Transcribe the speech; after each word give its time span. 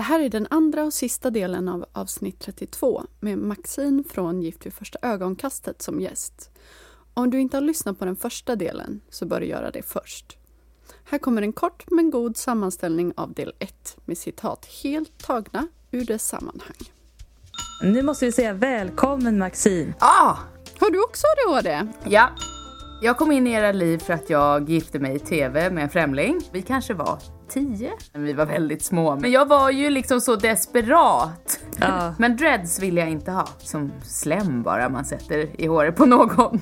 Det 0.00 0.04
här 0.04 0.20
är 0.20 0.28
den 0.28 0.46
andra 0.50 0.84
och 0.84 0.92
sista 0.92 1.30
delen 1.30 1.68
av 1.68 1.84
avsnitt 1.92 2.38
32 2.38 3.04
med 3.20 3.38
Maxine 3.38 4.04
från 4.10 4.42
Gift 4.42 4.66
vid 4.66 4.72
första 4.72 4.98
ögonkastet 5.02 5.82
som 5.82 6.00
gäst. 6.00 6.50
Om 7.14 7.30
du 7.30 7.40
inte 7.40 7.56
har 7.56 7.62
lyssnat 7.62 7.98
på 7.98 8.04
den 8.04 8.16
första 8.16 8.56
delen 8.56 9.00
så 9.10 9.26
bör 9.26 9.40
du 9.40 9.46
göra 9.46 9.70
det 9.70 9.82
först. 9.82 10.38
Här 11.04 11.18
kommer 11.18 11.42
en 11.42 11.52
kort 11.52 11.84
men 11.90 12.10
god 12.10 12.36
sammanställning 12.36 13.12
av 13.16 13.32
del 13.32 13.52
1 13.58 13.96
med 14.04 14.18
citat 14.18 14.66
helt 14.82 15.18
tagna 15.18 15.68
ur 15.90 16.04
dess 16.04 16.28
sammanhang. 16.28 16.90
Nu 17.82 18.02
måste 18.02 18.24
vi 18.24 18.32
säga 18.32 18.52
välkommen 18.52 19.38
Maxine. 19.38 19.94
Ah! 19.98 20.36
Har 20.78 20.90
du 20.90 21.04
också 21.04 21.26
ADHD? 21.26 21.88
Ja. 22.04 22.28
Jag 23.02 23.18
kom 23.18 23.32
in 23.32 23.46
i 23.46 23.52
era 23.52 23.72
liv 23.72 23.98
för 23.98 24.12
att 24.12 24.30
jag 24.30 24.70
gifte 24.70 24.98
mig 24.98 25.16
i 25.16 25.18
TV 25.18 25.70
med 25.70 25.84
en 25.84 25.90
främling. 25.90 26.40
Vi 26.52 26.62
kanske 26.62 26.94
var 26.94 27.18
tio. 27.50 27.90
Vi 28.12 28.32
var 28.32 28.46
väldigt 28.46 28.82
små. 28.84 29.16
Men 29.16 29.30
jag 29.30 29.46
var 29.48 29.70
ju 29.70 29.90
liksom 29.90 30.20
så 30.20 30.36
desperat. 30.36 31.60
Ja. 31.80 32.14
Men 32.18 32.36
dreads 32.36 32.78
vill 32.80 32.96
jag 32.96 33.10
inte 33.10 33.30
ha. 33.30 33.48
Som 33.58 33.92
slem 34.02 34.62
bara 34.62 34.88
man 34.88 35.04
sätter 35.04 35.60
i 35.60 35.66
håret 35.66 35.96
på 35.96 36.06
någon. 36.06 36.60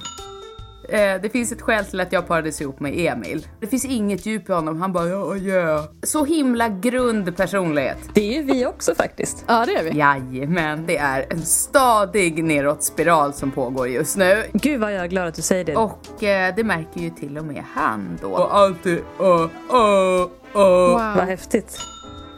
Eh, 0.88 1.20
Det 1.22 1.32
finns 1.32 1.52
ett 1.52 1.62
skäl 1.62 1.84
till 1.84 2.00
att 2.00 2.12
jag 2.12 2.28
parades 2.28 2.60
ihop 2.60 2.80
med 2.80 2.92
Emil. 2.96 3.46
Det 3.60 3.66
finns 3.66 3.84
inget 3.84 4.26
djup 4.26 4.48
i 4.48 4.52
honom, 4.52 4.80
han 4.80 4.92
bara 4.92 5.06
ja, 5.08 5.36
yeah. 5.36 5.84
Så 6.02 6.24
himla 6.24 6.68
grund 6.68 7.36
personlighet. 7.36 7.98
Det 8.14 8.38
är 8.38 8.42
vi 8.42 8.66
också 8.66 8.94
faktiskt. 8.94 9.44
Ja, 9.46 9.66
det 9.66 9.74
är 9.76 9.84
vi. 9.84 9.98
Jajamän, 9.98 10.84
det 10.86 10.96
är 10.96 11.26
en 11.30 11.42
stadig 11.42 12.44
neråt 12.44 12.82
spiral 12.82 13.32
som 13.32 13.50
pågår 13.50 13.88
just 13.88 14.16
nu. 14.16 14.44
Gud 14.52 14.80
vad 14.80 14.92
jag 14.94 15.04
är 15.04 15.08
glad 15.08 15.28
att 15.28 15.34
du 15.34 15.42
säger 15.42 15.64
det. 15.64 15.76
Och 15.76 16.22
eh, 16.24 16.54
det 16.56 16.64
märker 16.64 17.00
ju 17.00 17.10
till 17.10 17.38
och 17.38 17.44
med 17.44 17.64
han 17.74 18.18
då. 18.22 18.28
Och 18.28 18.56
alltid 18.56 18.98
uh, 19.20 19.26
uh, 19.26 20.28
uh. 20.54 20.60
Wow. 20.60 20.92
Vad 20.92 21.26
häftigt. 21.26 21.78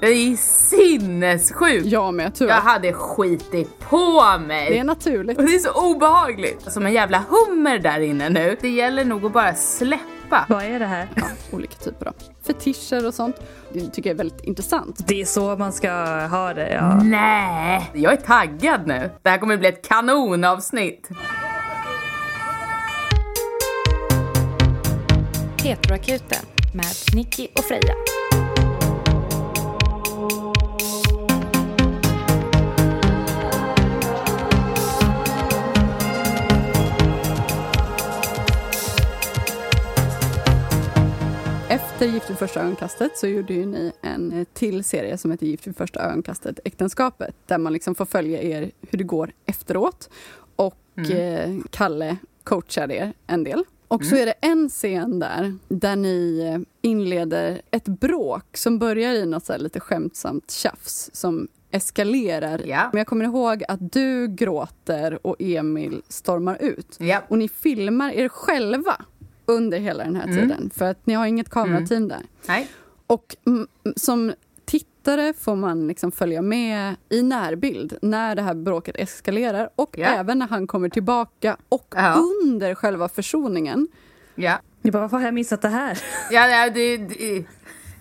Det 0.01 0.07
är 0.07 0.37
sinnessjukt. 0.37 1.87
Jag 1.87 2.15
med, 2.15 2.35
tyvärr. 2.35 2.55
Jag 2.55 2.63
hade 2.63 2.93
skitit 2.93 3.79
på 3.79 4.39
mig. 4.39 4.71
Det 4.71 4.79
är 4.79 4.85
naturligt. 4.85 5.39
Och 5.39 5.45
det 5.45 5.55
är 5.55 5.59
så 5.59 5.91
obehagligt. 5.91 6.73
Som 6.73 6.87
en 6.87 6.93
jävla 6.93 7.25
hummer 7.29 7.79
där 7.79 8.01
inne 8.01 8.29
nu. 8.29 8.57
Det 8.61 8.69
gäller 8.69 9.05
nog 9.05 9.25
att 9.27 9.33
bara 9.33 9.55
släppa. 9.55 10.47
Vad 10.49 10.65
är 10.65 10.79
det 10.79 10.87
här? 10.87 11.09
Olika 11.53 11.75
typer 11.75 12.07
av 12.09 12.15
fetischer 12.47 13.07
och 13.07 13.15
sånt. 13.15 13.37
Det 13.73 13.81
tycker 13.81 14.11
jag 14.11 14.15
är 14.15 14.19
väldigt 14.19 14.45
intressant. 14.45 15.05
Det 15.07 15.21
är 15.21 15.25
så 15.25 15.57
man 15.57 15.73
ska 15.73 15.91
ha 16.27 16.55
det, 16.55 16.71
ja. 16.71 17.01
Nej, 17.03 17.91
jag 17.95 18.13
är 18.13 18.17
taggad 18.17 18.87
nu. 18.87 19.11
Det 19.23 19.31
här 19.31 19.39
kommer 19.39 19.57
bli 19.57 19.69
ett 19.69 19.89
kanonavsnitt. 19.89 21.09
Heteroakuten 25.63 26.47
med 26.73 26.85
Nicky 27.15 27.49
och 27.57 27.65
Freja. 27.65 27.95
Efter 41.71 42.07
Gift 42.07 42.31
vid 42.31 42.39
första 42.39 42.61
ögonkastet 42.61 43.19
så 43.19 43.27
gjorde 43.27 43.55
ju 43.55 43.67
ni 43.67 43.93
en 44.03 44.47
till 44.53 44.85
serie 44.85 45.19
som 45.19 45.31
heter 45.31 45.47
Gift 45.47 45.67
vid 45.67 45.77
första 45.77 46.01
ögonkastet, 46.01 46.61
äktenskapet, 46.65 47.35
där 47.47 47.59
man 47.59 47.73
liksom 47.73 47.95
får 47.95 48.07
följa 48.07 48.43
er 48.43 48.71
hur 48.81 48.99
det 48.99 49.05
går 49.05 49.33
efteråt. 49.47 50.11
Och 50.57 51.11
eh, 51.11 51.59
Kalle 51.71 52.17
coachar 52.45 52.91
er 52.91 53.13
en 53.27 53.45
del. 53.45 53.65
Och 53.91 54.05
så 54.05 54.17
är 54.17 54.27
det 54.27 54.35
en 54.41 54.69
scen 54.69 55.19
där, 55.19 55.57
där 55.69 55.97
ni 55.97 56.65
inleder 56.81 57.63
ett 57.71 57.85
bråk 57.85 58.57
som 58.57 58.79
börjar 58.79 59.13
i 59.13 59.27
något 59.27 59.45
så 59.45 59.57
lite 59.57 59.81
skämtsamt 59.81 60.51
tjafs 60.51 61.11
som 61.13 61.49
eskalerar. 61.71 62.63
Ja. 62.67 62.89
Men 62.93 62.99
jag 62.99 63.07
kommer 63.07 63.25
ihåg 63.25 63.65
att 63.69 63.93
du 63.93 64.29
gråter 64.29 65.27
och 65.27 65.37
Emil 65.39 66.03
stormar 66.09 66.57
ut. 66.61 66.97
Ja. 66.99 67.23
Och 67.29 67.39
ni 67.39 67.49
filmar 67.49 68.13
er 68.13 68.29
själva 68.29 68.97
under 69.47 69.79
hela 69.79 70.05
den 70.05 70.17
här 70.17 70.27
tiden. 70.27 70.71
För 70.75 70.85
att 70.85 71.07
ni 71.07 71.15
har 71.15 71.27
inget 71.27 71.51
kamerateam 71.51 72.09
där. 72.09 72.23
Nej. 72.49 72.69
Och 73.07 73.37
mm, 73.47 73.67
som 73.97 74.33
tittare 75.01 75.33
får 75.33 75.57
man 75.57 75.87
liksom 75.89 76.13
följa 76.13 76.43
med 76.43 76.97
i 77.09 77.23
närbild 77.23 77.99
när 78.03 78.35
det 78.35 78.43
här 78.43 78.55
bråket 78.55 78.97
eskalerar 78.99 79.69
och 79.77 79.95
Ja. 79.99 80.07
även 80.07 80.39
när 80.39 80.49
han 80.49 80.67
kommer 80.67 80.89
tillbaka 80.89 81.57
och 81.69 81.95
Ja. 81.97 82.15
under 82.45 82.75
själva 82.75 83.09
försoningen. 83.09 83.89
Ja. 84.35 84.59
Jag 84.83 84.93
bara, 84.93 85.01
varför 85.03 85.17
har 85.17 85.25
jag 85.25 85.35
missat 85.35 85.63
det 85.63 85.69
här? 85.69 85.99
Ja, 86.31 86.71
det, 86.71 86.97
det 86.97 87.45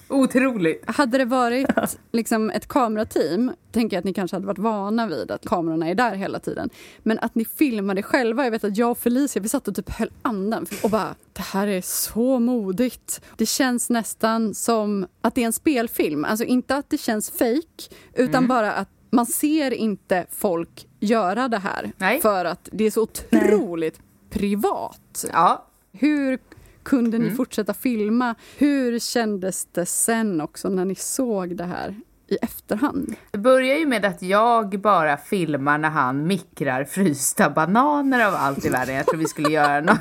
otroligt. 0.09 0.83
Hade 0.87 1.17
det 1.17 1.25
varit 1.25 1.67
liksom 2.11 2.49
ett 2.49 2.67
kamerateam, 2.67 3.51
tänker 3.71 3.95
jag 3.95 3.99
att 3.99 4.05
ni 4.05 4.13
kanske 4.13 4.35
hade 4.35 4.47
varit 4.47 4.59
vana 4.59 5.07
vid 5.07 5.31
att 5.31 5.45
kamerorna 5.45 5.89
är 5.89 5.95
där 5.95 6.15
hela 6.15 6.39
tiden. 6.39 6.69
Men 6.99 7.19
att 7.19 7.35
ni 7.35 7.45
filmade 7.45 8.03
själva, 8.03 8.43
jag 8.43 8.51
vet 8.51 8.63
att 8.63 8.77
jag 8.77 8.91
och 8.91 8.97
Felicia 8.97 9.41
vi 9.41 9.49
satt 9.49 9.67
och 9.67 9.75
typ 9.75 9.89
höll 9.89 10.11
andan 10.21 10.65
och 10.83 10.89
bara 10.89 11.15
det 11.33 11.41
här 11.41 11.67
är 11.67 11.81
så 11.81 12.39
modigt. 12.39 13.21
Det 13.37 13.45
känns 13.45 13.89
nästan 13.89 14.53
som 14.53 15.07
att 15.21 15.35
det 15.35 15.41
är 15.41 15.45
en 15.45 15.53
spelfilm, 15.53 16.25
alltså 16.25 16.45
inte 16.45 16.75
att 16.75 16.89
det 16.89 16.97
känns 16.97 17.31
fake 17.31 17.95
utan 18.13 18.47
bara 18.47 18.73
att 18.73 18.89
man 19.11 19.25
ser 19.25 19.71
inte 19.71 20.25
folk 20.31 20.87
göra 20.99 21.47
det 21.47 21.57
här 21.57 21.91
Nej. 21.97 22.21
för 22.21 22.45
att 22.45 22.69
det 22.71 22.83
är 22.83 22.91
så 22.91 23.01
otroligt 23.01 23.99
privat. 24.29 25.25
Ja. 25.33 25.65
Hur 25.91 26.39
kunde 26.89 27.17
Mm. 27.17 27.29
ni 27.29 27.35
fortsätta 27.35 27.73
filma? 27.73 28.35
Hur 28.57 28.99
kändes 28.99 29.65
det 29.65 29.85
sen 29.85 30.41
också 30.41 30.69
när 30.69 30.85
ni 30.85 30.95
såg 30.95 31.55
det 31.57 31.65
här 31.65 31.95
i 32.27 32.35
efterhand? 32.35 33.15
Det 33.31 33.37
börjar 33.37 33.77
ju 33.77 33.85
med 33.85 34.05
att 34.05 34.21
jag 34.21 34.81
bara 34.81 35.17
filmar 35.17 35.77
när 35.77 35.89
han 35.89 36.27
mikrar 36.27 36.83
frysta 36.83 37.49
bananer 37.49 38.27
av 38.27 38.35
allt 38.35 38.65
i 38.65 38.69
världen. 38.69 38.95
Jag 38.95 39.05
tror 39.05 39.19
vi 39.19 39.27
skulle 39.27 39.49
göra 39.49 39.81
någon, 39.81 39.97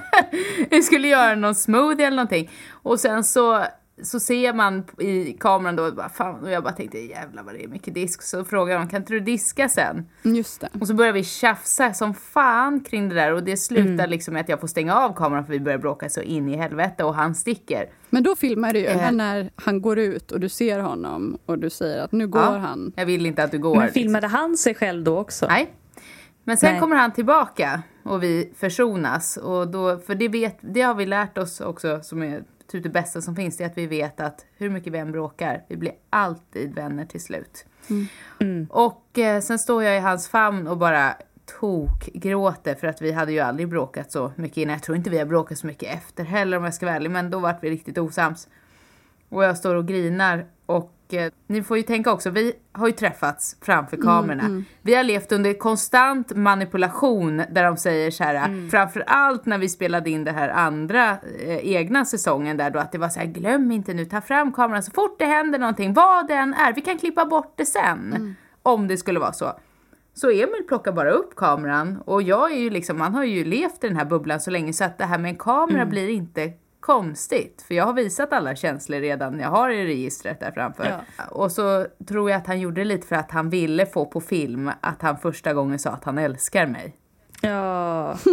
vi 0.70 0.82
skulle 0.82 1.08
göra 1.08 1.34
någon 1.34 1.54
smoothie 1.54 2.06
eller 2.06 2.16
någonting. 2.16 2.50
Och 2.70 3.00
sen 3.00 3.24
så, 3.24 3.64
så 4.02 4.20
ser 4.20 4.52
man 4.54 4.84
i 4.98 5.32
kameran 5.32 5.76
då, 5.76 5.92
bara, 5.92 6.08
fan, 6.08 6.40
och 6.44 6.50
jag 6.50 6.62
bara 6.62 6.72
tänkte 6.72 6.98
jävlar 6.98 7.42
vad 7.42 7.54
det 7.54 7.64
är 7.64 7.68
mycket 7.68 7.94
disk. 7.94 8.22
Så 8.22 8.44
frågar 8.44 8.78
de, 8.78 8.88
kan 8.88 9.02
inte 9.02 9.12
du 9.12 9.20
diska 9.20 9.68
sen? 9.68 10.08
Just 10.22 10.60
det. 10.60 10.68
Och 10.80 10.86
så 10.86 10.94
börjar 10.94 11.12
vi 11.12 11.24
tjafsa 11.24 11.92
som 11.94 12.14
fan 12.14 12.80
kring 12.80 13.08
det 13.08 13.14
där 13.14 13.32
och 13.32 13.42
det 13.42 13.56
slutar 13.56 14.06
liksom 14.06 14.34
med 14.34 14.40
att 14.40 14.48
jag 14.48 14.60
får 14.60 14.66
stänga 14.68 14.94
av 14.94 15.14
kameran 15.14 15.44
för 15.46 15.52
vi 15.52 15.60
börjar 15.60 15.78
bråka 15.78 16.08
så 16.08 16.20
in 16.20 16.48
i 16.48 16.56
helvete 16.56 17.04
och 17.04 17.14
han 17.14 17.34
sticker. 17.34 17.86
Men 18.10 18.22
då 18.22 18.36
filmar 18.36 18.72
du 18.72 18.78
ju 18.78 18.86
Eh. 18.86 19.12
när 19.12 19.50
han 19.56 19.82
går 19.82 19.98
ut 19.98 20.32
och 20.32 20.40
du 20.40 20.48
ser 20.48 20.78
honom 20.80 21.38
och 21.46 21.58
du 21.58 21.70
säger 21.70 22.02
att 22.04 22.12
nu 22.12 22.26
går 22.28 22.42
Ja. 22.42 22.56
han. 22.58 22.92
Jag 22.96 23.06
vill 23.06 23.26
inte 23.26 23.44
att 23.44 23.50
du 23.50 23.58
går. 23.58 23.74
Men 23.76 23.84
liksom. 23.84 24.02
filmade 24.02 24.26
han 24.26 24.56
sig 24.56 24.74
själv 24.74 25.04
då 25.04 25.18
också? 25.18 25.46
Nej. 25.46 25.74
Men 26.44 26.56
sen 26.56 26.70
Nej. 26.72 26.80
kommer 26.80 26.96
han 26.96 27.12
tillbaka 27.12 27.82
och 28.02 28.22
vi 28.22 28.52
försonas. 28.56 29.36
Och 29.36 29.68
då, 29.68 29.98
för 29.98 30.14
det, 30.14 30.28
vet, 30.28 30.58
det 30.60 30.82
har 30.82 30.94
vi 30.94 31.06
lärt 31.06 31.38
oss 31.38 31.60
också, 31.60 32.00
som 32.02 32.22
är 32.22 32.44
typ 32.66 32.82
det 32.82 32.88
bästa 32.88 33.20
som 33.20 33.36
finns, 33.36 33.56
det 33.56 33.64
är 33.64 33.68
att 33.68 33.78
vi 33.78 33.86
vet 33.86 34.20
att 34.20 34.46
hur 34.56 34.70
mycket 34.70 34.92
vi 34.92 34.98
än 34.98 35.12
bråkar, 35.12 35.64
vi 35.68 35.76
blir 35.76 35.92
alltid 36.10 36.74
vänner 36.74 37.04
till 37.04 37.20
slut. 37.20 37.66
Och 38.70 39.18
eh, 39.18 39.40
sen 39.40 39.58
står 39.58 39.82
jag 39.82 39.96
i 39.96 40.00
hans 40.00 40.28
famn 40.28 40.68
och 40.68 40.78
bara 40.78 41.14
tokgråter 41.60 42.74
för 42.74 42.86
att 42.86 43.02
vi 43.02 43.12
hade 43.12 43.32
ju 43.32 43.40
aldrig 43.40 43.68
bråkat 43.68 44.12
så 44.12 44.32
mycket 44.36 44.56
innan. 44.56 44.72
Jag 44.72 44.82
tror 44.82 44.96
inte 44.96 45.10
vi 45.10 45.18
har 45.18 45.26
bråkat 45.26 45.58
så 45.58 45.66
mycket 45.66 45.94
efter 45.94 46.24
heller 46.24 46.56
om 46.56 46.64
jag 46.64 46.74
ska 46.74 46.86
vara 46.86 46.96
ärlig, 46.96 47.10
men 47.10 47.30
då 47.30 47.38
vart 47.38 47.64
vi 47.64 47.70
riktigt 47.70 47.98
osams. 47.98 48.48
Och 49.28 49.44
jag 49.44 49.58
står 49.58 49.74
och 49.74 49.88
grinar 49.88 50.46
och 50.66 50.93
eh, 51.12 51.32
ni 51.46 51.62
får 51.62 51.76
ju 51.76 51.82
tänka 51.82 52.12
också, 52.12 52.30
vi 52.30 52.52
har 52.72 52.86
ju 52.86 52.92
träffats 52.92 53.56
framför 53.60 53.96
kamerorna. 53.96 54.64
Vi 54.82 54.94
har 54.94 55.02
levt 55.02 55.32
under 55.32 55.54
konstant 55.54 56.36
manipulation 56.36 57.42
där 57.50 57.64
de 57.64 57.76
säger 57.76 58.10
så 58.10 58.24
här, 58.24 58.70
framför 58.70 59.04
allt 59.06 59.46
när 59.46 59.58
vi 59.58 59.68
spelade 59.68 60.10
in 60.10 60.24
det 60.24 60.32
här 60.32 60.48
andra 60.48 61.10
eh, 61.10 61.56
egna 61.56 62.04
säsongen 62.04 62.56
där 62.56 62.70
då 62.70 62.78
att 62.78 62.92
det 62.92 62.98
var 62.98 63.08
så 63.08 63.20
här, 63.20 63.26
glöm 63.26 63.72
inte 63.72 63.94
nu, 63.94 64.04
ta 64.04 64.20
fram 64.20 64.52
kameran 64.52 64.82
så 64.82 64.90
fort 64.90 65.18
det 65.18 65.24
händer 65.24 65.58
någonting, 65.58 65.94
vad 65.94 66.28
det 66.28 66.34
än 66.34 66.54
är, 66.54 66.72
vi 66.72 66.80
kan 66.80 66.98
klippa 66.98 67.26
bort 67.26 67.52
det 67.56 67.66
sen. 67.66 68.36
Om 68.62 68.88
det 68.88 68.96
skulle 68.96 69.20
vara 69.20 69.32
så. 69.32 69.52
Så 70.14 70.30
Emil 70.30 70.64
plockar 70.68 70.92
bara 70.92 71.10
upp 71.10 71.36
kameran 71.36 72.02
och 72.04 72.22
jag 72.22 72.52
är 72.52 72.56
ju 72.58 72.70
liksom, 72.70 72.98
man 72.98 73.14
har 73.14 73.24
ju 73.24 73.44
levt 73.44 73.84
i 73.84 73.88
den 73.88 73.96
här 73.96 74.04
bubblan 74.04 74.40
så 74.40 74.50
länge 74.50 74.72
så 74.72 74.84
att 74.84 74.98
det 74.98 75.04
här 75.04 75.18
med 75.18 75.28
en 75.28 75.36
kamera 75.36 75.86
blir 75.86 76.08
inte 76.08 76.52
konstigt. 76.86 77.64
För 77.68 77.74
jag 77.74 77.84
har 77.84 77.92
visat 77.92 78.32
alla 78.32 78.56
känslor 78.56 79.00
redan 79.00 79.40
jag 79.40 79.48
har 79.48 79.70
i 79.70 79.86
registret 79.86 80.40
där 80.40 80.50
framför. 80.50 81.00
Och 81.30 81.52
så 81.52 81.86
tror 82.08 82.30
jag 82.30 82.38
att 82.38 82.46
han 82.46 82.60
gjorde 82.60 82.80
det 82.80 82.84
lite 82.84 83.06
för 83.06 83.16
att 83.16 83.30
han 83.30 83.50
ville 83.50 83.86
få 83.86 84.06
på 84.06 84.20
film 84.20 84.70
att 84.80 85.02
han 85.02 85.18
första 85.18 85.54
gången 85.54 85.78
sa 85.78 85.90
att 85.90 86.04
han 86.04 86.18
älskar 86.18 86.66
mig. 86.66 86.96
Ja. 87.42 88.18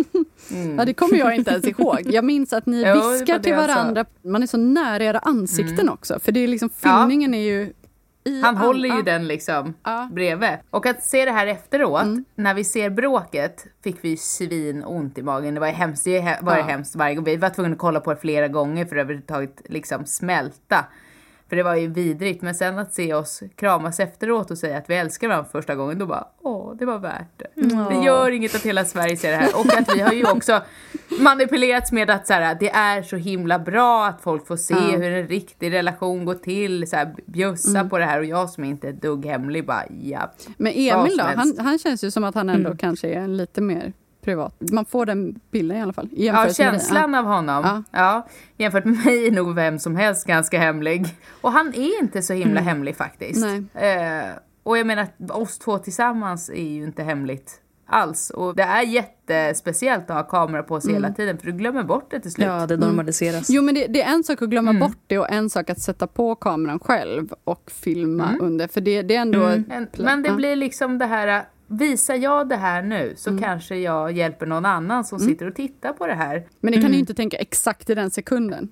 Ja, 0.78 0.86
det 0.86 0.94
kommer 0.94 1.16
jag 1.16 1.36
inte 1.36 1.52
ens 1.52 1.66
ihåg. 1.66 2.02
Jag 2.06 2.26
minns 2.26 2.54
att 2.54 2.66
ni 2.66 2.84
Jo, 2.88 3.10
viskar 3.12 3.40
till 3.40 3.56
varandra. 3.56 4.06
Man 4.22 4.44
är 4.44 4.48
så 4.48 4.58
nära 4.58 5.04
era 5.04 5.20
ansikten 5.20 5.90
också. 5.90 6.20
För 6.20 6.32
det 6.32 6.40
är 6.40 6.48
liksom, 6.48 6.70
filmningen 6.70 7.34
är 7.34 7.42
ju 7.42 7.74
i 8.24 8.42
Han 8.42 8.58
håller 8.58 8.96
ju 8.96 9.02
den 9.02 9.28
liksom 9.28 9.74
Ja. 9.84 10.10
bredvid. 10.12 10.50
Och 10.70 10.86
att 10.86 11.04
se 11.04 11.26
det 11.26 11.32
här 11.32 11.48
efteråt, 11.48 12.06
när 12.36 12.54
vi 12.54 12.64
ser 12.64 12.90
bråket, 12.90 13.66
fick 13.84 13.98
vi 14.02 14.18
svin 14.18 14.84
ont 14.84 15.18
i 15.18 15.22
magen. 15.22 15.54
Det 15.54 15.60
var 15.60 15.68
ju 15.68 15.74
hemskt, 15.74 16.04
det 16.04 16.38
var 16.42 16.58
Ja. 16.58 16.64
hemskt 16.64 16.96
varje 16.96 17.16
gång. 17.16 17.26
Vi 17.26 17.36
var 17.38 17.50
tvungna 17.50 17.74
att 17.74 17.80
kolla 17.80 18.00
på 18.00 18.14
det 18.14 18.20
flera 18.20 18.48
gånger 18.48 18.86
för 18.86 18.96
att 18.96 19.02
överhuvudtaget 19.02 19.62
liksom 19.66 20.06
smälta. 20.06 20.86
För 21.52 21.56
det 21.56 21.64
var 21.64 21.76
ju 21.76 21.88
vidrigt, 21.88 22.42
men 22.42 22.56
sen 22.56 22.80
att 22.80 22.94
se 22.94 23.14
oss 23.14 23.44
kramas 23.56 24.00
efteråt 24.00 24.52
och 24.52 24.58
säga 24.58 24.78
att 24.78 24.90
vi 24.90 24.96
älskar 24.96 25.28
varandra 25.28 25.50
första 25.52 25.76
gången, 25.76 26.00
då 26.00 26.06
bara 26.06 26.28
åh, 26.42 26.76
det 26.76 26.86
var 26.86 27.00
värt 27.00 27.28
det. 27.38 27.48
Det 27.90 28.06
gör 28.06 28.32
inget 28.32 28.56
att 28.56 28.62
hela 28.66 28.86
Sverige 28.86 29.18
ser 29.18 29.32
det 29.32 29.38
här. 29.38 29.50
Och 29.60 29.74
att 29.78 29.96
vi 29.96 30.02
har 30.02 30.12
ju 30.14 30.30
också 30.32 30.62
manipulerats 31.20 31.92
med 31.92 32.10
att 32.10 32.28
så 32.28 32.34
här, 32.34 32.58
det 32.60 32.70
är 32.70 33.02
så 33.04 33.16
himla 33.16 33.60
bra 33.60 34.06
att 34.08 34.22
folk 34.22 34.48
får 34.48 34.58
se 34.58 34.74
Ja. 34.74 34.80
hur 34.98 35.12
en 35.12 35.28
riktig 35.28 35.74
relation 35.74 36.26
går 36.26 36.34
till, 36.36 36.90
så 36.90 36.96
här, 36.96 37.14
bjussa 37.26 37.70
Mm. 37.80 37.90
på 37.90 37.98
det 37.98 38.06
här 38.06 38.20
och 38.20 38.26
jag 38.26 38.50
som 38.50 38.64
inte 38.64 38.88
är 38.88 38.94
dugg 38.94 39.26
hemlig 39.26 39.66
bara 39.66 39.84
ja. 40.02 40.32
Men 40.58 40.72
Emil 40.74 41.18
då? 41.18 41.24
Han, 41.24 41.56
han 41.60 41.80
känns 41.80 42.04
ju 42.04 42.12
som 42.12 42.24
att 42.24 42.36
han 42.36 42.50
ändå 42.50 42.68
Mm. 42.70 42.78
kanske 42.78 43.08
är 43.14 43.28
lite 43.28 43.62
mer 43.62 43.94
privat. 44.22 44.56
Man 44.72 44.86
får 44.86 45.06
den 45.06 45.40
bilden 45.52 45.78
i 45.78 45.82
alla 45.82 45.94
fall. 45.94 46.10
Ja, 46.12 46.54
känslan 46.54 47.16
av 47.16 47.26
honom. 47.26 47.84
Ja. 47.92 48.28
jämfört 48.58 48.86
med 48.86 49.06
mig 49.06 49.28
är 49.28 49.32
nog 49.32 49.56
vem 49.56 49.80
som 49.80 49.96
helst 49.96 50.28
ganska 50.28 50.60
hemlig. 50.60 51.06
Och 51.42 51.52
han 51.52 51.68
är 51.68 52.00
inte 52.02 52.22
så 52.22 52.34
himla 52.34 52.62
hemlig 52.62 52.96
faktiskt. 52.96 53.46
Nej. 53.74 53.92
Eh, 53.96 54.26
och 54.64 54.78
jag 54.78 54.88
menar, 54.88 55.04
att 55.04 55.32
oss 55.32 55.60
två 55.60 55.78
tillsammans 55.78 56.50
är 56.50 56.64
ju 56.70 56.84
inte 56.84 57.04
hemligt 57.04 57.58
alls. 57.94 58.30
Och 58.30 58.56
det 58.56 58.64
är 58.64 58.82
jättespeciellt 58.82 60.10
att 60.10 60.16
ha 60.16 60.24
kamera 60.24 60.64
på 60.64 60.82
sig 60.82 60.94
hela 60.94 61.10
tiden 61.14 61.38
för 61.38 61.46
du 61.46 61.52
glömmer 61.52 61.84
bort 61.84 62.12
det 62.12 62.20
till 62.20 62.32
slut. 62.32 62.48
Ja, 62.48 62.68
det 62.68 62.78
normaliseras. 62.78 63.50
Jo 63.50 63.62
men 63.62 63.76
det, 63.76 63.88
det 63.88 64.02
är 64.02 64.14
en 64.14 64.24
sak 64.24 64.42
att 64.42 64.50
glömma 64.50 64.70
Mm. 64.70 64.80
bort 64.80 64.98
det 65.08 65.18
och 65.20 65.32
en 65.32 65.50
sak 65.50 65.70
att 65.70 65.80
sätta 65.80 66.08
på 66.08 66.36
kameran 66.36 66.80
själv 66.80 67.34
och 67.44 67.72
filma 67.72 68.36
under. 68.40 68.68
För 68.68 68.82
det, 68.82 69.02
det 69.02 69.16
är 69.16 69.22
ändå... 69.22 69.44
Mm. 69.44 69.66
Men, 69.68 69.88
men 69.98 70.22
det 70.24 70.30
Ja. 70.30 70.36
blir 70.36 70.56
liksom 70.56 70.98
det 70.98 71.06
här, 71.06 71.44
visar 71.72 72.16
jag 72.16 72.50
det 72.50 72.56
här 72.56 72.82
nu 72.82 73.14
så 73.18 73.30
Mm. 73.30 73.42
kanske 73.44 73.76
jag 73.76 74.12
hjälper 74.12 74.46
någon 74.46 74.66
annan 74.66 75.04
som 75.06 75.20
sitter 75.20 75.48
och 75.48 75.56
tittar 75.56 75.94
på 75.94 76.08
det 76.08 76.14
här. 76.14 76.48
Men 76.62 76.72
det 76.72 76.78
Mm. 76.78 76.82
kan 76.82 76.92
du 76.92 76.94
ju 76.96 77.00
inte 77.00 77.14
tänka 77.14 77.38
exakt 77.38 77.90
i 77.90 77.96
den 77.96 78.12
sekunden. 78.12 78.70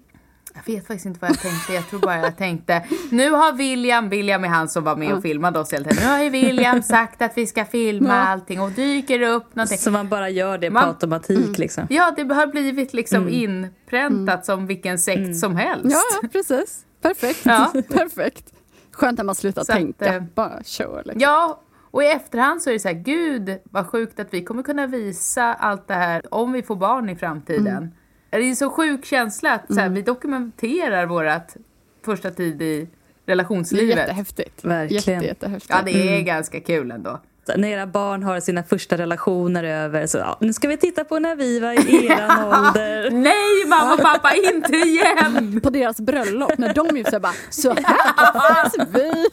Jag 0.54 0.74
vet 0.74 0.88
faktiskt 0.88 1.06
inte 1.06 1.20
vad 1.22 1.30
jag 1.30 1.40
tänkte. 1.42 1.74
Jag 1.74 1.88
tror 1.90 2.00
bara 2.00 2.18
jag 2.18 2.38
tänkte, 2.38 2.86
nu 3.12 3.32
har 3.32 3.54
William, 3.54 4.10
William 4.10 4.44
är 4.44 4.48
han 4.48 4.70
som 4.70 4.84
var 4.84 4.96
med 4.96 5.14
och 5.14 5.22
filmade 5.22 5.60
oss 5.60 5.74
hela 5.74 5.90
tiden. 5.90 6.04
Nu 6.06 6.10
har 6.12 6.24
ju 6.24 6.30
William 6.30 6.82
sagt 6.84 7.22
att 7.22 7.38
vi 7.38 7.48
ska 7.48 7.66
filma 7.66 8.08
Ja. 8.10 8.14
allting 8.14 8.62
och 8.62 8.72
dyker 8.72 9.22
upp 9.22 9.56
någonting. 9.56 9.78
Så 9.78 9.92
man 9.92 10.10
bara 10.10 10.30
gör 10.30 10.58
det 10.58 10.70
Man- 10.70 10.84
på 10.84 10.90
automatik 10.90 11.58
liksom. 11.58 11.88
Ja, 11.90 12.14
det 12.18 12.34
har 12.34 12.48
blivit 12.48 12.94
liksom 12.94 13.30
inpräntat 13.30 14.46
som 14.46 14.68
vilken 14.68 15.00
sekt 15.00 15.38
som 15.40 15.56
helst. 15.56 15.96
Ja, 16.22 16.28
precis. 16.32 16.86
Perfekt. 17.02 17.40
Ja. 17.46 17.72
Perfekt. 17.90 18.54
Skönt 18.92 19.18
när 19.18 19.26
man 19.26 19.36
slutar 19.36 19.64
Så 19.64 19.72
att, 19.72 19.78
tänka. 19.78 20.16
eh, 20.16 20.24
Bara 20.36 20.64
kör 20.64 21.02
liksom. 21.06 21.22
Ja, 21.22 21.62
och 21.92 22.04
i 22.04 22.08
efterhand 22.08 22.62
så 22.62 22.70
är 22.70 22.74
det 22.74 22.80
så 22.80 22.88
här, 22.88 22.96
gud 22.96 23.58
vad 23.64 23.88
sjukt 23.88 24.20
att 24.20 24.34
vi 24.34 24.44
kommer 24.44 24.64
kunna 24.64 24.88
visa 24.88 25.54
allt 25.54 25.88
det 25.88 25.94
här 25.94 26.34
om 26.34 26.52
vi 26.52 26.64
får 26.64 26.76
barn 26.76 27.10
i 27.10 27.16
framtiden. 27.16 27.92
Det 28.30 28.38
är 28.38 28.42
en 28.42 28.56
så 28.56 28.70
sjuk 28.70 29.06
känsla 29.06 29.52
att 29.54 29.74
så 29.74 29.80
här, 29.80 29.90
vi 29.90 30.02
dokumenterar 30.02 31.06
vårat 31.06 31.58
första 32.06 32.32
tid 32.32 32.62
i 32.62 32.78
Det 32.80 33.32
är 33.32 33.36
relationslivet. 33.36 33.98
jättehäftigt. 33.98 34.66
Verkligen. 34.66 35.14
Jätte, 35.22 35.26
jättehäftigt. 35.28 35.74
Ja, 35.76 35.82
det 35.86 36.18
är 36.18 36.22
ganska 36.22 36.60
kul 36.60 36.92
ändå. 36.92 37.20
Så 37.46 37.58
när 37.58 37.68
era 37.68 37.88
barn 37.88 38.24
har 38.24 38.40
sina 38.40 38.64
första 38.64 38.98
relationer 38.98 39.64
över 39.64 40.08
så 40.08 40.18
ja, 40.18 40.38
nu 40.42 40.54
ska 40.54 40.68
vi 40.68 40.78
titta 40.78 41.04
på 41.04 41.20
när 41.20 41.36
vi 41.36 41.60
var 41.60 41.72
i 41.72 42.06
eran 42.06 42.44
ålder. 42.46 43.10
Nej 43.12 43.66
mamma 43.68 43.94
och 43.94 44.00
pappa, 44.00 44.32
inte 44.54 44.76
igen! 44.76 45.60
På 45.64 45.70
deras 45.70 46.00
bröllop 46.00 46.58
när 46.58 46.74
de 46.74 46.98
ju 46.98 47.04
så 47.04 47.20
bara 47.20 47.34
så 47.50 47.70
här 47.74 48.86
vi. 48.94 49.26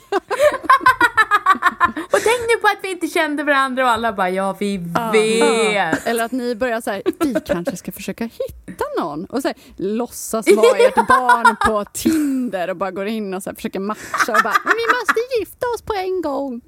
Och 1.96 2.20
tänk 2.24 2.40
nu 2.48 2.56
på 2.60 2.66
att 2.66 2.78
vi 2.82 2.90
inte 2.90 3.06
kände 3.06 3.44
varandra 3.44 3.84
och 3.84 3.90
alla 3.90 4.12
bara 4.12 4.30
ja 4.30 4.56
vi 4.60 4.76
vet. 5.12 6.06
Eller 6.06 6.24
att 6.24 6.32
ni 6.32 6.54
börjar 6.54 6.80
så 6.80 6.90
här, 6.90 7.02
vi 7.20 7.34
kanske 7.46 7.76
ska 7.76 7.92
försöka 7.92 8.24
hitta 8.24 8.84
någon 9.00 9.24
och 9.24 9.42
så 9.42 9.48
här, 9.48 9.56
låtsas 9.76 10.46
vara 10.56 10.76
ert 10.88 10.94
barn 11.08 11.56
på 11.66 11.84
Tinder 11.92 12.70
och 12.70 12.76
bara 12.76 12.90
går 12.90 13.06
in 13.06 13.34
och 13.34 13.42
så 13.42 13.50
här, 13.50 13.54
försöker 13.54 13.80
matcha 13.80 14.32
och 14.32 14.42
bara, 14.44 14.54
men 14.64 14.72
vi 14.76 14.86
måste 14.98 15.20
gifta 15.40 15.66
oss 15.74 15.82
på 15.82 15.94
en 15.94 16.22
gång. 16.22 16.60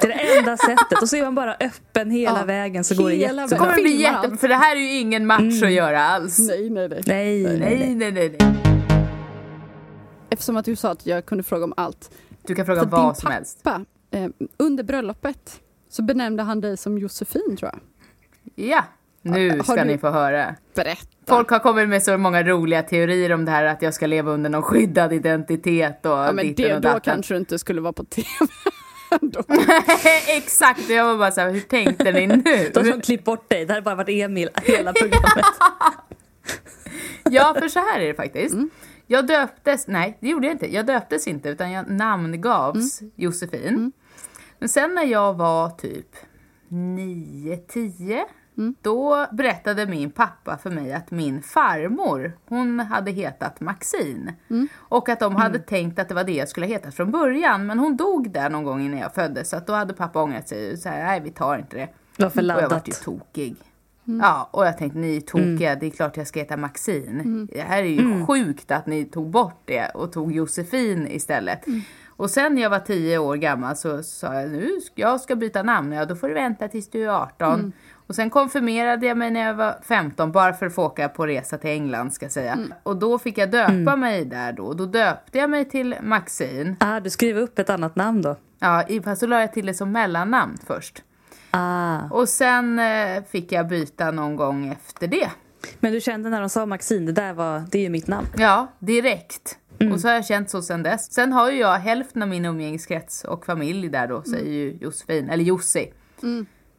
Det 0.00 0.06
är 0.06 0.08
det 0.08 0.38
enda 0.38 0.56
sättet. 0.56 1.02
Och 1.02 1.08
så 1.08 1.16
är 1.16 1.22
man 1.24 1.34
bara 1.34 1.54
öppen 1.60 2.10
hela 2.10 2.38
Ja, 2.40 2.44
vägen 2.44 2.84
så 2.84 2.94
går 2.94 3.08
det 3.10 3.16
jättebra. 3.16 3.48
Så 3.48 3.56
kommer 3.56 3.76
det 3.76 3.82
bli 3.82 3.90
Filmar 3.90 4.02
jätte... 4.12 4.28
allt. 4.28 4.40
För 4.40 4.48
det 4.48 4.54
här 4.54 4.76
är 4.76 4.80
ju 4.80 4.92
ingen 4.98 5.26
match 5.26 5.62
att 5.62 5.72
göra 5.72 6.04
alls. 6.04 6.38
Nej, 6.38 6.70
nej, 6.70 6.88
nej. 6.88 7.02
Nej, 7.06 7.42
nej, 7.42 7.58
Nej, 7.58 7.94
nej. 7.94 8.12
nej, 8.12 8.36
nej. 8.40 8.56
Eftersom 10.30 10.56
att 10.56 10.64
du 10.64 10.76
sa 10.76 10.90
att 10.90 11.06
jag 11.06 11.26
kunde 11.26 11.44
fråga 11.44 11.64
om 11.64 11.74
allt. 11.76 12.10
Du 12.46 12.54
kan 12.54 12.66
fråga 12.66 12.80
För 12.80 12.86
vad 12.88 13.08
din 13.08 13.14
som 13.14 13.30
helst. 13.30 13.62
pappa, 13.62 13.84
eh, 14.16 14.28
under 14.56 14.84
bröllopet 14.84 15.60
så 15.88 16.02
benämnde 16.02 16.42
han 16.42 16.60
dig 16.60 16.76
som 16.76 16.98
Josefin 16.98 17.56
tror 17.58 17.70
jag. 17.72 17.80
Ja, 18.68 18.84
nu 19.22 19.50
Har 19.56 19.62
ska 19.62 19.84
ni 19.84 19.98
få 19.98 20.10
höra. 20.10 20.54
Berätta. 20.74 21.06
Folk 21.26 21.50
har 21.50 21.58
kommit 21.58 21.88
med 21.88 22.02
så 22.02 22.18
många 22.18 22.42
roliga 22.42 22.82
teorier 22.82 23.32
om 23.32 23.44
det 23.44 23.50
här 23.50 23.64
att 23.64 23.82
jag 23.82 23.94
ska 23.94 24.06
leva 24.06 24.30
under 24.30 24.50
någon 24.50 24.62
skyddad 24.62 25.12
identitet 25.12 26.06
och 26.06 26.12
ja, 26.12 26.32
men 26.32 26.54
det, 26.54 26.74
och 26.74 26.80
då 26.80 26.88
datten. 26.88 27.00
kanske 27.00 27.34
du 27.34 27.38
inte 27.38 27.58
skulle 27.58 27.80
vara 27.80 27.92
på 27.92 28.04
TV. 28.04 28.26
Exakt, 30.36 30.88
jag 30.90 31.04
var 31.04 31.16
bara 31.18 31.30
så 31.30 31.40
här, 31.40 31.50
hur 31.50 31.60
tänkte 31.60 32.12
ni 32.12 32.26
nu? 32.26 32.70
De 32.74 32.84
som 32.84 33.00
klippt 33.00 33.24
bort 33.24 33.50
dig. 33.50 33.64
Det 33.66 33.72
hade 33.72 33.82
bara 33.82 33.94
varit 33.94 34.08
Emil 34.08 34.48
hela 34.62 34.92
programmet. 34.92 35.44
Ja, 37.30 37.54
för 37.58 37.68
så 37.68 37.78
här 37.78 38.00
är 38.00 38.06
det 38.06 38.14
faktiskt. 38.14 38.54
Mm. 38.54 38.70
Jag 39.06 39.26
döptes, 39.26 39.86
nej 39.86 40.18
det 40.20 40.28
gjorde 40.28 40.46
jag 40.46 40.54
inte, 40.54 40.74
jag 40.74 40.86
döptes 40.86 41.26
inte 41.28 41.48
utan 41.48 41.70
jag 41.70 41.90
namngavs 41.90 43.00
Mm. 43.00 43.12
Josefin. 43.16 43.92
Men 44.66 44.70
sen 44.70 44.94
när 44.94 45.04
jag 45.04 45.34
var 45.34 45.70
typ 45.70 46.16
9-10 46.68 48.24
Mm. 48.58 48.74
då 48.82 49.26
berättade 49.32 49.86
min 49.86 50.10
pappa 50.10 50.58
för 50.58 50.70
mig 50.70 50.92
att 50.92 51.10
min 51.10 51.42
farmor, 51.42 52.32
hon 52.48 52.80
hade 52.80 53.10
hetat 53.10 53.60
Maxine. 53.60 54.34
Mm. 54.50 54.68
Och 54.76 55.08
att 55.08 55.20
de 55.20 55.36
hade 55.36 55.58
tänkt 55.58 55.98
att 55.98 56.08
det 56.08 56.14
var 56.14 56.24
det 56.24 56.32
jag 56.32 56.48
skulle 56.48 56.66
heta 56.66 56.90
från 56.90 57.10
början. 57.10 57.66
Men 57.66 57.78
hon 57.78 57.96
dog 57.96 58.30
där 58.30 58.50
någon 58.50 58.64
gång 58.64 58.82
innan 58.82 58.98
jag 58.98 59.14
föddes. 59.14 59.48
Så 59.50 59.56
att 59.56 59.66
då 59.66 59.72
hade 59.72 59.94
pappa 59.94 60.22
ångrat 60.22 60.48
sig 60.48 60.72
och 60.72 60.78
här, 60.84 61.04
nej 61.04 61.20
vi 61.20 61.30
tar 61.30 61.58
inte 61.58 61.76
det. 61.76 61.88
Det 62.16 62.22
var 62.22 62.30
för 62.30 62.38
Och 62.38 62.44
jag 62.44 62.46
laddat. 62.46 62.72
vart 62.72 62.88
ju 62.88 62.92
tokig. 62.92 63.56
Ja, 64.04 64.48
och 64.50 64.66
jag 64.66 64.78
tänkte 64.78 64.98
ni 64.98 65.16
är 65.16 65.20
tokiga, 65.20 65.74
det 65.74 65.86
är 65.86 65.90
klart 65.90 66.16
jag 66.16 66.26
ska 66.26 66.40
heta 66.40 66.56
Maxine. 66.56 67.46
Det 67.52 67.60
här 67.60 67.78
är 67.78 67.86
ju 67.86 68.26
sjukt 68.26 68.70
att 68.70 68.86
ni 68.86 69.04
tog 69.04 69.30
bort 69.30 69.62
det 69.64 69.88
och 69.88 70.12
tog 70.12 70.32
Josefin 70.32 71.06
istället. 71.06 71.64
Och 72.16 72.30
sen 72.30 72.54
när 72.54 72.62
jag 72.62 72.70
var 72.70 72.78
10 72.78 73.18
år 73.18 73.36
gammal 73.36 73.76
så 73.76 74.02
sa 74.02 74.34
jag 74.34 74.50
nu 74.50 74.70
jag 74.94 75.20
ska 75.20 75.36
byta 75.36 75.62
namn. 75.62 75.92
Ja, 75.92 76.04
då 76.04 76.16
får 76.16 76.28
du 76.28 76.34
vänta 76.34 76.68
tills 76.68 76.90
du 76.90 77.04
är 77.04 77.08
18. 77.08 77.72
Och 78.06 78.14
sen 78.14 78.30
konfirmerade 78.30 79.06
jag 79.06 79.16
mig 79.16 79.30
när 79.30 79.46
jag 79.46 79.54
var 79.54 79.76
15 79.82 80.32
bara 80.32 80.52
för 80.52 80.66
att 80.66 80.74
få 80.74 80.84
åka 80.84 81.08
på 81.08 81.26
resa 81.26 81.58
till 81.58 81.70
England 81.70 82.12
ska 82.12 82.24
jag 82.24 82.32
säga. 82.32 82.58
Och 82.82 82.96
då 82.96 83.18
fick 83.18 83.38
jag 83.38 83.50
döpa 83.50 83.96
mig 83.96 84.24
där 84.24 84.52
då. 84.52 84.72
Då 84.72 84.86
döpte 84.86 85.38
jag 85.38 85.50
mig 85.50 85.64
till 85.64 85.96
Maxine. 86.02 86.76
Ah, 86.80 87.00
du 87.00 87.10
skrev 87.10 87.38
upp 87.38 87.58
ett 87.58 87.70
annat 87.70 87.96
namn 87.96 88.22
då? 88.22 88.36
Ja, 88.58 88.84
fast 89.04 89.20
så 89.20 89.26
la 89.26 89.40
jag 89.40 89.52
till 89.52 89.66
det 89.66 89.74
som 89.74 89.92
mellannamn 89.92 90.58
först. 90.66 91.02
Ah. 91.50 92.00
Och 92.10 92.28
sen 92.28 92.78
eh, 92.78 93.24
fick 93.30 93.52
jag 93.52 93.68
byta 93.68 94.10
någon 94.10 94.36
gång 94.36 94.68
efter 94.68 95.06
det. 95.06 95.30
Men 95.80 95.92
du 95.92 96.00
kände 96.00 96.30
när 96.30 96.40
de 96.40 96.48
sa 96.48 96.66
Maxine, 96.66 97.06
det 97.06 97.12
där 97.12 97.32
var, 97.32 97.62
det 97.70 97.78
är 97.78 97.82
ju 97.82 97.88
mitt 97.88 98.06
namn. 98.06 98.26
Ja, 98.36 98.72
direkt. 98.78 99.58
Och 99.92 100.00
så 100.00 100.08
har 100.08 100.14
jag 100.14 100.26
känt 100.26 100.50
så 100.50 100.62
sen 100.62 100.82
dess. 100.82 101.12
Sen 101.12 101.32
har 101.32 101.50
ju 101.50 101.58
jag 101.58 101.74
hälften 101.74 102.22
av 102.22 102.28
min 102.28 102.44
umgängeskrets 102.44 103.24
och 103.24 103.46
familj 103.46 103.88
där 103.88 104.06
då, 104.06 104.22
säger 104.22 104.50
ju 104.52 104.78
Josefin, 104.80 105.30
eller 105.30 105.44
Jussi. 105.44 105.92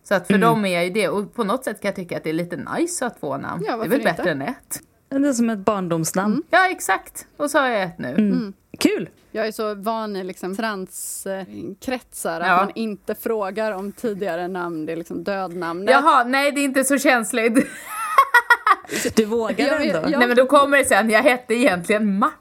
Så 0.03 0.15
att 0.15 0.27
för 0.27 0.37
dem 0.37 0.65
är 0.65 0.73
jag 0.73 0.83
ju 0.83 0.89
det. 0.89 1.09
Och 1.09 1.33
på 1.33 1.43
något 1.43 1.63
sätt 1.63 1.81
kan 1.81 1.89
jag 1.89 1.95
tycka 1.95 2.17
att 2.17 2.23
det 2.23 2.29
är 2.29 2.33
lite 2.33 2.55
nice 2.77 3.05
att 3.05 3.13
ha 3.13 3.19
två 3.19 3.37
namn. 3.37 3.63
Ja, 3.67 3.77
det 3.77 3.83
är 3.85 3.89
väl 3.89 3.99
inte? 3.99 4.13
bättre 4.13 4.31
än 4.31 4.41
ett. 4.41 4.79
Det 5.09 5.15
är 5.27 5.33
som 5.33 5.49
ett 5.49 5.59
barndomsnamn. 5.59 6.43
Ja, 6.49 6.69
exakt. 6.69 7.27
Och 7.37 7.51
så 7.51 7.59
har 7.59 7.67
jag 7.67 7.83
ett 7.83 7.97
nu. 7.99 8.09
Mm. 8.09 8.53
Kul! 8.79 9.09
Jag 9.31 9.47
är 9.47 9.51
så 9.51 9.75
van 9.75 10.15
i 10.15 10.23
liksom 10.23 10.55
transkretsar 10.55 12.41
att 12.41 12.47
Ja. 12.47 12.55
man 12.57 12.71
inte 12.75 13.15
frågar 13.15 13.71
om 13.71 13.91
tidigare 13.91 14.47
namn, 14.47 14.85
det 14.85 14.91
är 14.91 14.97
liksom 14.97 15.23
dödnamnet. 15.23 15.91
Jaha, 15.91 16.23
nej 16.23 16.51
det 16.51 16.61
är 16.61 16.63
inte 16.65 16.83
så 16.83 16.97
känsligt. 16.97 17.67
Du 19.15 19.25
vågar 19.25 19.65
Jag 19.67 19.85
ändå. 19.85 20.09
jag- 20.09 20.19
Nej 20.19 20.27
men 20.27 20.37
då 20.37 20.45
kommer 20.45 20.77
det 20.77 20.85
sen, 20.85 21.09
jag 21.09 21.23
hette 21.23 21.53
egentligen 21.53 22.19
Martin. 22.19 22.37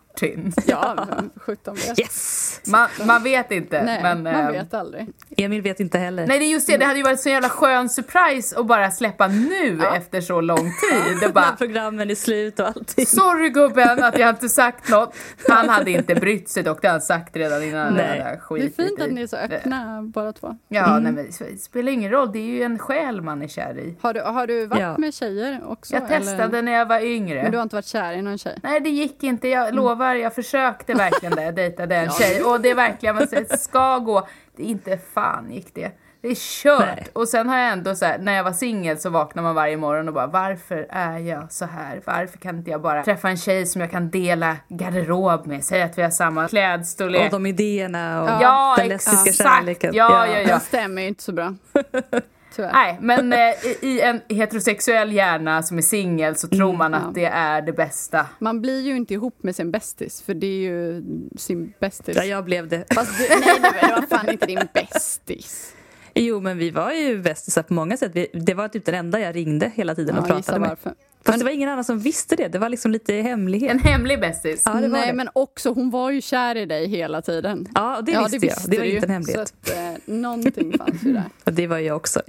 Ja, 0.67 1.07
men 1.11 1.31
17 1.37 1.75
vet. 1.75 1.99
Yes! 2.01 2.61
Man, 2.67 2.89
man 3.07 3.23
vet 3.23 3.51
inte. 3.53 3.83
Nej, 3.83 4.03
men, 4.03 4.23
man 4.23 4.35
ehm, 4.35 4.53
vet 4.53 4.75
aldrig. 4.75 5.07
Emil 5.37 5.63
vet 5.63 5.81
inte 5.81 5.99
heller. 5.99 6.27
Nej 6.27 6.39
det 6.39 6.45
är 6.45 6.51
just 6.51 6.67
det, 6.67 6.77
det 6.77 6.85
hade 6.85 6.99
ju 6.99 7.05
varit 7.05 7.21
så 7.21 7.29
jävla 7.29 7.49
skön 7.49 7.89
surprise 7.89 8.59
att 8.59 8.67
bara 8.67 8.91
släppa 8.91 9.27
nu 9.29 9.81
efter 9.97 10.21
så 10.21 10.41
lång 10.41 10.57
tid. 10.91 11.17
Det 11.21 11.27
När 11.27 11.33
bara, 11.33 11.57
programmen 11.57 12.11
är 12.11 12.15
slut 12.15 12.61
och 12.61 12.67
allting. 12.67 13.07
sorry 13.07 13.49
gubben 13.51 14.05
att 14.05 14.19
jag 14.19 14.29
inte 14.31 14.49
sagt 14.49 14.89
något. 14.89 15.15
Han 15.49 15.69
hade 15.69 15.91
inte 15.91 16.15
brytt 16.15 16.49
sig 16.49 16.63
dock, 16.63 16.83
det 16.83 16.89
hade 16.89 16.95
han 16.95 17.01
sagt 17.01 17.37
redan 17.37 17.63
innan. 17.63 17.95
Nej. 17.95 18.21
hade 18.21 18.61
Det 18.61 18.67
är 18.67 18.89
fint 18.89 19.01
att 19.03 19.11
ni 19.11 19.23
är 19.23 19.27
så 19.27 19.37
öppna 19.37 20.03
båda 20.03 20.33
två. 20.33 20.57
Ja, 20.69 20.99
nej, 20.99 21.13
men 21.13 21.27
det 21.39 21.61
spelar 21.61 21.93
ingen 21.93 22.11
roll, 22.11 22.33
det 22.33 22.39
är 22.39 22.43
ju 22.43 22.63
en 22.63 22.79
själ 22.79 23.21
man 23.23 23.43
är 23.43 23.49
kär 23.49 23.79
i. 23.79 23.97
Har 24.01 24.15
du, 24.15 24.21
har 24.21 24.47
du 24.47 24.67
varit 24.67 24.81
Ja. 24.81 24.99
med 24.99 25.15
tjejer 25.15 25.61
också? 25.67 25.95
Jag 25.95 26.09
testade 26.09 26.43
eller? 26.45 26.63
när 26.63 26.73
jag 26.73 26.87
var 26.87 27.01
yngre. 27.01 27.43
Men 27.43 27.51
du 27.53 27.59
har 27.59 27.63
inte 27.63 27.77
varit 27.77 27.87
kär 27.87 28.13
i 28.13 28.23
någon 28.23 28.39
tjej? 28.39 28.59
Nej 28.63 28.81
det 28.81 28.91
gick 28.91 29.23
inte, 29.23 29.49
jag 29.49 29.75
lovar, 29.75 30.06
jag 30.15 30.35
försökte 30.35 30.95
verkligen 30.95 31.37
det, 31.37 31.43
jag 31.43 31.55
dejtade 31.55 31.97
en 31.97 32.11
tjej 32.11 32.43
och 32.43 32.61
det 32.61 32.71
är 32.71 32.75
verkligen, 32.75 33.15
man 33.15 33.29
säger, 33.29 33.57
ska 33.57 33.99
gå. 33.99 34.29
Det 34.57 34.63
är 34.63 34.67
inte 34.67 34.99
fan 35.15 35.53
gick 35.53 35.75
det. 35.75 35.93
Det 36.21 36.29
är 36.29 36.35
kört! 36.35 36.97
Nej. 36.97 37.07
Och 37.13 37.29
sen 37.29 37.49
har 37.49 37.59
jag 37.59 37.73
ändå 37.73 37.95
så 37.95 38.05
här, 38.05 38.19
när 38.19 38.33
jag 38.33 38.45
var 38.45 38.53
singel 38.53 38.99
så 38.99 39.11
vaknar 39.11 39.43
man 39.43 39.55
varje 39.55 39.77
morgon 39.77 40.09
och 40.09 40.15
bara 40.15 40.27
varför 40.27 40.87
är 40.91 41.19
jag 41.19 41.53
så 41.53 41.65
här? 41.65 42.01
Varför 42.05 42.39
kan 42.39 42.59
inte 42.59 42.71
jag 42.71 42.81
bara 42.81 43.05
träffa 43.05 43.29
en 43.29 43.37
tjej 43.37 43.67
som 43.67 43.81
jag 43.81 43.91
kan 43.91 44.11
dela 44.11 44.57
garderob 44.69 45.47
med? 45.47 45.65
Säga 45.65 45.85
att 45.85 45.99
vi 45.99 46.03
har 46.03 46.11
samma 46.11 46.49
klädstorlek. 46.49 47.25
Och 47.25 47.31
de 47.31 47.47
idéerna 47.47 48.23
och 48.23 48.43
Ja, 48.43 48.75
den 48.79 48.89
lesbiska 48.89 49.33
kärleken. 49.33 49.95
Ja, 49.95 50.27
ja, 50.27 50.39
ja. 50.39 50.47
Den 50.47 50.61
stämmer 50.61 51.03
ju 51.03 51.09
inte 51.09 51.23
så 51.23 51.33
bra. 51.33 51.55
Tyvärr. 52.57 52.73
Nej, 52.73 52.99
men 53.01 53.33
eh, 53.33 53.39
i- 53.39 53.79
i 53.83 54.01
en 54.01 54.21
heterosexuell 54.29 55.13
hjärna 55.13 55.63
som 55.63 55.79
är 55.79 55.83
singel 55.83 56.37
så 56.37 56.49
tror 56.49 56.73
man 56.73 56.87
Mm, 56.95 57.03
ja. 57.03 57.09
att 57.09 57.15
det 57.15 57.25
är 57.25 57.63
det 57.63 57.73
bästa. 57.73 58.27
Man 58.39 58.61
blir 58.61 58.81
ju 58.81 58.97
inte 58.97 59.15
ihop 59.15 59.43
med 59.43 59.57
sin 59.57 59.71
bästis, 59.71 60.23
för 60.23 60.35
det 60.35 60.47
är 60.47 60.61
ju 60.61 61.03
sin 61.37 61.73
bästis. 61.81 62.17
Ja, 62.17 62.25
jag 62.25 62.45
blev 62.45 62.69
det. 62.69 62.85
Fast 62.95 63.19
du, 63.19 63.25
nej, 63.41 63.73
det 63.81 63.87
var 64.01 64.17
fan 64.17 64.29
inte 64.29 64.47
din 64.47 64.69
bästis. 64.75 65.73
Jo, 66.15 66.41
men 66.41 66.59
vi 66.59 66.71
var 66.71 66.93
ju 66.93 67.19
bästisar 67.23 67.63
på 67.63 67.75
många 67.75 67.97
sätt. 67.97 68.11
Vi, 68.15 68.27
det 68.33 68.55
var 68.55 68.69
typ 68.69 68.85
den 68.85 68.95
enda 68.95 69.21
jag 69.21 69.37
ringde 69.37 69.73
hela 69.75 69.95
tiden 69.95 70.19
och 70.19 70.25
Ja, 70.31 70.37
gissa 70.37 70.53
pratade 70.53 70.61
med. 70.61 70.69
varför. 70.69 70.93
Fast 71.27 71.39
det 71.39 71.45
var 71.45 71.53
ingen 71.53 71.69
annan 71.69 71.85
som 71.85 71.99
visste 71.99 72.37
det. 72.37 72.49
Det 72.49 72.59
var 72.59 72.69
liksom 72.69 72.91
lite 72.91 73.15
hemlighet. 73.15 73.71
En 73.71 73.79
hemlig 73.79 74.21
bästis. 74.21 74.63
Ja, 74.67 74.73
det 74.75 74.89
Nej, 74.89 75.07
det. 75.07 75.13
men 75.13 75.29
också 75.33 75.73
hon 75.73 75.91
var 75.91 76.11
ju 76.11 76.21
kär 76.21 76.57
i 76.57 76.67
dig 76.67 76.89
hela 76.89 77.23
tiden. 77.23 77.69
Ja, 77.75 78.01
det 78.03 78.13
visste 78.29 78.47
jag. 78.47 78.57
Det 78.67 78.79
var 78.79 78.85
du 78.85 78.91
inte 78.91 79.07
en 79.07 79.11
ju. 79.11 79.13
hemlighet. 79.15 79.55
Så 79.65 79.73
att, 79.73 79.79
eh, 79.79 80.15
någonting 80.15 80.79
fanns 80.79 81.03
ju 81.03 81.13
där. 81.13 81.25
Och 81.45 81.53
det 81.53 81.67
var 81.67 81.79
jag 81.79 81.97
också. 81.97 82.21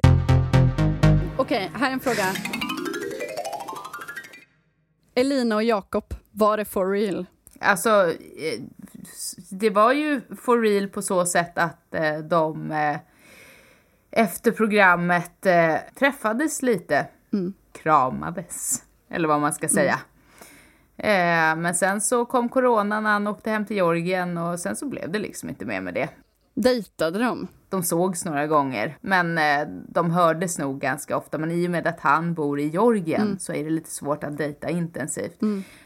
Okej, 1.38 1.72
här 1.74 1.90
är 1.90 1.94
en 1.94 2.00
fråga. 2.00 2.26
Elina 5.16 5.56
och 5.56 5.64
Jakob, 5.64 6.14
var 6.32 6.58
det 6.58 6.66
for 6.66 6.92
real? 6.92 7.26
Alltså, 7.60 7.90
eh, 8.10 8.62
det 9.50 9.70
var 9.70 9.94
ju 9.94 10.22
for 10.42 10.62
real 10.62 10.88
på 10.88 11.02
så 11.02 11.26
sätt 11.26 11.58
att 11.58 11.94
eh, 11.94 12.18
de 12.18 12.72
eh, 12.72 12.98
efter 14.12 14.52
programmet 14.52 15.46
eh, 15.46 15.76
träffades 16.00 16.62
lite. 16.62 17.08
Kramades, 17.84 18.84
eller 19.10 19.28
vad 19.28 19.42
man 19.42 19.54
ska 19.54 19.68
säga. 19.68 20.00
Eh, 20.98 21.56
men 21.56 21.76
sen 21.76 22.02
så 22.02 22.26
kom 22.26 22.50
coronan, 22.50 23.06
han 23.06 23.28
åkte 23.28 23.50
hem 23.50 23.66
till 23.66 23.76
Georgien 23.76 24.38
och 24.38 24.60
sen 24.60 24.76
så 24.76 24.86
blev 24.86 25.12
det 25.12 25.20
liksom 25.20 25.50
inte 25.50 25.66
mer 25.66 25.82
med 25.82 25.94
det. 25.94 26.10
Dejtade 26.54 27.20
de? 27.20 27.48
De 27.70 27.84
sågs 27.84 28.26
några 28.26 28.48
gånger, 28.48 28.98
men 29.02 29.38
eh, 29.38 29.68
de 29.90 30.12
hördes 30.12 30.58
nog 30.60 30.80
ganska 30.82 31.18
ofta. 31.18 31.38
Men 31.38 31.52
i 31.52 31.68
och 31.68 31.72
med 31.72 31.88
att 31.88 32.00
han 32.00 32.34
bor 32.34 32.60
i 32.60 32.68
Georgien 32.68 33.40
så 33.40 33.54
är 33.54 33.64
det 33.64 33.70
lite 33.70 33.90
svårt 33.90 34.24
att 34.24 34.38
dejta 34.38 34.70
intensivt. 34.70 35.42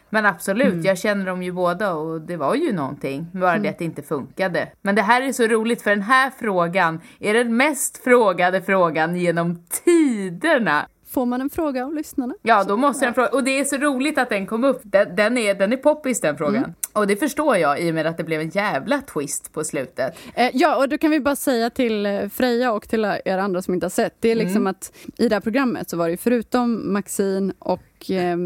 Men 0.09 0.25
absolut, 0.25 0.85
jag 0.85 0.97
känner 0.97 1.25
dem 1.25 1.43
ju 1.43 1.51
båda 1.51 1.93
och 1.93 2.21
det 2.21 2.37
var 2.37 2.55
ju 2.55 2.73
någonting. 2.73 3.27
Bara 3.33 3.57
det 3.57 3.69
att 3.69 3.77
det 3.77 3.85
inte 3.85 4.01
funkade. 4.01 4.71
Men 4.81 4.95
det 4.95 5.01
här 5.01 5.21
är 5.21 5.31
så 5.31 5.47
roligt 5.47 5.81
för 5.81 5.89
den 5.89 6.01
här 6.01 6.31
frågan 6.39 7.01
är 7.19 7.33
den 7.33 7.57
mest 7.57 8.03
frågade 8.03 8.61
frågan 8.61 9.15
genom 9.15 9.63
tiderna. 9.69 10.87
Får 11.11 11.25
man 11.25 11.41
en 11.41 11.49
fråga 11.49 11.85
av 11.85 11.93
lyssnarna? 11.93 12.33
Ja, 12.41 12.63
då 12.63 12.77
måste 12.77 13.05
den 13.05 13.13
fråga. 13.13 13.29
Och 13.29 13.43
det 13.43 13.59
är 13.59 13.65
så 13.65 13.77
roligt 13.77 14.17
att 14.17 14.29
den 14.29 14.47
kom 14.47 14.63
upp. 14.63 14.81
Den, 14.83 15.15
den, 15.15 15.37
är, 15.37 15.55
den 15.55 15.73
är 15.73 15.77
poppis 15.77 16.21
den 16.21 16.37
frågan. 16.37 16.73
Och 16.93 17.07
det 17.07 17.15
förstår 17.15 17.57
jag 17.57 17.81
i 17.81 17.91
och 17.91 17.95
med 17.95 18.05
att 18.05 18.17
det 18.17 18.23
blev 18.23 18.41
en 18.41 18.49
jävla 18.49 19.01
twist 19.01 19.53
på 19.53 19.63
slutet. 19.63 20.17
Eh, 20.33 20.49
ja, 20.53 20.75
och 20.75 20.89
då 20.89 20.97
kan 20.97 21.11
vi 21.11 21.19
bara 21.19 21.35
säga 21.35 21.69
till 21.69 22.05
eh, 22.05 22.29
Freja 22.29 22.71
och 22.71 22.89
till 22.89 23.05
er 23.05 23.37
andra 23.37 23.61
som 23.61 23.73
inte 23.73 23.85
har 23.85 23.89
sett. 23.89 24.15
Det 24.19 24.29
är 24.29 24.35
liksom 24.35 24.67
att 24.67 24.93
i 25.17 25.29
det 25.29 25.35
här 25.35 25.41
programmet 25.41 25.89
så 25.89 25.97
var 25.97 26.09
det 26.09 26.17
förutom 26.17 26.93
Maxine 26.93 27.53
och 27.59 28.11
eh, 28.11 28.37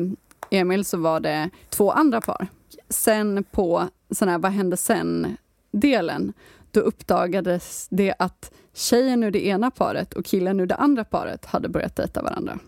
Emil 0.49 0.85
så 0.85 0.97
var 0.97 1.19
det 1.19 1.49
två 1.69 1.91
andra 1.91 2.21
par. 2.21 2.47
Sen 2.89 3.43
på 3.51 3.83
sån 4.11 4.27
här 4.27 4.37
Vad 4.37 4.51
hände 4.51 4.77
sen-delen, 4.77 6.33
då 6.71 6.79
uppdagades 6.79 7.87
det 7.89 8.13
att 8.19 8.51
tjejen 8.75 9.23
ur 9.23 9.31
det 9.31 9.45
ena 9.45 9.71
paret 9.71 10.13
och 10.13 10.25
killen 10.25 10.59
ur 10.59 10.65
det 10.65 10.75
andra 10.75 11.03
paret 11.03 11.45
hade 11.45 11.69
börjat 11.69 11.95
dejta 11.95 12.21
varandra. 12.21 12.59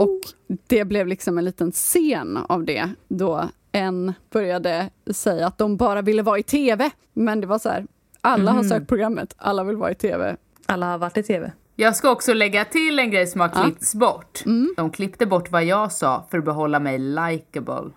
Och 0.00 0.20
det 0.66 0.84
blev 0.84 1.06
liksom 1.06 1.38
en 1.38 1.44
liten 1.44 1.72
scen 1.72 2.36
av 2.36 2.64
det 2.64 2.90
då 3.08 3.48
en 3.72 4.12
började 4.30 4.90
säga 5.10 5.46
att 5.46 5.58
de 5.58 5.76
bara 5.76 6.02
ville 6.02 6.22
vara 6.22 6.38
i 6.38 6.42
TV. 6.42 6.90
Men 7.12 7.40
det 7.40 7.46
var 7.46 7.58
så 7.58 7.68
här, 7.68 7.86
alla 8.20 8.52
har 8.52 8.62
sökt 8.64 8.88
programmet, 8.88 9.34
alla 9.36 9.64
vill 9.64 9.76
vara 9.76 9.90
i 9.90 9.94
TV. 9.94 10.36
Alla 10.66 10.86
har 10.86 10.98
varit 10.98 11.16
i 11.16 11.22
tv. 11.22 11.52
Jag 11.76 11.96
ska 11.96 12.10
också 12.10 12.32
lägga 12.32 12.64
till 12.64 12.98
en 12.98 13.10
grej 13.10 13.26
som 13.26 13.40
har 13.40 13.50
Ja. 13.54 13.62
klippts 13.62 13.94
bort. 13.94 14.42
De 14.76 14.90
klippte 14.90 15.26
bort 15.26 15.50
vad 15.50 15.64
jag 15.64 15.92
sa 15.92 16.26
för 16.30 16.38
att 16.38 16.44
behålla 16.44 16.80
mig 16.80 16.98
likeable. 16.98 17.90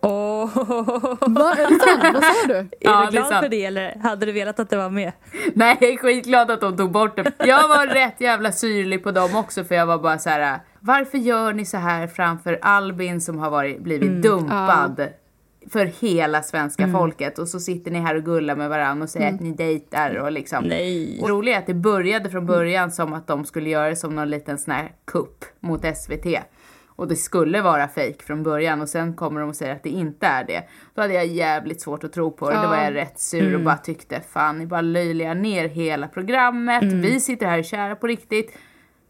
Åh! 0.00 0.50
Va, 1.20 1.54
är 1.54 1.70
det 1.70 1.78
sant? 1.78 2.14
Vad 2.14 2.24
sa 2.24 2.46
du? 2.48 2.54
Är 2.58 2.68
Ja, 2.80 3.04
du 3.04 3.10
det 3.10 3.18
är 3.18 3.28
glad 3.28 3.42
för 3.42 3.48
det 3.48 3.64
eller 3.64 3.98
hade 4.02 4.26
du 4.26 4.32
velat 4.32 4.60
att 4.60 4.70
det 4.70 4.76
var 4.76 4.90
med? 4.90 5.12
Nej, 5.54 5.76
jag 5.80 5.90
är 5.90 5.96
skitglad 5.96 6.50
att 6.50 6.60
de 6.60 6.76
tog 6.76 6.90
bort 6.90 7.16
det. 7.16 7.32
Jag 7.46 7.68
var 7.68 7.86
rätt 7.94 8.20
jävla 8.20 8.52
syrlig 8.52 9.02
på 9.04 9.10
dem 9.10 9.36
också 9.36 9.64
för 9.64 9.74
jag 9.74 9.86
var 9.86 9.98
bara 9.98 10.18
så 10.18 10.30
här. 10.30 10.60
Varför 10.80 11.18
gör 11.18 11.52
ni 11.52 11.64
så 11.64 11.76
här 11.76 12.06
framför 12.06 12.58
Albin 12.62 13.20
som 13.20 13.38
har 13.38 13.50
varit, 13.50 13.80
blivit 13.80 14.22
dumpad? 14.22 15.08
För 15.72 15.84
hela 15.84 16.42
svenska 16.42 16.88
folket 16.92 17.38
och 17.38 17.48
så 17.48 17.60
sitter 17.60 17.90
ni 17.90 17.98
här 17.98 18.14
och 18.16 18.24
gullar 18.24 18.56
med 18.56 18.68
varandra 18.68 19.04
och 19.04 19.10
säger 19.10 19.34
att 19.34 19.40
ni 19.40 19.52
dejtar 19.52 20.14
och 20.14 20.32
liksom. 20.32 20.64
Nej. 20.64 21.18
Och 21.22 21.28
det 21.28 21.34
roliga 21.34 21.54
är 21.54 21.58
att 21.58 21.66
det 21.66 21.74
började 21.74 22.30
från 22.30 22.46
början 22.46 22.90
som 22.90 23.12
att 23.12 23.26
de 23.26 23.44
skulle 23.44 23.70
göra 23.70 23.88
det 23.88 23.96
som 23.96 24.14
någon 24.14 24.30
liten 24.30 24.58
sån 24.58 24.74
här 24.74 24.90
kupp 25.06 25.44
mot 25.60 25.80
SVT. 25.96 26.26
Och 26.98 27.08
det 27.08 27.16
skulle 27.16 27.62
vara 27.62 27.88
fake 27.88 28.22
från 28.26 28.42
början 28.42 28.80
och 28.80 28.88
sen 28.88 29.14
kommer 29.14 29.40
de 29.40 29.48
och 29.48 29.56
säger 29.56 29.72
att 29.76 29.82
det 29.82 29.88
inte 29.90 30.26
är 30.26 30.44
det. 30.44 30.64
Då 30.94 31.00
hade 31.02 31.14
jag 31.14 31.26
jävligt 31.26 31.80
svårt 31.80 32.04
att 32.04 32.12
tro 32.12 32.30
på 32.30 32.50
det. 32.50 32.56
Då 32.62 32.68
var 32.68 32.76
jag 32.76 32.94
rätt 32.94 33.20
sur 33.20 33.54
och 33.54 33.60
bara 33.60 33.76
tyckte 33.76 34.20
fan 34.20 34.58
ni 34.58 34.66
bara 34.66 34.80
löjligar 34.80 35.34
ner 35.34 35.68
hela 35.68 36.08
programmet. 36.08 36.82
Vi 36.82 37.20
sitter 37.20 37.46
här 37.46 37.52
och 37.52 37.58
är 37.58 37.62
kära 37.62 37.96
på 37.96 38.06
riktigt. 38.06 38.56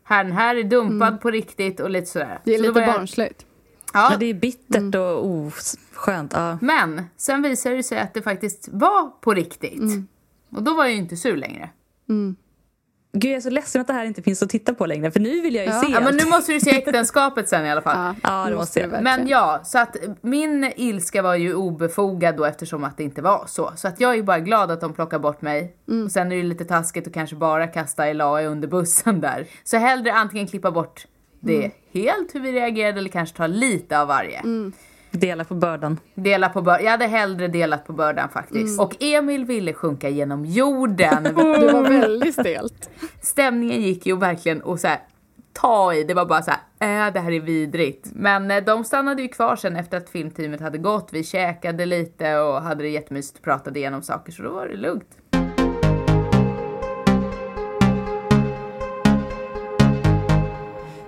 Han 0.02 0.32
här 0.32 0.56
är 0.56 0.62
dumpad 0.64 1.20
på 1.20 1.30
riktigt 1.30 1.80
och 1.80 1.90
lite 1.90 2.06
sådär. 2.06 2.38
Det 2.44 2.54
är 2.54 2.58
Så 2.58 2.62
lite 2.62 2.80
jag- 2.80 2.94
barnsligt. 2.94 3.46
Ja, 3.92 4.08
Ja, 4.12 4.16
det 4.16 4.26
är 4.26 4.34
bittert 4.34 4.94
och 4.94 5.26
oskönt. 5.26 6.32
Ja. 6.32 6.58
men 6.60 7.04
sen 7.16 7.42
visade 7.42 7.76
det 7.76 7.82
sig 7.82 7.98
att 8.00 8.14
det 8.14 8.22
faktiskt 8.22 8.68
var 8.72 9.10
på 9.20 9.34
riktigt. 9.34 9.82
Och 10.56 10.62
då 10.62 10.74
var 10.74 10.84
jag 10.84 10.92
ju 10.92 10.98
inte 10.98 11.16
sur 11.16 11.36
längre. 11.36 11.70
Gud, 13.12 13.30
jag 13.30 13.36
är 13.36 13.40
så 13.40 13.50
ledsen 13.50 13.80
att 13.80 13.86
det 13.86 13.92
här 13.92 14.04
inte 14.04 14.22
finns 14.22 14.42
att 14.42 14.50
titta 14.50 14.74
på 14.74 14.86
längre 14.86 15.10
för 15.10 15.20
nu 15.20 15.40
vill 15.40 15.54
jag 15.54 15.64
ju 15.66 15.70
Ja. 15.72 15.80
se 15.82 15.92
Ja, 15.92 16.00
men 16.00 16.16
nu 16.16 16.24
måste 16.24 16.52
du 16.52 16.60
se 16.60 16.70
äktenskapet 16.78 17.48
sen 17.48 17.66
i 17.66 17.70
alla 17.70 17.82
fall. 17.82 18.14
Ja, 18.22 18.46
det 18.50 18.56
måste 18.56 18.80
jag. 18.80 19.02
Men 19.02 19.28
ja, 19.28 19.60
så 19.64 19.78
att 19.78 19.96
min 20.20 20.72
ilska 20.76 21.22
var 21.22 21.34
ju 21.34 21.54
obefogad 21.54 22.36
då 22.36 22.44
eftersom 22.44 22.84
att 22.84 22.96
det 22.96 23.02
inte 23.02 23.22
var 23.22 23.44
så. 23.46 23.72
Så 23.76 23.88
att 23.88 24.00
jag 24.00 24.18
är 24.18 24.22
bara 24.22 24.40
glad 24.40 24.70
att 24.70 24.80
de 24.80 24.92
plockar 24.92 25.18
bort 25.18 25.42
mig. 25.42 25.74
Och 26.04 26.12
sen 26.12 26.32
är 26.32 26.36
det 26.36 26.42
lite 26.42 26.64
taskigt 26.64 27.06
att 27.06 27.12
kanske 27.14 27.36
bara 27.36 27.66
kasta 27.66 28.06
Elae 28.06 28.46
under 28.46 28.68
bussen 28.68 29.20
där. 29.20 29.46
Så 29.64 29.76
hellre 29.76 30.12
antingen 30.12 30.46
klippa 30.46 30.70
bort 30.70 31.06
det 31.40 31.70
helt 31.92 32.34
hur 32.34 32.40
vi 32.40 32.52
reagerade 32.52 32.98
eller 32.98 33.08
kanske 33.10 33.36
ta 33.36 33.46
lite 33.46 34.00
av 34.00 34.08
varje. 34.08 34.42
Dela 35.10 35.44
på 35.44 35.54
bördan. 35.54 35.98
Dela 36.14 36.48
på 36.48 36.62
bör- 36.62 36.80
jag 36.80 36.90
hade 36.90 37.06
hellre 37.06 37.48
delat 37.48 37.86
på 37.86 37.92
bördan 37.92 38.28
faktiskt. 38.28 38.80
Och 38.80 39.02
Emil 39.02 39.44
ville 39.44 39.72
sjunka 39.72 40.08
genom 40.08 40.44
jorden. 40.44 41.22
Det 41.34 41.72
var 41.72 41.88
väldigt 41.88 42.34
stelt. 42.34 42.90
Stämningen 43.22 43.82
gick 43.82 44.06
ju 44.06 44.16
verkligen 44.16 44.62
och 44.62 44.80
så 44.80 44.88
här, 44.88 44.98
ta 45.52 45.94
i. 45.94 46.04
Det 46.04 46.14
var 46.14 46.26
bara 46.26 46.42
så 46.42 46.50
här, 46.50 47.06
äh, 47.08 47.12
det 47.12 47.20
här 47.20 47.32
är 47.32 47.40
vidrigt. 47.40 48.06
Men 48.14 48.50
eh, 48.50 48.64
de 48.64 48.84
stannade 48.84 49.22
ju 49.22 49.28
kvar 49.28 49.56
sen 49.56 49.76
efter 49.76 49.96
att 49.96 50.10
filmteamet 50.10 50.60
hade 50.60 50.78
gått. 50.78 51.08
Vi 51.12 51.24
käkade 51.24 51.86
lite 51.86 52.36
och 52.38 52.62
hade 52.62 52.82
det 52.82 52.88
jättemysigt 52.88 53.38
och 53.38 53.44
pratade 53.44 53.78
igenom 53.78 54.02
saker 54.02 54.32
så 54.32 54.42
då 54.42 54.50
var 54.50 54.66
det 54.68 54.76
lugnt. 54.76 55.16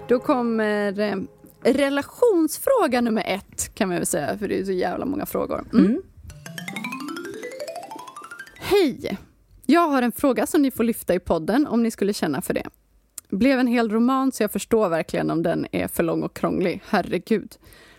Då 0.08 0.18
kommer 0.18 1.00
eh, 1.00 1.16
relationsfråga 1.62 3.00
nummer 3.00 3.22
ett, 3.26 3.74
kan 3.74 3.88
man 3.88 3.96
väl 3.96 4.06
säga, 4.06 4.38
för 4.38 4.48
det 4.48 4.60
är 4.60 4.64
så 4.64 4.72
jävla 4.72 5.04
många 5.06 5.26
frågor. 5.26 5.64
Mm. 5.72 6.02
Hej! 8.58 9.18
Jag 9.66 9.88
har 9.88 10.02
en 10.02 10.12
fråga 10.12 10.46
som 10.46 10.62
ni 10.62 10.70
får 10.70 10.84
lyfta 10.84 11.14
i 11.14 11.18
podden 11.20 11.66
om 11.66 11.82
ni 11.82 11.90
skulle 11.90 12.12
känna 12.12 12.42
för 12.42 12.54
det. 12.54 12.66
Blev 13.28 13.58
en 13.58 13.66
hel 13.66 13.90
roman 13.90 14.32
så 14.32 14.42
jag 14.42 14.50
förstår 14.52 14.88
verkligen 14.88 15.30
om 15.30 15.42
den 15.42 15.66
är 15.72 15.88
för 15.88 16.02
lång 16.02 16.22
och 16.22 16.36
krånglig. 16.36 16.82
Herregud. 16.86 17.56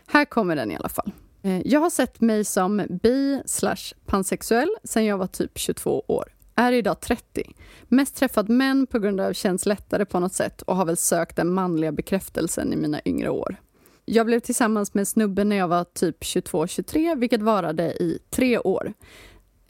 Här 0.07 0.25
kommer 0.25 0.55
den 0.55 0.71
i 0.71 0.75
alla 0.75 0.89
fall. 0.89 1.11
Eh, 1.43 1.67
Jag 1.67 1.79
har 1.79 1.89
sett 1.89 2.21
mig 2.21 2.43
som 2.45 2.81
bi 3.03 3.41
slash 3.45 3.93
pansexuell 4.05 4.69
sedan 4.83 5.05
jag 5.05 5.17
var 5.17 5.27
typ 5.27 5.57
22 5.57 6.03
år. 6.07 6.33
Är 6.55 6.71
idag 6.71 6.99
30. 6.99 7.43
Mest 7.87 8.15
träffat 8.15 8.47
män 8.47 8.87
på 8.87 8.99
grund 8.99 9.21
av 9.21 9.33
känns 9.33 9.65
lättare 9.65 10.05
på 10.05 10.19
något 10.19 10.33
sätt 10.33 10.61
och 10.61 10.75
har 10.75 10.85
väl 10.85 10.97
sökt 10.97 11.35
den 11.35 11.53
manliga 11.53 11.91
bekräftelsen 11.91 12.73
i 12.73 12.75
mina 12.75 13.01
yngre 13.05 13.29
år. 13.29 13.55
Jag 14.05 14.25
blev 14.25 14.39
tillsammans 14.39 14.93
med 14.93 15.01
en 15.01 15.05
snubbe 15.05 15.43
när 15.43 15.55
jag 15.55 15.67
var 15.67 15.83
typ 15.83 16.23
22-23, 16.23 17.19
vilket 17.19 17.41
varade 17.41 17.83
i 17.83 18.19
tre 18.29 18.59
år. 18.59 18.93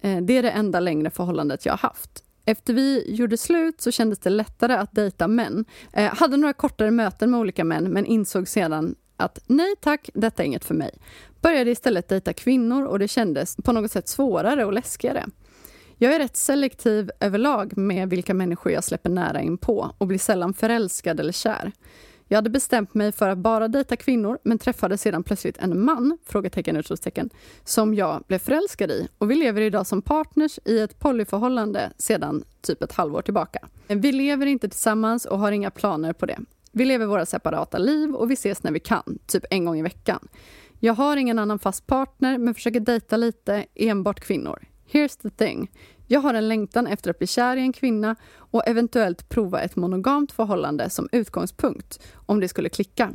Eh, 0.02 0.22
det 0.22 0.38
är 0.38 0.44
det 0.44 0.52
enda 0.52 0.80
längre 0.80 1.10
förhållandet 1.10 1.66
jag 1.66 1.74
har 1.74 1.90
haft. 1.90 2.24
Efter 2.46 2.74
vi 2.74 3.16
gjorde 3.16 3.38
slut 3.38 3.82
så 3.82 3.92
kändes 3.92 4.20
det 4.20 4.30
lättare 4.30 4.74
att 4.74 4.92
dejta 4.92 5.28
män. 5.28 5.66
Eh, 5.94 6.16
hade 6.16 6.38
några 6.38 6.54
kortare 6.54 6.92
möten 6.92 7.32
med 7.32 7.40
olika 7.40 7.64
män 7.64 7.84
men 7.84 8.06
insåg 8.06 8.48
sedan 8.48 8.96
att 9.18 9.40
nej 9.48 9.76
tack, 9.82 10.10
detta 10.14 10.44
är 10.44 10.48
inget 10.48 10.66
för 10.66 10.76
mig. 10.76 10.92
Började 11.42 11.72
istället 11.72 12.08
dejta 12.08 12.34
kvinnor 12.34 12.86
och 12.86 13.00
det 13.00 13.08
kändes 13.08 13.56
på 13.56 13.72
något 13.72 13.92
sätt 13.92 14.08
svårare 14.08 14.66
och 14.66 14.74
läskigare. 14.74 15.26
Jag 16.04 16.16
är 16.16 16.20
rätt 16.20 16.38
selektiv 16.38 17.12
överlag 17.20 17.78
med 17.78 18.10
vilka 18.10 18.34
människor 18.34 18.72
jag 18.72 18.84
släpper 18.84 19.10
nära 19.10 19.42
in 19.42 19.58
på 19.58 19.92
och 19.98 20.08
blir 20.08 20.20
sällan 20.20 20.54
förälskad 20.54 21.20
eller 21.20 21.32
kär. 21.32 21.72
Jag 22.28 22.38
hade 22.38 22.50
bestämt 22.50 22.94
mig 22.94 23.12
för 23.12 23.30
att 23.30 23.38
bara 23.38 23.68
dejta 23.68 23.96
kvinnor 23.96 24.38
men 24.44 24.58
träffade 24.58 24.98
sedan 24.98 25.24
plötsligt 25.24 25.58
en 25.58 25.86
man, 25.86 26.18
frågetecken, 26.26 26.78
utropstecken, 26.78 27.30
som 27.64 27.94
jag 27.94 28.24
blev 28.28 28.40
förälskad 28.40 28.92
i 28.92 29.08
och 29.18 29.32
vi 29.32 29.36
lever 29.36 29.62
idag 29.62 29.88
som 29.88 30.02
partners 30.02 30.60
i 30.66 30.80
ett 30.80 31.00
polyförhållande 31.00 31.92
sedan 31.98 32.44
typ 32.62 32.84
ett 32.84 32.92
halvår 32.92 33.22
tillbaka. 33.22 33.68
Vi 33.88 34.12
lever 34.12 34.46
inte 34.46 34.70
tillsammans 34.70 35.26
och 35.26 35.40
har 35.40 35.52
inga 35.52 35.72
planer 35.72 36.14
på 36.14 36.26
det. 36.26 36.40
Vi 36.72 36.86
lever 36.86 37.06
våra 37.06 37.26
separata 37.26 37.78
liv 37.78 38.16
och 38.16 38.30
vi 38.30 38.34
ses 38.34 38.64
när 38.64 38.72
vi 38.72 38.80
kan, 38.80 39.20
typ 39.26 39.44
en 39.50 39.66
gång 39.66 39.80
i 39.80 39.82
veckan. 39.82 40.28
Jag 40.80 40.94
har 40.94 41.18
ingen 41.18 41.40
annan 41.40 41.60
fast 41.60 41.88
partner 41.88 42.38
men 42.38 42.54
försöker 42.54 42.80
dejta 42.80 43.18
lite, 43.18 43.66
enbart 43.76 44.20
kvinnor. 44.20 44.71
Here's 44.92 45.22
the 45.22 45.30
thing. 45.30 45.72
Jag 46.08 46.20
har 46.20 46.34
en 46.34 46.48
längtan 46.48 46.88
efter 46.88 47.10
att 47.10 47.18
bli 47.18 47.28
kär 47.28 47.58
i 47.58 47.62
en 47.62 47.74
kvinna 47.74 48.16
och 48.36 48.68
eventuellt 48.68 49.30
prova 49.30 49.62
ett 49.62 49.76
monogamt 49.76 50.32
förhållande 50.32 50.90
som 50.90 51.10
utgångspunkt, 51.12 52.00
om 52.14 52.40
det 52.40 52.48
skulle 52.48 52.70
klicka. 52.70 53.12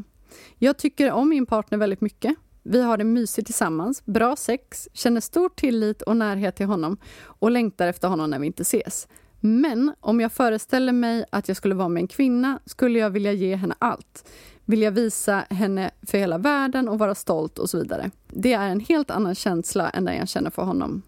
Jag 0.59 0.79
tycker 0.79 1.13
om 1.13 1.29
min 1.29 1.47
partner 1.47 1.79
väldigt 1.79 2.01
mycket. 2.01 2.35
Vi 2.63 2.83
har 2.83 2.97
det 2.97 3.05
mysigt 3.05 3.47
tillsammans, 3.47 4.07
bra 4.07 4.37
sex, 4.37 4.89
känner 4.93 5.21
stor 5.21 5.49
tillit 5.49 6.03
och 6.03 6.17
närhet 6.17 6.57
till 6.57 6.67
honom 6.67 6.97
och 7.23 7.51
längtar 7.51 7.87
efter 7.87 8.09
honom 8.09 8.31
när 8.31 8.39
vi 8.39 8.47
inte 8.47 8.63
ses. 8.63 9.09
Men 9.41 9.93
om 10.01 10.21
jag 10.21 10.33
föreställer 10.33 10.93
mig 10.93 11.25
att 11.31 11.49
jag 11.49 11.57
skulle 11.57 11.75
vara 11.75 11.89
med 11.89 12.01
en 12.01 12.09
kvinna 12.09 12.59
skulle 12.67 12.99
jag 12.99 13.11
vilja 13.11 13.33
ge 13.33 13.57
henne 13.57 13.75
allt. 13.79 14.31
Vilja 14.65 14.91
visa 14.91 15.45
henne 15.51 15.91
för 16.03 16.19
hela 16.19 16.39
världen 16.39 16.89
och 16.89 16.99
vara 16.99 17.15
stolt 17.15 17.59
och 17.59 17.71
så 17.71 17.79
vidare. 17.79 18.11
Det 18.29 18.53
är 18.53 18.69
en 18.69 18.81
helt 18.81 19.11
annan 19.11 19.35
känsla 19.35 19.91
än 19.91 20.05
den 20.05 20.17
jag 20.17 20.29
känner 20.29 20.51
för 20.51 20.63
honom. 20.63 21.03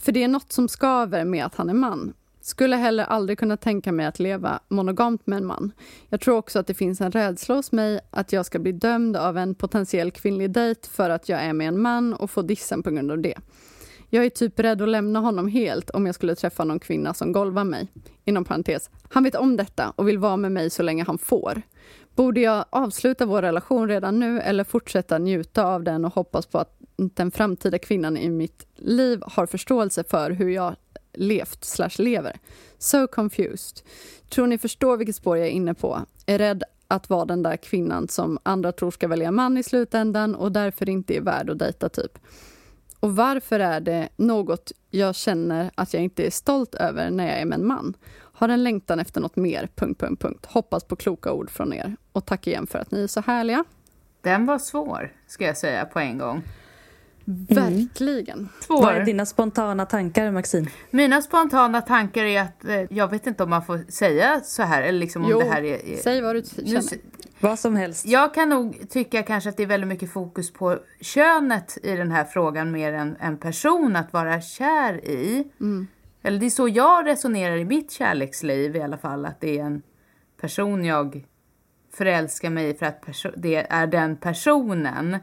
För 0.00 0.12
det 0.12 0.22
är 0.22 0.28
något 0.28 0.52
som 0.52 0.68
skaver 0.68 1.24
med 1.24 1.44
att 1.44 1.54
han 1.54 1.70
är 1.70 1.74
man. 1.74 2.14
Skulle 2.40 2.76
heller 2.76 3.04
aldrig 3.04 3.38
kunna 3.38 3.56
tänka 3.56 3.92
mig 3.92 4.06
att 4.06 4.18
leva 4.18 4.60
monogamt 4.68 5.26
med 5.26 5.36
en 5.36 5.46
man. 5.46 5.72
Jag 6.08 6.20
tror 6.20 6.36
också 6.36 6.58
att 6.58 6.66
det 6.66 6.74
finns 6.74 7.00
en 7.00 7.12
rädsla 7.12 7.54
hos 7.54 7.72
mig 7.72 8.00
att 8.10 8.32
jag 8.32 8.46
ska 8.46 8.58
bli 8.58 8.72
dömd 8.72 9.16
av 9.16 9.38
en 9.38 9.54
potentiell 9.54 10.10
kvinnlig 10.10 10.50
dejt 10.50 10.88
för 10.88 11.10
att 11.10 11.28
jag 11.28 11.40
är 11.40 11.52
med 11.52 11.68
en 11.68 11.80
man 11.80 12.14
och 12.14 12.30
få 12.30 12.42
dissen 12.42 12.82
på 12.82 12.90
grund 12.90 13.10
av 13.10 13.18
det. 13.18 13.34
Jag 14.10 14.24
är 14.24 14.30
typ 14.30 14.60
rädd 14.60 14.82
att 14.82 14.88
lämna 14.88 15.20
honom 15.20 15.48
helt 15.48 15.90
om 15.90 16.06
jag 16.06 16.14
skulle 16.14 16.34
träffa 16.34 16.64
någon 16.64 16.78
kvinna 16.78 17.14
som 17.14 17.32
golvar 17.32 17.64
mig. 17.64 17.88
Inom 18.24 18.44
parentes, 18.44 18.90
han 19.08 19.24
vet 19.24 19.34
om 19.34 19.56
detta 19.56 19.92
och 19.96 20.08
vill 20.08 20.18
vara 20.18 20.36
med 20.36 20.52
mig 20.52 20.70
så 20.70 20.82
länge 20.82 21.04
han 21.04 21.18
får. 21.18 21.62
Borde 22.14 22.40
jag 22.40 22.64
avsluta 22.70 23.26
vår 23.26 23.42
relation 23.42 23.88
redan 23.88 24.20
nu 24.20 24.40
eller 24.40 24.64
fortsätta 24.64 25.18
njuta 25.18 25.66
av 25.66 25.82
den 25.82 26.04
och 26.04 26.14
hoppas 26.14 26.46
på 26.46 26.58
att 26.58 26.80
den 26.96 27.30
framtida 27.30 27.78
kvinnan 27.78 28.16
i 28.16 28.28
mitt 28.28 28.66
liv 28.76 29.22
har 29.26 29.46
förståelse 29.46 30.04
för 30.04 30.30
hur 30.30 30.48
jag 30.48 30.76
levt 31.12 31.64
slash 31.64 31.98
lever? 31.98 32.38
So 32.78 33.06
confused. 33.06 33.78
Tror 34.28 34.46
ni 34.46 34.58
förstår 34.58 34.96
vilket 34.96 35.16
spår 35.16 35.38
jag 35.38 35.46
är 35.46 35.50
inne 35.50 35.74
på? 35.74 36.00
Är 36.26 36.38
rädd 36.38 36.64
att 36.88 37.10
vara 37.10 37.24
den 37.24 37.42
där 37.42 37.56
kvinnan 37.56 38.08
som 38.08 38.38
andra 38.42 38.72
tror 38.72 38.90
ska 38.90 39.08
välja 39.08 39.30
man 39.30 39.58
i 39.58 39.62
slutändan 39.62 40.34
och 40.34 40.52
därför 40.52 40.88
inte 40.88 41.16
är 41.16 41.20
värd 41.20 41.50
att 41.50 41.58
dejta 41.58 41.88
typ. 41.88 42.18
Och 43.00 43.16
varför 43.16 43.60
är 43.60 43.80
det 43.80 44.08
något 44.16 44.72
jag 44.90 45.14
känner 45.14 45.70
att 45.74 45.94
jag 45.94 46.02
inte 46.02 46.26
är 46.26 46.30
stolt 46.30 46.74
över 46.74 47.10
när 47.10 47.26
jag 47.26 47.40
är 47.40 47.44
med 47.44 47.58
en 47.58 47.66
man? 47.66 47.96
Har 48.16 48.48
en 48.48 48.64
längtan 48.64 49.00
efter 49.00 49.20
något 49.20 49.36
mer... 49.36 49.68
Punkt, 49.74 50.00
punkt, 50.00 50.22
punkt. 50.22 50.46
Hoppas 50.46 50.84
på 50.84 50.96
kloka 50.96 51.32
ord 51.32 51.50
från 51.50 51.72
er. 51.72 51.96
Och 52.12 52.26
tack 52.26 52.46
igen 52.46 52.66
för 52.66 52.78
att 52.78 52.90
ni 52.90 53.02
är 53.02 53.06
så 53.06 53.20
härliga. 53.20 53.64
Den 54.20 54.46
var 54.46 54.58
svår, 54.58 55.12
ska 55.26 55.44
jag 55.44 55.56
säga 55.56 55.84
på 55.84 55.98
en 55.98 56.18
gång. 56.18 56.42
Verkligen. 57.24 58.48
Svår. 58.60 58.82
Vad 58.82 58.94
är 58.94 59.04
dina 59.04 59.26
spontana 59.26 59.86
tankar, 59.86 60.30
Maxine? 60.30 60.66
Mina 60.90 61.22
spontana 61.22 61.80
tankar 61.80 62.24
är 62.24 62.40
att 62.40 62.64
eh, 62.64 62.82
jag 62.90 63.08
vet 63.10 63.26
inte 63.26 63.42
om 63.42 63.50
man 63.50 63.64
får 63.64 63.80
säga 63.88 64.40
så 64.44 64.62
här 64.62 64.82
eller 64.82 64.98
liksom 64.98 65.24
om 65.24 65.30
Jo, 65.30 65.38
det 65.38 65.44
här 65.44 65.62
är... 65.62 65.86
är 65.92 65.96
Säg 65.96 66.20
vad 66.20 66.36
du 66.36 66.42
nu, 66.56 66.64
känner. 66.66 66.78
s- 66.78 66.94
Vad 67.40 67.58
som 67.58 67.76
helst. 67.76 68.06
jag 68.06 68.34
kan 68.34 68.48
nog 68.48 68.90
tycka 68.90 69.22
kanske 69.22 69.50
att 69.50 69.56
det 69.56 69.62
är 69.62 69.66
väldigt 69.66 69.88
mycket 69.88 70.10
fokus 70.12 70.52
på 70.52 70.78
könet 71.00 71.78
i 71.82 71.96
den 71.96 72.10
här 72.10 72.24
frågan 72.24 72.70
mer 72.70 72.92
än 72.92 73.16
en 73.20 73.36
person 73.36 73.96
att 73.96 74.12
vara 74.12 74.40
kär 74.40 75.04
i. 75.04 75.44
Eller 76.22 76.38
det 76.38 76.46
är 76.46 76.50
så 76.50 76.68
jag 76.68 77.06
resonerar 77.06 77.56
i 77.56 77.64
mitt 77.64 77.90
kärleksliv 77.92 78.76
i 78.76 78.82
alla 78.82 78.98
fall, 78.98 79.26
att 79.26 79.40
det 79.40 79.58
är 79.58 79.64
en 79.64 79.82
person 80.40 80.84
jag 80.84 81.24
förälskar 81.94 82.50
mig 82.50 82.68
i 82.70 82.74
för 82.74 82.86
att 82.86 83.04
det 83.36 83.66
är 83.70 83.86
den 83.86 84.16
personen. 84.16 85.16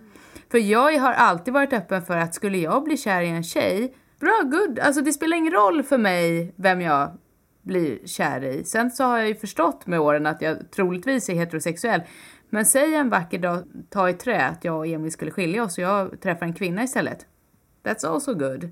För 0.51 0.57
jag 0.57 0.99
har 0.99 1.13
alltid 1.13 1.53
varit 1.53 1.73
öppen 1.73 2.01
för 2.01 2.17
att 2.17 2.35
skulle 2.35 2.57
jag 2.57 2.83
bli 2.83 2.97
kär 2.97 3.21
i 3.21 3.29
en 3.29 3.43
tjej, 3.43 3.95
bra, 4.19 4.41
good. 4.43 4.79
Alltså 4.79 5.01
det 5.01 5.13
spelar 5.13 5.37
ingen 5.37 5.53
roll 5.53 5.83
för 5.83 5.97
mig 5.97 6.53
vem 6.55 6.81
jag 6.81 7.17
blir 7.61 8.07
kär 8.07 8.43
i. 8.43 8.63
Sen 8.63 8.91
så 8.91 9.03
har 9.03 9.17
jag 9.17 9.27
ju 9.27 9.35
förstått 9.35 9.87
med 9.87 9.99
åren 9.99 10.25
att 10.25 10.41
jag 10.41 10.71
troligtvis 10.71 11.29
är 11.29 11.33
heterosexuell. 11.33 12.01
Men 12.49 12.65
säg 12.65 12.95
en 12.95 13.09
vacker 13.09 13.39
dag, 13.39 13.63
ta 13.89 14.09
i 14.09 14.13
trä, 14.13 14.45
att 14.45 14.63
jag 14.63 14.77
och 14.77 14.87
Emil 14.87 15.11
skulle 15.11 15.31
skilja 15.31 15.63
oss 15.63 15.77
och 15.77 15.83
jag 15.83 16.21
träffar 16.21 16.45
en 16.45 16.53
kvinna 16.53 16.83
istället. 16.83 17.25
That's 17.83 18.07
also 18.07 18.33
good. 18.33 18.69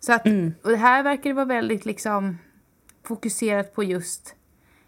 Så 0.00 0.12
att, 0.12 0.26
och 0.62 0.70
det 0.70 0.76
här 0.76 1.02
verkar 1.02 1.30
det 1.30 1.34
vara 1.34 1.44
väldigt 1.44 1.84
liksom 1.86 2.38
fokuserat 3.04 3.74
på 3.74 3.84
just 3.84 4.34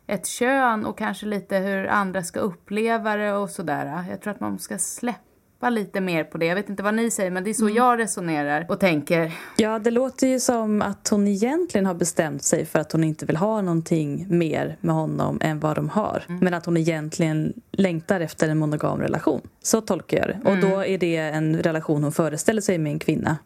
ett 0.06 0.26
kön 0.26 0.86
och 0.86 0.98
kanske 0.98 1.26
lite 1.26 1.58
hur 1.58 1.86
andra 1.86 2.22
ska 2.22 2.40
uppleva 2.40 3.16
det 3.16 3.32
och 3.32 3.50
sådär. 3.50 4.04
Jag 4.10 4.20
tror 4.20 4.32
att 4.32 4.40
man 4.40 4.58
ska 4.58 4.78
släppa 4.78 5.33
lite 5.70 6.00
mer 6.00 6.24
på 6.24 6.38
det. 6.38 6.46
Jag 6.46 6.54
vet 6.54 6.68
inte 6.68 6.82
vad 6.82 6.94
ni 6.94 7.10
säger 7.10 7.30
men 7.30 7.44
det 7.44 7.50
är 7.50 7.54
så 7.54 7.68
jag 7.68 7.98
resonerar 7.98 8.66
och 8.68 8.80
tänker. 8.80 9.32
Ja, 9.56 9.78
det 9.78 9.90
låter 9.90 10.26
ju 10.26 10.40
som 10.40 10.82
att 10.82 11.08
hon 11.08 11.28
egentligen 11.28 11.86
har 11.86 11.94
bestämt 11.94 12.42
sig 12.42 12.66
för 12.66 12.78
att 12.78 12.92
hon 12.92 13.04
inte 13.04 13.26
vill 13.26 13.36
ha 13.36 13.62
någonting 13.62 14.26
mer 14.28 14.76
med 14.80 14.94
honom 14.94 15.38
än 15.42 15.60
vad 15.60 15.76
de 15.76 15.88
har. 15.88 16.24
Men 16.40 16.54
att 16.54 16.66
hon 16.66 16.76
egentligen 16.76 17.52
längtar 17.72 18.20
efter 18.20 18.48
en 18.48 18.58
monogam 18.58 19.00
relation. 19.00 19.40
Så 19.62 19.80
tolkar 19.80 20.18
jag 20.18 20.28
det. 20.28 20.50
Och 20.50 20.70
då 20.70 20.84
är 20.84 20.98
det 20.98 21.16
en 21.16 21.62
relation 21.62 22.02
hon 22.02 22.12
föreställer 22.12 22.62
sig 22.62 22.78
med 22.78 22.92
en 22.92 22.98
kvinna. 22.98 23.36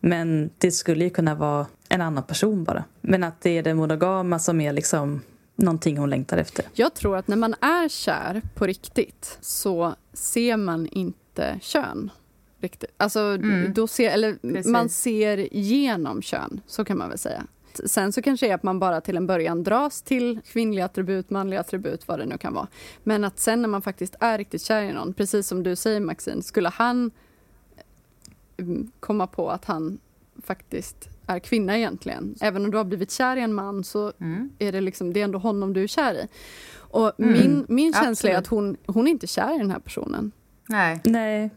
Men 0.00 0.50
det 0.58 0.70
skulle 0.70 1.04
ju 1.04 1.10
kunna 1.10 1.34
vara 1.34 1.66
en 1.88 2.00
annan 2.00 2.22
person 2.22 2.64
bara. 2.64 2.84
Men 3.00 3.24
att 3.24 3.40
det 3.40 3.58
är 3.58 3.62
det 3.62 3.74
monogama 3.74 4.38
som 4.38 4.60
är 4.60 4.72
liksom 4.72 5.20
någonting 5.56 5.98
hon 5.98 6.10
längtar 6.10 6.38
efter. 6.38 6.64
Jag 6.72 6.94
tror 6.94 7.16
att 7.16 7.28
när 7.28 7.36
man 7.36 7.54
är 7.60 7.88
kär 7.88 8.42
på 8.54 8.66
riktigt 8.66 9.38
så 9.40 9.94
ser 10.12 10.56
man 10.56 10.86
inte 10.86 11.18
kön. 11.60 12.10
Riktigt. 12.60 12.90
Alltså, 12.96 13.36
då 13.74 13.86
ser, 13.86 14.10
eller 14.10 14.34
Precis. 14.34 14.66
man 14.72 14.88
ser 14.88 15.48
genom 15.56 16.22
kön, 16.22 16.60
så 16.66 16.84
kan 16.84 16.98
man 16.98 17.08
väl 17.08 17.18
säga. 17.18 17.46
Sen 17.86 18.12
så 18.12 18.22
kanske 18.22 18.46
det 18.46 18.50
är 18.50 18.54
att 18.54 18.62
man 18.62 18.78
bara 18.78 19.00
till 19.00 19.16
en 19.16 19.26
början 19.26 19.62
dras 19.62 20.02
till 20.02 20.40
kvinnliga 20.46 20.84
attribut, 20.84 21.30
manliga 21.30 21.60
attribut, 21.60 22.08
vad 22.08 22.18
det 22.18 22.26
nu 22.26 22.38
kan 22.38 22.54
vara. 22.54 22.68
Men 23.04 23.24
att 23.24 23.38
sen 23.38 23.62
när 23.62 23.68
man 23.68 23.82
faktiskt 23.82 24.14
är 24.20 24.38
riktigt 24.38 24.62
kär 24.62 24.82
i 24.82 24.92
någon, 24.92 25.12
precis 25.12 25.48
som 25.48 25.62
du 25.62 25.76
säger 25.76 26.00
Maxine, 26.00 26.42
skulle 26.42 26.68
han 26.68 27.10
mm, 28.56 28.90
komma 29.00 29.26
på 29.26 29.50
att 29.50 29.64
han 29.64 29.98
faktiskt 30.42 31.08
är 31.26 31.38
kvinna 31.38 31.78
egentligen. 31.78 32.34
Även 32.40 32.64
om 32.64 32.70
du 32.70 32.76
har 32.76 32.84
blivit 32.84 33.10
kär 33.10 33.36
i 33.36 33.40
en 33.40 33.54
man 33.54 33.84
så 33.84 34.12
Mm. 34.20 34.50
är 34.58 34.72
det, 34.72 34.80
liksom, 34.80 35.12
det 35.12 35.20
är 35.20 35.24
ändå 35.24 35.38
honom 35.38 35.72
du 35.72 35.82
är 35.82 35.86
kär 35.86 36.14
i. 36.14 36.28
Och 36.76 37.12
min, 37.16 37.66
min 37.68 37.92
känsla 37.92 38.06
är 38.06 38.08
absolut. 38.10 38.36
att 38.38 38.46
hon, 38.46 38.76
hon 38.86 39.06
är 39.06 39.10
inte 39.10 39.26
kär 39.26 39.54
i 39.54 39.58
den 39.58 39.70
här 39.70 39.78
personen. 39.78 40.32
Nej. 40.68 41.00
Nej, 41.04 41.50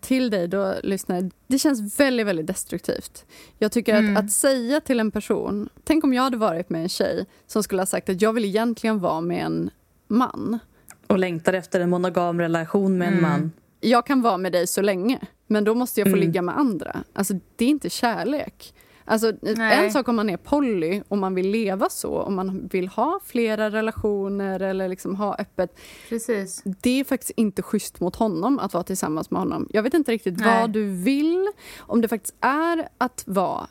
Till 0.00 0.30
dig 0.30 0.48
då, 0.48 0.74
lyssnare, 0.82 1.30
det 1.46 1.58
känns 1.58 2.00
väldigt, 2.00 2.26
väldigt 2.26 2.46
destruktivt. 2.46 3.24
Jag 3.58 3.72
tycker 3.72 3.94
Mm. 3.98 4.16
att, 4.16 4.24
att 4.24 4.30
säga 4.32 4.80
till 4.80 5.00
en 5.00 5.10
person, 5.10 5.68
tänk 5.84 6.04
om 6.04 6.14
jag 6.14 6.22
hade 6.22 6.36
varit 6.36 6.70
med 6.70 6.82
en 6.82 6.88
tjej 6.88 7.26
som 7.46 7.62
skulle 7.62 7.80
ha 7.82 7.86
sagt 7.86 8.08
att 8.08 8.22
jag 8.22 8.32
vill 8.32 8.44
egentligen 8.44 8.98
vara 9.00 9.20
med 9.20 9.44
en 9.46 9.70
man. 10.08 10.58
och 11.06 11.18
längtar 11.18 11.52
efter 11.52 11.80
en 11.80 11.90
monogam 11.90 12.40
relation 12.40 12.98
med 12.98 13.08
en 13.08 13.22
man. 13.22 13.52
Jag 13.80 14.06
kan 14.06 14.22
vara 14.22 14.36
med 14.38 14.52
dig 14.52 14.66
så 14.66 14.80
länge, 14.82 15.18
men 15.46 15.64
då 15.64 15.74
måste 15.74 16.00
jag 16.00 16.06
få 16.06 16.16
Mm. 16.16 16.20
ligga 16.20 16.42
med 16.42 16.58
andra. 16.58 16.96
Alltså, 17.12 17.34
det 17.56 17.64
är 17.64 17.68
inte 17.68 17.90
kärlek. 17.90 18.74
Alltså, 19.08 19.32
Nej. 19.42 19.84
en 19.84 19.92
sak 19.92 20.08
om 20.08 20.16
man 20.16 20.30
är 20.30 20.36
poly 20.36 21.02
och 21.08 21.18
man 21.18 21.34
vill 21.34 21.50
leva 21.50 21.88
så, 21.90 22.22
om 22.22 22.34
man 22.34 22.68
vill 22.72 22.88
ha 22.88 23.20
flera 23.24 23.70
relationer 23.70 24.60
eller 24.60 24.88
liksom 24.88 25.14
ha 25.16 25.36
öppet. 25.38 25.78
Precis. 26.08 26.62
Det 26.64 27.00
är 27.00 27.04
faktiskt 27.04 27.32
inte 27.36 27.62
schysst 27.62 28.00
mot 28.00 28.16
honom 28.16 28.58
att 28.58 28.74
vara 28.74 28.84
tillsammans 28.84 29.30
med 29.30 29.40
honom. 29.40 29.68
Jag 29.70 29.82
vet 29.82 29.94
inte 29.94 30.12
riktigt 30.12 30.38
Nej. 30.38 30.60
vad 30.60 30.70
du 30.70 30.84
vill. 31.02 31.48
Om 31.78 32.00
det 32.00 32.08
faktiskt 32.08 32.34
är 32.40 32.88
att 32.98 33.24
vara 33.26 33.68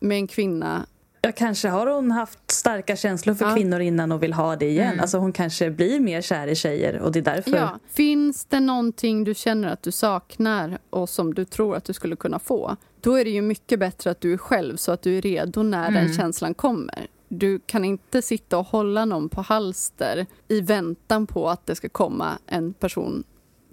med 0.00 0.16
en 0.16 0.26
kvinna. 0.26 0.86
Ja, 1.22 1.32
kanske 1.32 1.68
har 1.68 1.86
hon 1.86 2.10
haft 2.10 2.50
starka 2.50 2.96
känslor 2.96 3.34
för 3.34 3.44
Ja. 3.48 3.54
kvinnor 3.54 3.80
innan 3.80 4.12
och 4.12 4.22
vill 4.22 4.32
ha 4.32 4.56
det 4.56 4.68
igen. 4.68 4.86
Mm. 4.88 5.00
Alltså 5.00 5.18
hon 5.18 5.32
kanske 5.32 5.70
blir 5.70 6.00
mer 6.00 6.20
kär 6.22 6.46
i 6.46 6.54
tjejer 6.54 6.98
och 6.98 7.12
det 7.12 7.18
är 7.18 7.22
därför. 7.22 7.56
Ja. 7.56 7.78
Finns 7.88 8.44
det 8.44 8.60
någonting 8.60 9.24
du 9.24 9.34
känner 9.34 9.68
att 9.68 9.82
du 9.82 9.92
saknar 9.92 10.78
och 10.90 11.08
som 11.08 11.34
du 11.34 11.44
tror 11.44 11.76
att 11.76 11.84
du 11.84 11.92
skulle 11.92 12.16
kunna 12.16 12.38
få, 12.38 12.76
då 13.00 13.14
är 13.14 13.24
det 13.24 13.30
ju 13.30 13.42
mycket 13.42 13.78
bättre 13.78 14.10
att 14.10 14.20
du 14.20 14.32
är 14.32 14.36
själv 14.38 14.76
så 14.76 14.92
att 14.92 15.02
du 15.02 15.18
är 15.18 15.22
redo 15.22 15.62
när 15.62 15.90
den 15.90 15.96
Mm. 16.04 16.12
känslan 16.16 16.54
kommer. 16.54 17.06
Du 17.28 17.58
kan 17.66 17.84
inte 17.84 18.22
sitta 18.22 18.58
och 18.58 18.66
hålla 18.66 19.04
någon 19.04 19.28
på 19.28 19.40
halster 19.42 20.26
i 20.48 20.60
väntan 20.60 21.26
på 21.26 21.48
att 21.50 21.66
det 21.66 21.74
ska 21.74 21.88
komma 21.88 22.38
en 22.46 22.72
person 22.72 23.24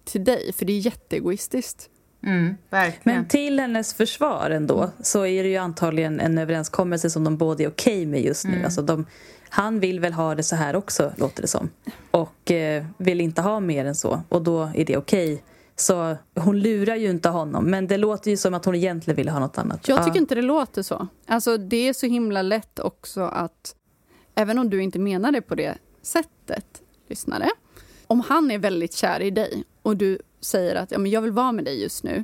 till 0.05 0.23
dig, 0.23 0.53
för 0.53 0.65
det 0.65 0.73
är 0.73 0.79
jätteegoistiskt. 0.79 1.89
Mm, 2.23 2.57
verkligen. 2.69 3.17
Men 3.17 3.27
till 3.27 3.59
hennes 3.59 3.93
försvar 3.93 4.49
ändå 4.49 4.89
så 5.01 5.25
är 5.25 5.43
det 5.43 5.49
ju 5.49 5.57
antagligen 5.57 6.19
en 6.19 6.37
överenskommelse 6.37 7.09
som 7.09 7.23
de 7.23 7.37
båda 7.37 7.63
är 7.63 7.67
okej 7.67 8.05
med 8.05 8.21
just 8.21 8.45
nu. 8.45 8.51
Mm. 8.53 8.65
Alltså 8.65 8.81
de, 8.81 9.05
han 9.49 9.79
vill 9.79 9.99
väl 9.99 10.13
ha 10.13 10.35
det 10.35 10.43
så 10.43 10.55
här 10.55 10.75
också, 10.75 11.11
låter 11.17 11.41
det 11.41 11.47
som. 11.47 11.69
Och 12.11 12.51
eh, 12.51 12.85
vill 12.97 13.21
inte 13.21 13.41
ha 13.41 13.59
mer 13.59 13.85
än 13.85 13.95
så. 13.95 14.21
Och 14.29 14.41
då 14.41 14.71
är 14.75 14.85
det 14.85 14.97
okej. 14.97 15.43
Så 15.75 16.17
hon 16.35 16.59
lurar 16.59 16.95
ju 16.95 17.09
inte 17.09 17.29
honom. 17.29 17.65
Men 17.65 17.87
det 17.87 17.97
låter 17.97 18.31
ju 18.31 18.37
som 18.37 18.53
att 18.53 18.65
hon 18.65 18.75
egentligen 18.75 19.15
ville 19.15 19.31
ha 19.31 19.39
något 19.39 19.57
annat. 19.57 19.87
Jag 19.87 19.97
tycker 19.97 20.15
Ja. 20.17 20.21
inte 20.21 20.35
det 20.35 20.41
låter 20.41 20.81
så. 20.81 21.07
Alltså 21.27 21.57
det 21.57 21.87
är 21.89 21.93
så 21.93 22.05
himla 22.05 22.41
lätt 22.41 22.79
också 22.79 23.21
att, 23.21 23.75
även 24.35 24.59
om 24.59 24.69
du 24.69 24.83
inte 24.83 24.99
menar 24.99 25.31
det 25.31 25.41
på 25.41 25.55
det 25.55 25.77
sättet, 26.01 26.65
lyssnare. 27.09 27.49
Om 28.07 28.21
han 28.21 28.51
är 28.51 28.57
väldigt 28.59 28.93
kär 28.93 29.19
i 29.21 29.29
dig 29.31 29.63
och 29.81 29.97
du 29.97 30.19
säger 30.41 30.75
att 30.75 30.91
ja, 30.91 30.97
men 30.97 31.11
jag 31.11 31.21
vill 31.21 31.31
vara 31.31 31.51
med 31.51 31.65
dig 31.65 31.81
just 31.81 32.03
nu, 32.03 32.23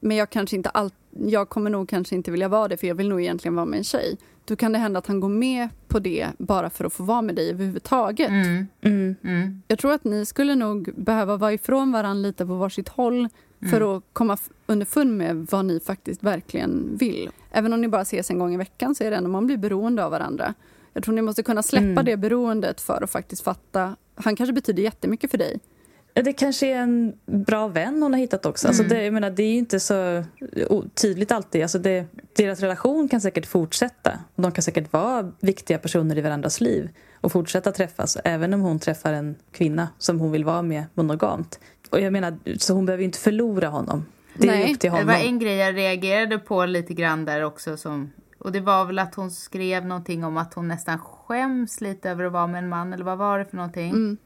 men 0.00 0.16
jag 0.16 0.30
kanske 0.30 0.56
inte 0.56 0.68
all, 0.68 0.90
jag 1.10 1.48
kommer 1.48 1.70
nog 1.70 1.88
kanske 1.88 2.14
inte 2.14 2.30
vilja 2.30 2.48
vara 2.48 2.68
det 2.68 2.76
för 2.76 2.86
jag 2.86 2.94
vill 2.94 3.08
nog 3.08 3.20
egentligen 3.20 3.54
vara 3.54 3.66
med 3.66 3.78
en 3.78 3.84
tjej. 3.84 4.16
Då 4.44 4.56
kan 4.56 4.72
det 4.72 4.78
hända 4.78 4.98
att 4.98 5.06
han 5.06 5.20
går 5.20 5.28
med 5.28 5.68
på 5.88 5.98
det 5.98 6.28
bara 6.38 6.70
för 6.70 6.84
att 6.84 6.92
få 6.92 7.02
vara 7.02 7.22
med 7.22 7.34
dig 7.34 7.50
överhuvudtaget. 7.50 8.28
Mm, 8.28 8.66
Mm. 8.82 9.14
mm, 9.24 9.62
Jag 9.68 9.78
tror 9.78 9.92
att 9.92 10.04
ni 10.04 10.26
skulle 10.26 10.54
nog 10.54 10.90
behöva 10.96 11.36
vara 11.36 11.52
ifrån 11.52 11.92
varandra 11.92 12.22
lite 12.28 12.46
på 12.46 12.54
varsitt 12.54 12.88
håll 12.88 13.28
för 13.70 13.76
Mm. 13.80 13.88
att 13.96 14.02
komma 14.12 14.36
underfund 14.66 15.16
med 15.16 15.46
vad 15.50 15.64
ni 15.64 15.80
faktiskt 15.80 16.22
verkligen 16.22 16.96
vill. 16.96 17.30
Även 17.50 17.72
om 17.72 17.80
ni 17.80 17.88
bara 17.88 18.02
ses 18.02 18.30
en 18.30 18.38
gång 18.38 18.54
i 18.54 18.56
veckan 18.56 18.94
så 18.94 19.04
är 19.04 19.10
det 19.10 19.16
ändå 19.16 19.30
man 19.30 19.46
blir 19.46 19.56
beroende 19.56 20.04
av 20.04 20.10
varandra. 20.10 20.54
Jag 20.92 21.04
tror 21.04 21.14
ni 21.14 21.22
måste 21.22 21.42
kunna 21.42 21.62
släppa 21.62 21.84
Mm. 21.84 22.04
det 22.04 22.16
beroendet 22.16 22.80
för 22.80 23.04
att 23.04 23.10
faktiskt 23.10 23.42
fatta. 23.44 23.96
Han 24.14 24.36
kanske 24.36 24.52
betyder 24.52 24.82
jättemycket 24.82 25.30
för 25.30 25.38
dig. 25.38 25.60
Det 26.14 26.32
kanske 26.32 26.66
är 26.66 26.76
en 26.76 27.12
bra 27.26 27.68
vän 27.68 28.02
hon 28.02 28.12
har 28.12 28.20
hittat 28.20 28.46
också. 28.46 28.68
Alltså 28.68 28.82
Mm. 28.82 28.96
det, 28.96 29.04
jag 29.04 29.12
menar, 29.14 29.30
det 29.30 29.42
är 29.42 29.50
ju 29.50 29.58
inte 29.58 29.80
så 29.80 30.24
tydligt 30.94 31.32
alltid. 31.32 31.62
Alltså 31.62 31.78
det, 31.78 32.04
deras 32.36 32.60
relation 32.60 33.08
kan 33.08 33.20
säkert 33.20 33.46
fortsätta. 33.46 34.18
De 34.36 34.52
kan 34.52 34.62
säkert 34.62 34.92
vara 34.92 35.32
viktiga 35.40 35.78
personer 35.78 36.18
i 36.18 36.20
varandras 36.20 36.60
liv 36.60 36.88
och 37.20 37.32
fortsätta 37.32 37.72
träffas 37.72 38.16
även 38.24 38.54
om 38.54 38.60
hon 38.60 38.78
träffar 38.78 39.12
en 39.12 39.34
kvinna 39.52 39.88
som 39.98 40.20
hon 40.20 40.32
vill 40.32 40.44
vara 40.44 40.62
med 40.62 40.84
monogamt. 40.94 41.60
Och 41.90 42.00
jag 42.00 42.12
menar, 42.12 42.38
så 42.58 42.74
hon 42.74 42.86
behöver 42.86 43.00
ju 43.00 43.04
inte 43.06 43.18
förlora 43.18 43.68
honom. 43.68 44.06
Det 44.38 44.48
är 44.48 44.52
Nej, 44.52 44.66
ju 44.68 44.74
upp 44.74 44.80
till 44.80 44.90
Det 44.90 44.96
honom. 44.96 45.06
var 45.14 45.20
en 45.22 45.38
grej 45.38 45.56
jag 45.56 45.76
reagerade 45.76 46.38
på 46.38 46.66
lite 46.66 46.94
grann 46.94 47.24
där 47.24 47.42
också. 47.44 47.76
Som, 47.76 48.12
och 48.38 48.52
det 48.52 48.60
var 48.60 48.84
väl 48.84 48.98
att 48.98 49.14
hon 49.14 49.30
skrev 49.30 49.86
någonting 49.86 50.24
om 50.24 50.36
att 50.36 50.54
hon 50.54 50.68
nästan 50.68 50.98
skäms 50.98 51.80
lite 51.80 52.10
över 52.10 52.24
att 52.24 52.32
vara 52.32 52.46
med 52.46 52.58
en 52.58 52.68
man. 52.68 52.92
Eller 52.92 53.04
vad 53.04 53.18
var 53.18 53.38
det 53.38 53.44
för 53.44 53.56
någonting? 53.56 53.90
Mm. 53.90 54.16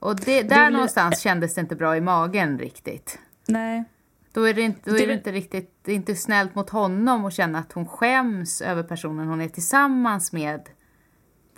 Och 0.00 0.16
det, 0.16 0.42
där 0.42 0.64
vill- 0.64 0.72
någonstans 0.72 1.20
kändes 1.20 1.54
det 1.54 1.60
inte 1.60 1.76
bra 1.76 1.96
i 1.96 2.00
magen 2.00 2.58
riktigt. 2.58 3.18
Nej. 3.48 3.84
Då 4.32 4.42
är 4.48 4.54
det 4.54 4.62
inte, 4.62 4.90
då 4.90 4.96
Det 4.96 5.02
är 5.02 5.06
det 5.06 5.12
inte 5.14 5.32
riktigt, 5.32 5.74
det 5.82 5.92
är 5.92 5.96
inte 5.96 6.16
snällt 6.16 6.54
mot 6.54 6.70
honom 6.70 7.24
att 7.24 7.32
känna 7.34 7.58
att 7.58 7.72
hon 7.72 7.86
skäms 7.88 8.60
över 8.62 8.82
personen 8.82 9.28
hon 9.28 9.40
är 9.40 9.48
tillsammans 9.48 10.32
med 10.32 10.68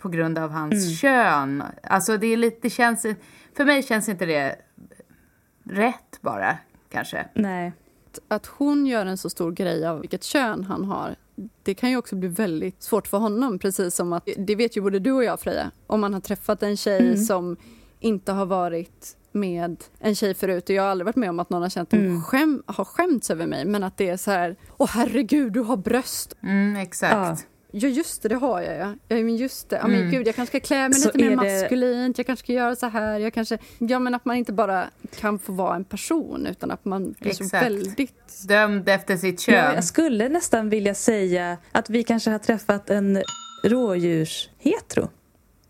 på 0.01 0.09
grund 0.09 0.37
av 0.37 0.49
hans 0.51 0.73
Mm. 0.73 0.95
kön. 0.95 1.63
Alltså 1.83 2.17
det 2.17 2.27
är 2.27 2.37
lite, 2.37 2.57
det 2.61 2.69
känns, 2.69 3.01
för 3.57 3.65
mig 3.65 3.83
känns 3.83 4.09
inte 4.09 4.25
det 4.25 4.55
rätt 5.63 6.19
bara, 6.21 6.57
kanske. 6.89 7.25
Nej. 7.33 7.73
Att 8.27 8.45
hon 8.45 8.85
gör 8.85 9.05
en 9.05 9.17
så 9.17 9.29
stor 9.29 9.51
grej 9.51 9.87
av 9.87 9.99
vilket 10.01 10.23
kön 10.23 10.63
han 10.63 10.85
har 10.85 11.15
det 11.63 11.73
kan 11.73 11.89
ju 11.89 11.97
också 11.97 12.15
bli 12.15 12.27
väldigt 12.29 12.83
svårt 12.83 13.07
för 13.07 13.17
honom. 13.17 13.59
Precis 13.59 13.95
som 13.95 14.13
att, 14.13 14.27
det 14.37 14.55
vet 14.55 14.77
ju 14.77 14.81
både 14.81 14.99
du 14.99 15.11
och 15.11 15.23
jag 15.23 15.39
Freja. 15.39 15.71
Om 15.87 16.01
man 16.01 16.13
har 16.13 16.21
träffat 16.21 16.63
en 16.63 16.77
tjej 16.77 17.01
Mm. 17.07 17.17
som 17.17 17.57
inte 17.99 18.31
har 18.31 18.45
varit 18.45 19.13
med 19.31 19.83
en 19.99 20.15
tjej 20.15 20.33
förut 20.33 20.63
och 20.69 20.75
jag 20.75 20.83
har 20.83 20.89
aldrig 20.89 21.05
varit 21.05 21.15
med 21.15 21.29
om 21.29 21.39
att 21.39 21.49
någon 21.49 21.61
har 21.61 21.69
känt 21.69 21.93
Mm. 21.93 22.21
skäm, 22.21 22.63
har 22.65 22.85
skämts 22.85 23.29
över 23.31 23.45
mig 23.47 23.65
men 23.65 23.83
att 23.83 23.97
det 23.97 24.09
är 24.09 24.17
så 24.17 24.31
här, 24.31 24.55
åh 24.77 24.89
herregud 24.93 25.53
du 25.53 25.59
har 25.59 25.77
bröst. 25.77 26.35
Mm, 26.43 26.75
exakt. 26.75 27.13
Ja 27.15 27.87
just 27.87 28.21
det, 28.21 28.29
det 28.29 28.35
har 28.35 28.61
jag 28.61 28.77
ja. 28.77 28.93
ja 29.07 29.15
men 29.15 29.35
just 29.35 29.69
det, 29.69 29.75
ja, 29.75 29.87
men 29.87 29.99
Mm. 29.99 30.11
gud 30.11 30.27
jag 30.27 30.35
kanske 30.35 30.59
ska 30.59 30.67
klä 30.67 30.89
mig 30.89 30.93
Så 30.99 31.07
lite 31.07 31.17
mer 31.17 31.29
det- 31.29 31.35
maskulint, 31.61 32.17
jag 32.17 32.27
kanske 32.27 32.43
ska 32.45 32.53
göra 32.53 32.75
så 32.75 32.85
här, 32.85 33.19
jag 33.19 33.33
kanske, 33.33 33.57
ja 33.79 33.99
men 33.99 34.15
att 34.15 34.25
man 34.25 34.35
inte 34.35 34.53
bara 34.53 34.85
kan 35.19 35.39
få 35.39 35.51
vara 35.53 35.75
en 35.75 35.83
person 35.83 36.47
utan 36.47 36.71
att 36.71 36.85
man 36.85 37.15
blir 37.19 37.33
så 37.33 37.43
Exakt. 37.43 37.65
väldigt 37.65 38.47
Dömd 38.47 38.89
efter 38.89 39.17
sitt 39.17 39.47
Ja, 39.47 39.53
kön. 39.53 39.75
jag 39.75 39.83
skulle 39.83 40.29
nästan 40.29 40.69
vilja 40.69 40.93
säga 40.95 41.57
att 41.71 41.89
vi 41.89 42.03
kanske 42.03 42.29
har 42.31 42.39
träffat 42.39 42.89
en 42.89 43.23
rådjurshetero. 43.63 45.09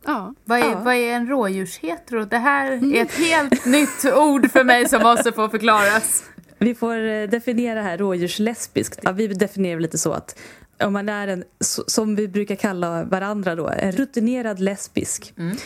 Ja, 0.07 0.33
Vad 0.45 0.59
är, 0.59 0.63
Ja. 0.63 0.81
vad 0.85 0.95
är 0.95 1.13
en 1.13 1.27
rådjurshetero? 1.27 2.25
Det 2.25 2.37
här 2.37 2.71
är 2.71 3.01
ett 3.01 3.11
helt 3.11 3.65
nytt 3.65 4.05
ord 4.15 4.51
för 4.51 4.63
mig 4.63 4.89
som 4.89 5.01
måste 5.03 5.31
få 5.31 5.49
förklaras. 5.49 6.23
Vi 6.59 6.75
får 6.75 7.03
eh, 7.07 7.29
definiera 7.29 7.81
här 7.81 7.97
rådjurslesbiskt. 7.97 8.99
Ja, 9.03 9.11
vi 9.11 9.27
definierar 9.27 9.79
lite 9.79 9.97
så 9.97 10.11
att 10.11 10.39
om 10.83 10.93
man 10.93 11.09
är 11.09 11.27
en, 11.27 11.43
som 11.87 12.15
vi 12.15 12.27
brukar 12.27 12.55
kalla 12.55 13.03
varandra 13.03 13.55
då, 13.55 13.67
en 13.67 13.91
rutinerad 13.91 14.59
lesbisk 14.59 15.33
Mm. 15.37 15.57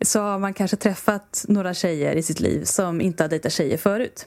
så 0.00 0.20
har 0.20 0.38
man 0.38 0.54
kanske 0.54 0.76
träffat 0.76 1.44
några 1.48 1.74
tjejer 1.74 2.14
i 2.16 2.22
sitt 2.22 2.40
liv 2.40 2.64
som 2.64 3.00
inte 3.00 3.22
har 3.24 3.28
dejtat 3.28 3.52
tjejer 3.52 3.76
förut. 3.76 4.26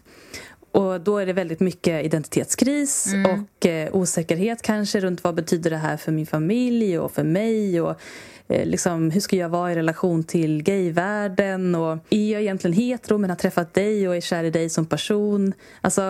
Och 0.72 1.02
då 1.02 1.18
är 1.18 1.26
det 1.26 1.34
väldigt 1.34 1.60
mycket 1.60 2.06
identitetskris 2.06 3.14
Mm. 3.14 3.32
och 3.32 3.66
eh, 3.66 3.96
osäkerhet 3.96 4.62
kanske 4.62 5.00
runt 5.00 5.24
vad 5.24 5.36
betyder 5.36 5.70
det 5.70 5.78
här 5.78 5.98
för 5.98 6.12
min 6.12 6.26
familj 6.28 7.00
och 7.00 7.12
för 7.12 7.24
mig 7.24 7.82
och 7.82 8.02
liksom, 8.50 9.12
hur 9.12 9.22
ska 9.22 9.36
jag 9.36 9.50
vara 9.50 9.72
i 9.72 9.76
relation 9.76 10.24
till 10.24 10.64
gayvärlden 10.64 11.76
och 11.76 11.98
är 12.10 12.32
jag 12.34 12.42
egentligen 12.42 12.74
hetero 12.78 13.18
men 13.18 13.30
har 13.30 13.38
träffat 13.38 13.74
dig 13.74 14.08
och 14.08 14.16
är 14.16 14.22
kär 14.22 14.44
i 14.44 14.50
dig 14.50 14.70
som 14.70 14.86
person? 14.86 15.54
Alltså 15.82 16.02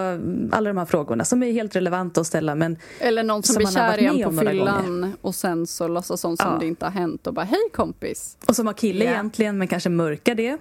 alla 0.51 0.69
de 0.69 0.77
här 0.77 0.85
frågorna 0.85 1.25
som 1.25 1.43
är 1.43 1.51
helt 1.51 1.75
relevanta 1.75 2.21
att 2.21 2.27
ställa 2.27 2.55
men 2.55 2.77
Eller 2.99 3.23
någon 3.23 3.43
som, 3.43 3.53
Som 3.53 3.59
blir 3.63 3.67
kär 3.73 3.99
i 4.01 4.07
varit 4.07 4.25
en 4.25 4.33
med 4.35 4.43
på 4.43 4.49
fyllan 4.51 5.13
och 5.21 5.35
sen 5.35 5.67
så 5.67 5.87
låtsas 5.87 6.21
som, 6.21 6.37
som 6.37 6.51
Ja. 6.53 6.57
det 6.59 6.67
inte 6.67 6.85
har 6.85 6.91
hänt 6.91 7.27
och 7.27 7.33
bara 7.33 7.45
hej 7.45 7.59
kompis. 7.73 8.37
och 8.47 8.55
som 8.55 8.67
har 8.67 8.73
kille 8.73 9.05
Ja. 9.05 9.11
egentligen 9.11 9.57
men 9.57 9.67
kanske 9.67 9.89
mörkar 9.89 10.35
det. 10.35 10.57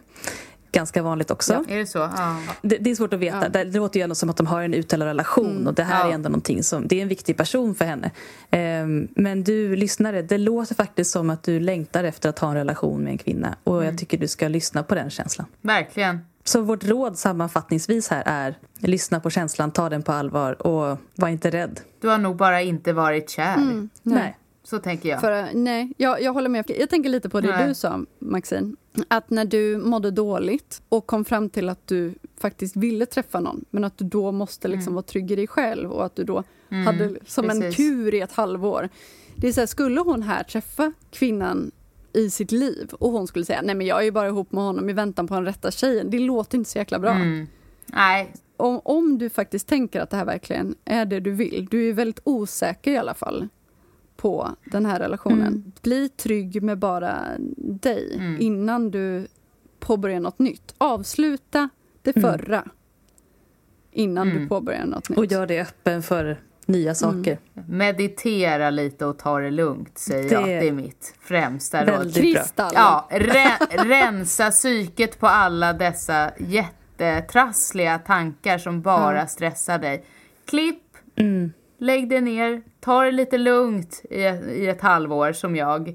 Ganska 0.73 1.03
vanligt 1.03 1.31
också. 1.31 1.65
Är 1.69 1.77
det 1.79 1.87
så? 1.87 1.99
Ja. 1.99 2.37
Det, 2.63 2.77
det 2.77 2.91
är 2.91 2.95
svårt 2.95 3.13
att 3.13 3.21
veta. 3.21 3.41
Ja. 3.43 3.49
Det, 3.49 3.65
det 3.65 3.79
låter 3.79 4.01
ju 4.01 4.05
ändå 4.05 4.15
som 4.15 4.31
att 4.31 4.37
de 4.37 4.47
har 4.47 4.63
en 4.63 4.75
uttalad 4.75 5.09
relation 5.09 5.51
Mm. 5.51 5.67
och 5.67 5.75
det 5.75 5.83
här 5.83 6.01
Ja. 6.05 6.11
är 6.11 6.15
ändå 6.15 6.29
någonting 6.29 6.63
som, 6.63 6.89
det 6.89 6.99
är 6.99 7.03
en 7.03 7.09
viktig 7.09 7.37
person 7.37 7.75
för 7.75 7.85
henne. 7.85 8.11
Ehm, 8.51 9.09
men 9.17 9.45
du 9.45 9.77
lyssnare, 9.77 10.23
det 10.23 10.39
låter 10.39 10.75
faktiskt 10.75 11.11
som 11.11 11.31
att 11.31 11.43
du 11.43 11.61
längtar 11.61 12.05
efter 12.05 12.29
att 12.29 12.39
ha 12.39 12.49
en 12.49 12.55
relation 12.55 13.01
med 13.05 13.11
en 13.11 13.19
kvinna 13.19 13.55
och 13.65 13.75
Mm. 13.77 13.87
jag 13.89 13.99
tycker 13.99 14.19
du 14.19 14.29
ska 14.29 14.49
lyssna 14.49 14.83
på 14.83 14.95
den 14.95 15.11
känslan. 15.11 15.47
Verkligen. 15.61 16.19
Så 16.45 16.61
vårt 16.61 16.85
råd 16.85 17.19
sammanfattningsvis 17.19 18.09
här 18.09 18.23
är 18.27 18.55
lyssna 18.79 19.21
på 19.21 19.31
känslan, 19.31 19.71
ta 19.71 19.89
den 19.89 20.03
på 20.03 20.13
allvar 20.13 20.67
och 20.67 20.99
var 21.15 21.29
inte 21.29 21.51
rädd. 21.51 21.81
Du 22.01 22.09
har 22.09 22.19
nog 22.19 22.37
bara 22.37 22.63
inte 22.63 22.93
varit 22.93 23.31
kär. 23.31 23.55
Mm, 23.55 23.91
Nej. 24.03 24.37
Så 24.71 24.79
tänker 24.79 25.09
jag. 25.09 25.21
För, 25.21 25.33
eh, 25.33 25.47
nej, 25.55 25.93
jag, 25.97 26.23
jag 26.23 26.33
håller 26.33 26.49
med. 26.49 26.71
Jag 26.79 26.91
tänker 26.91 27.11
lite 27.11 27.29
på 27.29 27.41
det 27.41 27.49
Nej. 27.57 27.69
du 27.69 27.75
sa, 27.75 28.05
Maxine. 28.19 28.77
Att 29.09 29.31
när 29.31 29.45
du 29.45 29.77
mådde 29.79 30.11
dåligt 30.11 30.83
och 30.89 31.07
kom 31.07 31.25
fram 31.25 31.51
till 31.51 31.69
att 31.69 31.87
du 31.87 32.15
faktiskt 32.41 32.77
ville 32.77 33.07
träffa 33.07 33.41
någon 33.41 33.65
men 33.71 33.85
att 33.85 33.99
du 33.99 34.05
då 34.05 34.33
måste 34.33 34.69
liksom 34.69 34.83
Mm. 34.89 34.95
vara 34.95 35.03
trygg 35.03 35.31
i 35.31 35.37
dig 35.37 35.47
själv 35.47 35.91
och 35.93 36.05
att 36.05 36.17
du 36.17 36.25
då 36.25 36.45
Mm, 36.71 36.87
hade 36.87 37.15
som 37.27 37.51
en 37.51 37.61
precis. 37.61 37.77
kur 37.77 38.15
i 38.15 38.21
ett 38.21 38.33
halvår. 38.33 38.89
Det 39.37 39.49
är 39.49 39.53
så 39.53 39.61
här, 39.61 39.67
skulle 39.67 40.01
hon 40.01 40.23
här 40.23 40.43
träffa 40.45 40.93
kvinnan 41.11 41.71
i 42.13 42.31
sitt 42.31 42.53
liv 42.53 42.89
och 42.93 43.11
hon 43.13 43.27
skulle 43.27 43.45
säga 43.45 43.63
nej 43.63 43.75
men 43.75 43.87
jag 43.87 43.99
är 44.01 44.05
ju 44.05 44.11
bara 44.11 44.29
ihop 44.29 44.53
med 44.53 44.63
honom 44.65 44.91
i 44.91 44.93
väntan 44.93 45.27
på 45.29 45.35
den 45.35 45.45
rätta 45.45 45.71
tjejen. 45.71 46.11
Det 46.11 46.19
låter 46.19 46.59
inte 46.59 46.71
så 46.71 46.79
jäkla 46.79 46.99
bra. 46.99 47.11
Mm. 47.13 47.47
Nej, 47.87 48.33
Om, 48.57 48.81
om 48.85 49.19
du 49.19 49.31
faktiskt 49.31 49.69
tänker 49.69 50.01
att 50.01 50.11
det 50.11 50.17
här 50.17 50.25
verkligen 50.25 50.75
är 50.85 51.05
det 51.05 51.21
du 51.21 51.31
vill, 51.31 51.67
du 51.71 51.89
är 51.89 51.93
väldigt 51.93 52.21
osäker 52.25 52.91
i 52.93 52.97
alla 52.97 53.15
fall 53.15 53.49
på 54.19 54.51
den 54.65 54.87
här 54.87 54.99
relationen. 54.99 55.47
Mm. 55.47 55.73
Bli 55.83 56.09
trygg 56.09 56.63
med 56.63 56.79
bara 56.79 57.25
dig 57.57 58.15
Mm. 58.15 58.37
innan 58.41 58.91
du 58.91 59.27
påbörjar 59.81 60.21
något 60.21 60.39
nytt. 60.39 60.75
Avsluta 60.79 61.69
det 62.03 62.17
Mm. 62.17 62.31
förra 62.39 62.65
innan 63.93 64.29
Mm. 64.31 64.43
du 64.43 64.49
påbörjar 64.49 64.87
något 64.87 65.09
nytt. 65.09 65.19
Och 65.19 65.27
gör 65.27 65.47
dig 65.47 65.61
öppen 65.61 66.03
för 66.03 66.41
nya 66.67 66.95
saker. 66.95 67.39
meditera 67.69 68.71
lite 68.71 69.07
och 69.07 69.19
ta 69.19 69.39
det 69.39 69.51
lugnt 69.51 69.99
säger 69.99 70.29
Det- 70.29 70.35
jag. 70.35 70.45
Det 70.63 70.69
är 70.69 70.73
mitt 70.73 71.15
främsta 71.21 71.85
råd. 71.85 72.15
Kristall. 72.15 72.73
Ja, 72.75 73.09
re, 73.11 73.49
rensa 73.71 74.51
psyket 74.51 75.19
på 75.21 75.27
alla 75.27 75.73
dessa 75.73 76.31
jättetrassliga 76.39 77.99
tankar 77.99 78.59
som 78.59 78.83
bara 78.83 79.27
stressar 79.27 79.79
dig. 79.79 80.05
Klipp, 80.47 80.83
Mm. 81.17 81.53
Lägg 81.79 82.09
dig 82.09 82.21
ner, 82.21 82.63
ta 82.81 83.05
det 83.05 83.11
lite 83.11 83.39
lugnt 83.39 84.03
i, 84.11 84.21
i 84.53 84.67
ett 84.69 84.81
halvår 84.81 85.33
som 85.33 85.57
jag. 85.57 85.95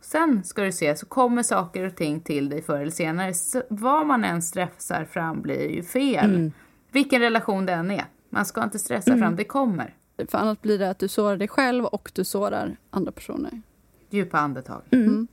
Sen 0.00 0.44
ska 0.44 0.62
du 0.62 0.72
se 0.72 0.96
så 0.96 1.06
kommer 1.06 1.42
saker 1.42 1.86
och 1.86 1.96
ting 1.96 2.20
till 2.20 2.48
dig 2.48 2.62
förr 2.62 2.80
eller 2.80 2.90
senare. 2.90 3.34
Så 3.34 3.62
vad 3.68 4.06
man 4.06 4.24
än 4.24 4.42
stressar 4.42 5.04
fram 5.04 5.42
blir 5.42 5.68
ju 5.70 5.82
fel. 5.82 6.30
Mm. 6.34 6.52
Vilken 6.92 7.20
relation 7.20 7.66
det 7.66 7.72
än 7.72 7.90
är. 7.90 8.04
Man 8.30 8.46
ska 8.46 8.62
inte 8.64 8.78
stressa 8.78 9.10
Mm. 9.10 9.20
fram, 9.22 9.36
det 9.36 9.44
kommer. 9.44 9.94
För 10.28 10.38
annars 10.38 10.60
blir 10.60 10.78
det 10.78 10.90
att 10.90 10.98
du 10.98 11.08
sårar 11.08 11.36
dig 11.36 11.48
själv 11.48 11.84
och 11.84 12.10
du 12.14 12.24
sårar 12.24 12.76
andra 12.90 13.12
personer. 13.12 13.62
Djupa 14.10 14.38
andetag. 14.38 14.82
Mm. 14.90 15.06
Mm. 15.08 15.26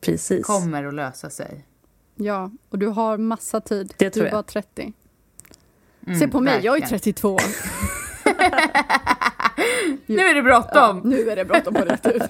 Precis. 0.00 0.46
Kommer 0.46 0.84
att 0.84 0.94
lösa 0.94 1.30
sig. 1.30 1.64
Ja, 2.14 2.50
och 2.68 2.78
du 2.78 2.86
har 2.86 3.18
massa 3.18 3.60
tid. 3.60 3.94
Det 3.98 4.04
du 4.04 4.10
tror 4.10 4.24
är 4.24 4.28
jag. 4.28 4.34
bara 4.34 4.42
30. 4.42 4.92
Se 6.18 6.28
på 6.28 6.40
mig, 6.40 6.60
jag 6.62 6.76
är 6.76 6.80
verkligen. 6.80 7.00
32. 7.00 7.38
Nu 10.06 10.18
är 10.18 10.34
det 10.34 10.36
Ja, 10.40 10.42
bråttom! 10.42 11.00
nu 11.04 11.30
är 11.30 11.36
det 11.36 11.44
bråttom 11.44 11.74
på 11.74 11.80
rätt 11.84 12.06
ut. 12.06 12.22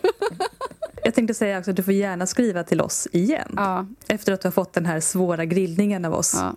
Jag 1.04 1.14
tänkte 1.14 1.34
säga 1.34 1.58
också 1.58 1.70
att 1.70 1.76
du 1.76 1.82
får 1.82 1.92
gärna 1.94 2.26
skriva 2.26 2.62
till 2.62 2.80
oss 2.80 3.08
igen. 3.12 3.54
Ja, 3.56 3.86
Efter 4.08 4.32
att 4.32 4.40
du 4.40 4.46
har 4.48 4.52
fått 4.52 4.72
den 4.72 4.86
här 4.86 5.00
svåra 5.00 5.44
grillningen 5.44 6.04
av 6.04 6.14
oss. 6.14 6.34
ja. 6.40 6.54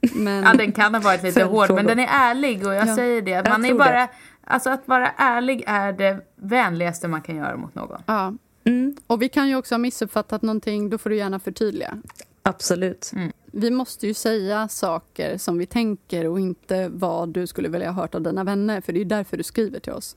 Men 0.14 0.44
Ja, 0.44 0.54
den 0.54 0.72
kan 0.72 0.94
ha 0.94 1.00
varit 1.02 1.22
lite 1.22 1.44
hård, 1.44 1.70
men 1.70 1.86
den 1.86 1.98
är 1.98 2.08
ärlig 2.10 2.66
och 2.66 2.74
jag 2.74 2.88
Ja. 2.88 2.94
säger 2.96 3.22
det. 3.22 3.34
Att 3.34 3.46
Jag 3.46 3.52
man 3.52 3.64
är 3.64 3.74
bara, 3.74 4.08
alltså 4.44 4.70
att 4.70 4.88
vara 4.88 5.10
ärlig 5.16 5.64
är 5.66 5.92
det 5.92 6.18
vänligaste 6.36 7.08
man 7.08 7.20
kan 7.22 7.36
göra 7.36 7.56
mot 7.56 7.74
någon. 7.74 8.02
ja. 8.06 8.32
Mm, 8.64 8.96
Och 9.06 9.22
vi 9.22 9.28
kan 9.28 9.48
ju 9.48 9.56
också 9.56 9.74
ha 9.74 9.78
missuppfattat 9.78 10.42
någonting, 10.42 10.90
då 10.90 10.98
får 10.98 11.10
du 11.10 11.16
gärna 11.16 11.38
förtydliga. 11.40 11.98
absolut. 12.42 13.10
Vi 13.58 13.70
måste 13.70 14.06
ju 14.06 14.14
säga 14.14 14.68
saker 14.68 15.38
som 15.38 15.58
vi 15.58 15.66
tänker 15.66 16.26
och 16.28 16.40
inte 16.40 16.88
vad 16.88 17.28
du 17.28 17.46
skulle 17.46 17.68
vilja 17.68 17.90
ha 17.90 18.02
hört 18.02 18.14
av 18.14 18.22
dina 18.22 18.44
vänner, 18.44 18.80
för 18.80 18.92
det 18.92 18.96
är 18.98 19.02
ju 19.02 19.08
därför 19.08 19.36
du 19.36 19.42
skriver 19.42 19.80
till 19.80 19.92
oss. 19.92 20.16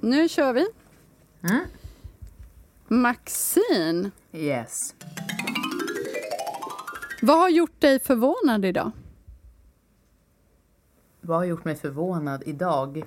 Nu 0.00 0.28
kör 0.28 0.52
vi. 0.52 0.66
Mm. 1.42 1.60
Maxine, 2.88 4.10
Yes. 4.32 4.94
vad 7.22 7.38
har 7.38 7.48
gjort 7.48 7.80
dig 7.80 7.98
förvånad 8.00 8.64
idag? 8.64 8.90
Vad 11.20 11.36
har 11.38 11.44
gjort 11.44 11.64
mig 11.64 11.76
förvånad 11.76 12.42
idag? 12.46 13.04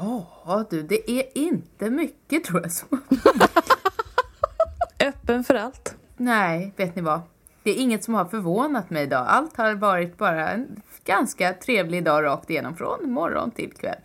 Ja 0.00 0.64
du, 0.70 0.82
det 0.82 1.10
är 1.10 1.24
inte 1.38 1.90
mycket 1.90 2.44
tror 2.44 2.60
jag. 2.62 2.72
Så. 2.72 2.86
Öppen 5.00 5.44
för 5.44 5.54
allt. 5.54 5.94
Nej, 6.16 6.72
vet 6.76 6.96
ni 6.96 7.02
vad? 7.02 7.20
Det 7.62 7.70
är 7.70 7.74
inget 7.74 8.04
som 8.04 8.14
har 8.14 8.24
förvånat 8.24 8.90
mig 8.90 9.02
idag. 9.02 9.26
Allt 9.28 9.56
har 9.56 9.74
varit 9.74 10.18
bara 10.18 10.48
en 10.50 10.82
ganska 11.04 11.52
trevlig 11.52 12.04
dag 12.04 12.24
rakt 12.24 12.50
igenom 12.50 12.76
från 12.76 13.10
morgon 13.10 13.50
till 13.50 13.72
kväll. 13.72 13.98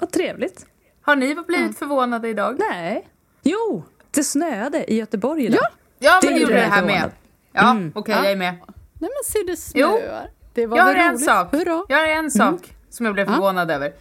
Vad 0.00 0.10
trevligt. 0.12 0.66
Har 1.02 1.16
ni 1.16 1.34
blivit 1.46 1.78
förvånade 1.78 2.28
idag? 2.28 2.56
Nej. 2.70 3.08
Jo, 3.42 3.84
det 4.10 4.24
snöade 4.24 4.92
i 4.92 4.96
Göteborg 4.96 5.44
idag. 5.44 5.58
Ja. 5.60 5.68
Ja, 5.98 6.20
men 6.24 6.34
det 6.34 6.40
gjorde 6.40 6.54
det 6.54 6.60
här 6.60 6.84
med. 6.86 7.10
Ja, 7.52 7.70
Mm. 7.70 7.92
okej, 7.94 8.14
Ja. 8.14 8.22
jag 8.22 8.32
är 8.32 8.36
med. 8.36 8.54
Nej 8.98 9.10
men 9.10 9.24
se 9.24 9.38
det 9.46 9.78
Jo. 9.80 9.88
snöar. 9.98 10.30
Det 10.54 10.66
var 10.66 10.76
Jag 10.76 10.84
har 10.84 10.92
väl 10.94 11.02
en 11.02 11.10
roligt? 11.12 11.24
sak. 11.24 11.52
Hurra. 11.52 11.84
Jag 11.88 11.98
har 11.98 12.06
en 12.06 12.30
sak 12.30 12.76
som 12.90 13.06
jag 13.06 13.14
blev 13.14 13.26
Ja. 13.26 13.32
förvånad 13.32 13.70
över. 13.70 13.92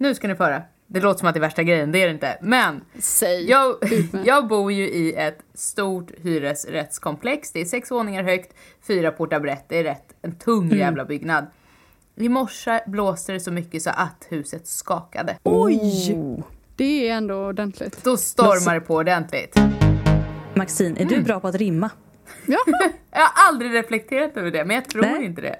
Nu 0.00 0.14
ska 0.14 0.28
ni 0.28 0.34
få 0.34 0.44
höra. 0.44 0.62
Det 0.86 1.00
låter 1.00 1.18
som 1.18 1.28
att 1.28 1.34
det 1.34 1.38
är 1.38 1.40
värsta 1.40 1.62
grejen, 1.62 1.92
det 1.92 1.98
är 2.02 2.06
det 2.06 2.12
inte. 2.12 2.38
Men 2.42 2.84
Säg. 2.98 3.50
jag, 3.50 3.76
jag 4.24 4.48
bor 4.48 4.72
ju 4.72 4.88
i 4.88 5.14
ett 5.14 5.38
stort 5.54 6.10
hyresrättskomplex. 6.22 7.52
Det 7.52 7.60
är 7.60 7.64
sex 7.64 7.90
våningar 7.90 8.22
högt, 8.22 8.54
fyra 8.86 9.10
portar 9.10 9.40
brett. 9.40 9.64
Det 9.68 9.78
är 9.78 9.84
rätt 9.84 10.12
en 10.22 10.32
tung 10.38 10.64
Mm. 10.64 10.78
jävla 10.78 11.04
byggnad. 11.04 11.46
I 12.16 12.28
morse 12.28 12.80
blåste 12.86 13.32
det 13.32 13.40
så 13.40 13.52
mycket 13.52 13.82
så 13.82 13.90
att 13.90 14.26
huset 14.28 14.66
skakade. 14.66 15.36
Oj! 15.42 16.12
Oh. 16.14 16.44
Det 16.76 17.08
är 17.08 17.14
ändå 17.16 17.34
ordentligt. 17.46 18.04
Då 18.04 18.16
stormar 18.16 18.74
det 18.74 18.80
på 18.80 18.94
ordentligt. 18.94 19.56
Maxine, 20.54 20.96
är 20.96 21.02
Mm. 21.02 21.14
du 21.14 21.22
bra 21.22 21.40
på 21.40 21.48
att 21.48 21.54
rimma? 21.54 21.90
Ja, 22.46 22.58
Jag 23.10 23.20
har 23.20 23.48
aldrig 23.48 23.74
reflekterat 23.74 24.36
över 24.36 24.50
det, 24.50 24.64
men 24.64 24.76
jag 24.76 24.84
tror 24.88 25.02
Nej. 25.02 25.24
inte 25.24 25.42
det. 25.42 25.56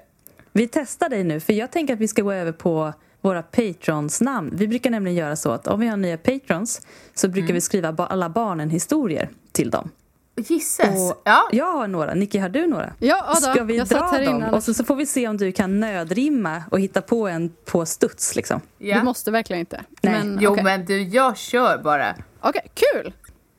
Vi 0.51 0.67
testar 0.67 1.09
dig 1.09 1.23
nu, 1.23 1.39
för 1.39 1.53
jag 1.53 1.71
tänker 1.71 1.93
att 1.93 1.99
vi 1.99 2.07
ska 2.07 2.21
gå 2.21 2.31
över 2.31 2.51
på 2.51 2.93
våra 3.21 3.41
patrons 3.43 4.21
namn. 4.21 4.49
Vi 4.53 4.67
brukar 4.67 4.89
nämligen 4.89 5.17
göra 5.17 5.35
så 5.35 5.51
att 5.51 5.67
om 5.67 5.79
vi 5.79 5.87
har 5.87 5.97
nya 5.97 6.17
patrons 6.17 6.81
så 7.13 7.27
brukar 7.27 7.45
Mm. 7.45 7.53
vi 7.53 7.61
skriva 7.61 7.95
alla 8.05 8.29
barnen 8.29 8.69
historier 8.69 9.29
till 9.51 9.69
dem. 9.69 9.89
Gisses! 10.35 10.89
Och 11.11 11.21
Ja, 11.25 11.49
Jag 11.51 11.71
har 11.71 11.87
några. 11.87 12.13
Nicky, 12.13 12.37
har 12.39 12.49
du 12.49 12.67
några? 12.67 12.93
ja 12.99 13.25
då. 13.27 13.35
Ska 13.35 13.63
vi 13.63 13.77
jag 13.77 13.87
dra 13.87 13.99
satt 13.99 14.11
här 14.11 14.25
dem? 14.25 14.35
innan. 14.35 14.53
Och 14.53 14.63
så, 14.63 14.73
så 14.73 14.83
får 14.83 14.95
vi 14.95 15.05
se 15.05 15.27
om 15.27 15.37
du 15.37 15.51
kan 15.51 15.79
nödrimma 15.79 16.63
och 16.71 16.79
hitta 16.79 17.01
på 17.01 17.27
en 17.27 17.49
på 17.65 17.85
studs. 17.85 18.35
Liksom. 18.35 18.61
ja. 18.77 18.97
Du 18.97 19.03
måste 19.03 19.31
verkligen 19.31 19.59
inte. 19.59 19.81
Nej. 20.01 20.13
Men, 20.13 20.37
Jo, 20.41 20.51
okej. 20.51 20.63
men 20.63 20.85
du, 20.85 21.01
jag 21.03 21.37
kör 21.37 21.77
bara. 21.77 22.15
Okej, 22.41 22.71
kul! 22.73 23.13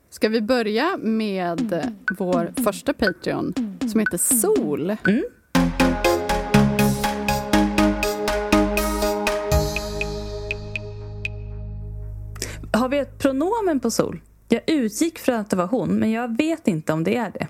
Ska 0.09 0.29
vi 0.29 0.41
börja 0.41 0.97
med 1.01 1.91
vår 2.17 2.51
första 2.63 2.93
Patreon 2.93 3.53
som 3.91 3.99
heter 3.99 4.17
Sol? 4.17 4.95
Har 12.73 12.89
vi 12.89 12.97
ett 12.97 13.19
pronomen 13.19 13.79
på 13.79 13.91
Sol? 13.91 14.21
Jag 14.49 14.61
utgick 14.67 15.19
från 15.19 15.35
att 15.35 15.49
det 15.49 15.55
var 15.55 15.67
hon, 15.67 15.89
men 15.95 16.11
jag 16.11 16.37
vet 16.37 16.67
inte 16.67 16.93
om 16.93 17.03
det 17.03 17.15
är 17.15 17.31
det. 17.31 17.47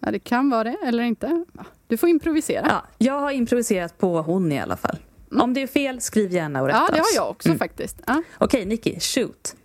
Ja, 0.00 0.10
det 0.10 0.18
kan 0.18 0.50
vara 0.50 0.64
det 0.64 0.76
eller 0.84 1.02
inte. 1.02 1.44
Du 1.86 1.96
får 1.96 2.08
improvisera. 2.08 2.66
Ja, 2.68 2.82
jag 2.98 3.20
har 3.20 3.30
improviserat 3.30 3.98
på 3.98 4.22
hon 4.22 4.52
i 4.52 4.60
alla 4.60 4.76
fall. 4.76 4.96
Om 5.40 5.54
det 5.54 5.62
är 5.62 5.66
fel, 5.66 6.00
skriv 6.00 6.32
gärna 6.32 6.60
och 6.62 6.66
rätta 6.66 6.78
Ja, 6.78 6.86
det 6.92 6.98
har 6.98 7.02
oss. 7.02 7.12
jag 7.16 7.30
också 7.30 7.54
faktiskt. 7.54 8.00
Ja. 8.06 8.22
Okej, 8.38 8.64
Nicky, 8.66 9.00
shoot. 9.00 9.56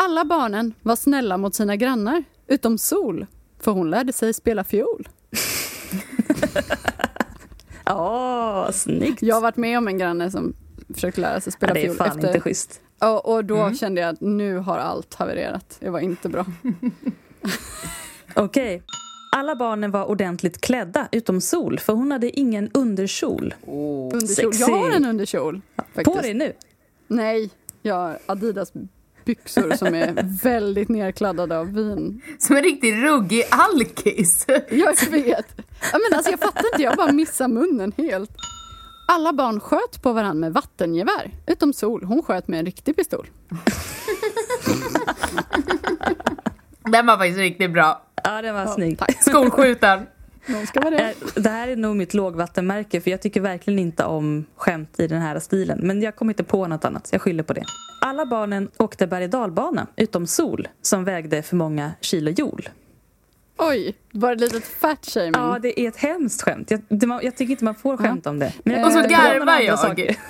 Alla 0.00 0.24
barnen 0.24 0.74
var 0.82 0.96
snälla 0.96 1.36
mot 1.36 1.54
sina 1.54 1.76
grannar, 1.76 2.24
utom 2.46 2.78
Sol, 2.78 3.26
för 3.60 3.72
hon 3.72 3.90
lärde 3.90 4.12
sig 4.12 4.34
spela 4.34 4.64
fiol. 4.64 5.08
Åh, 7.90 8.70
snyggt! 8.70 9.22
Jag 9.22 9.36
har 9.36 9.42
varit 9.42 9.56
med 9.56 9.78
om 9.78 9.88
en 9.88 9.98
granne 9.98 10.30
som 10.30 10.54
försökte 10.94 11.20
lära 11.20 11.40
sig 11.40 11.50
Ja, 11.50 11.56
spela 11.56 11.74
det 11.74 11.80
är 11.80 11.84
fiol. 11.84 11.96
fan 11.96 12.20
inte 12.26 12.40
schysst. 12.40 12.80
och, 12.98 13.34
och 13.34 13.44
då 13.44 13.72
kände 13.74 14.00
jag 14.00 14.10
att 14.10 14.20
nu 14.20 14.56
har 14.58 14.78
allt 14.78 15.14
havererat. 15.14 15.76
Det 15.80 15.90
var 15.90 16.00
inte 16.00 16.28
bra. 16.28 16.46
Okej. 18.34 18.82
Alla 19.32 19.56
barnen 19.56 19.90
var 19.90 20.04
ordentligt 20.04 20.60
klädda, 20.60 21.08
utom 21.12 21.40
Sol, 21.40 21.78
för 21.78 21.92
hon 21.92 22.10
hade 22.12 22.30
ingen 22.40 22.70
underkjol. 22.74 23.54
Underkjol. 23.66 24.52
Sexy. 24.54 24.60
Jag 24.72 24.78
har 24.78 24.90
en 24.90 25.04
underkjol. 25.06 25.60
Faktiskt. 25.76 26.04
På 26.16 26.20
dig 26.22 26.34
nu! 26.34 26.52
Nej, 27.08 27.50
jag 27.82 27.94
har 27.94 28.18
Adidas 28.26 28.72
byxor 29.24 29.76
som 29.76 29.94
är 29.94 30.40
väldigt 30.42 30.88
nerkladdade 30.88 31.58
av 31.58 31.72
vin. 31.74 32.20
Som 32.38 32.56
en 32.56 32.62
riktig 32.62 33.04
ruggig 33.04 33.42
alkis. 33.50 34.46
Jag 34.70 35.10
vet. 35.10 35.46
Ja, 35.92 35.98
men 36.10 36.16
alltså, 36.18 36.30
jag 36.30 36.40
fattar 36.40 36.64
inte, 36.72 36.82
jag 36.82 36.96
bara 36.96 37.12
missar 37.12 37.48
munnen 37.48 37.92
helt. 37.96 38.30
Alla 39.06 39.32
barn 39.32 39.60
sköt 39.60 40.02
på 40.02 40.12
varandra 40.12 40.34
med 40.40 40.52
vattengevär, 40.52 41.30
utom 41.46 41.72
Sol. 41.72 42.04
Hon 42.04 42.22
sköt 42.22 42.48
med 42.48 42.58
en 42.60 42.66
riktig 42.66 42.96
pistol. 42.96 43.26
Den 46.92 47.06
var 47.06 47.16
faktiskt 47.16 47.38
riktigt 47.38 47.72
bra. 47.72 48.02
Ja, 48.24 48.42
den 48.42 48.54
var 48.54 48.66
snygg. 48.66 48.98
Tack. 48.98 49.22
Skolskjutaren. 49.22 50.06
Någon 50.46 50.66
ska 50.66 50.80
vara 50.80 50.90
det. 50.90 51.02
Eh, 51.02 51.12
Det 51.42 51.48
här 51.50 51.68
är 51.68 51.76
nog 51.76 51.96
mitt 51.96 52.14
lågvattenmärke 52.14 53.00
för 53.00 53.10
jag 53.10 53.22
tycker 53.22 53.40
verkligen 53.40 53.78
inte 53.78 54.04
om 54.04 54.44
skämt 54.56 55.00
i 55.00 55.06
den 55.06 55.20
här 55.22 55.38
stilen. 55.38 55.78
Men 55.82 56.02
jag 56.02 56.16
kommer 56.16 56.32
inte 56.32 56.44
på 56.44 56.66
något 56.66 56.84
annat, 56.84 57.08
jag 57.12 57.20
skyller 57.22 57.42
på 57.42 57.52
det. 57.52 57.64
Alla 58.00 58.26
barnen 58.26 58.68
åkte 58.76 59.06
berg 59.06 59.24
och 59.24 59.30
dalbana, 59.30 59.86
utom 59.96 60.26
Sol, 60.26 60.68
som 60.82 61.04
vägde 61.04 61.42
för 61.42 61.56
många 61.56 61.92
kilo 62.00 62.30
jord. 62.30 62.68
Oj, 63.58 63.94
var 64.12 64.34
det 64.34 64.44
ett 64.44 64.52
litet 64.52 64.68
fat-shaming? 64.68 65.32
Ja, 65.34 65.58
det 65.62 65.80
är 65.80 65.88
ett 65.88 65.96
hemskt 65.96 66.42
skämt. 66.42 66.70
Jag, 66.70 66.80
det, 66.88 67.06
jag 67.22 67.36
tycker 67.36 67.50
inte 67.50 67.64
man 67.64 67.74
får 67.74 67.96
skämta 67.96 68.30
om 68.30 68.38
det. 68.38 68.52
Men 68.64 68.74
jag 68.74 68.86
Och 68.86 68.92
så 68.92 69.00
garvar 69.00 69.60
jag. 69.60 70.16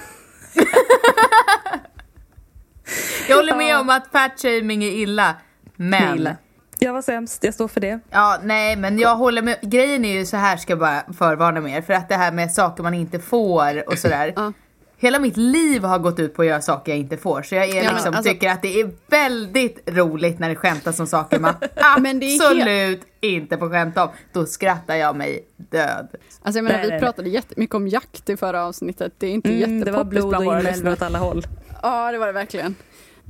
Jag 3.28 3.36
håller 3.36 3.56
med 3.56 3.78
om 3.78 3.90
att 3.90 4.08
fatshaming 4.12 4.84
är 4.84 4.90
illa. 4.90 5.34
Men... 5.76 6.16
Illa. 6.16 6.36
Jag 6.78 6.92
var 6.92 7.02
sämst, 7.02 7.44
jag 7.44 7.54
står 7.54 7.68
för 7.68 7.80
det. 7.80 8.00
Ja, 8.10 8.38
nej, 8.42 8.76
men 8.76 8.98
jag 8.98 9.16
håller 9.16 9.42
med. 9.42 9.58
Grejen 9.62 10.04
är 10.04 10.18
ju 10.18 10.26
så 10.26 10.36
här 10.36 10.56
ska 10.56 10.72
jag 10.72 10.78
bara 10.78 11.02
förvarna 11.18 11.60
med 11.60 11.76
er. 11.76 11.82
För 11.82 11.92
att 11.92 12.08
det 12.08 12.14
här 12.14 12.32
med 12.32 12.52
saker 12.52 12.82
man 12.82 12.94
inte 12.94 13.18
får 13.18 13.88
och 13.88 13.98
sådär. 13.98 14.32
Ja. 14.36 14.52
Hela 14.98 15.18
mitt 15.18 15.37
liv 15.37 15.82
har 15.85 15.98
gått 15.98 16.18
ut 16.18 16.35
på 16.35 16.42
att 16.42 16.48
göra 16.48 16.61
saker 16.61 16.92
jag 16.92 16.98
inte 16.98 17.16
får. 17.16 17.42
Så 17.42 17.54
jag 17.54 17.64
är 17.68 17.85
Ja, 17.85 17.90
liksom, 17.92 18.14
alltså- 18.14 18.32
tycker 18.32 18.50
att 18.50 18.62
det 18.62 18.80
är 18.80 18.90
väldigt 19.09 19.90
roligt 19.90 20.38
när 20.38 20.48
det 20.48 20.54
skämtas 20.56 21.00
om 21.00 21.06
saker 21.06 21.38
man 21.40 21.54
Men 22.00 22.20
det 22.20 22.26
är 22.26 22.37
absolut 22.46 23.02
inte 23.20 23.59
får 23.59 23.70
skämta 23.70 24.04
om. 24.04 24.11
Då 24.32 24.46
skrattar 24.46 24.94
jag 24.94 25.16
mig 25.16 25.44
död. 25.56 26.09
Alltså 26.42 26.59
jag 26.59 26.64
menar, 26.64 26.90
vi 26.94 27.00
pratade 27.00 27.28
jättemycket 27.28 27.74
om 27.74 27.88
jakt 27.88 28.30
i 28.30 28.37
förra 28.37 28.64
avsnittet. 28.66 29.12
Det 29.18 29.26
är 29.26 29.30
inte 29.30 29.48
Mm, 29.48 29.61
det 29.61 29.92
var 29.92 29.98
jättepoppis 29.98 30.11
blod 30.11 30.24
och 30.24 30.28
bland 30.28 30.44
våra 30.44 30.54
inälvor 30.61 30.72
lyssnare. 30.72 30.92
åt 30.94 31.02
alla 31.02 31.18
håll. 31.18 31.46
Ja, 31.82 32.12
det 32.12 32.18
var 32.18 32.26
det 32.26 32.32
verkligen. 32.32 32.74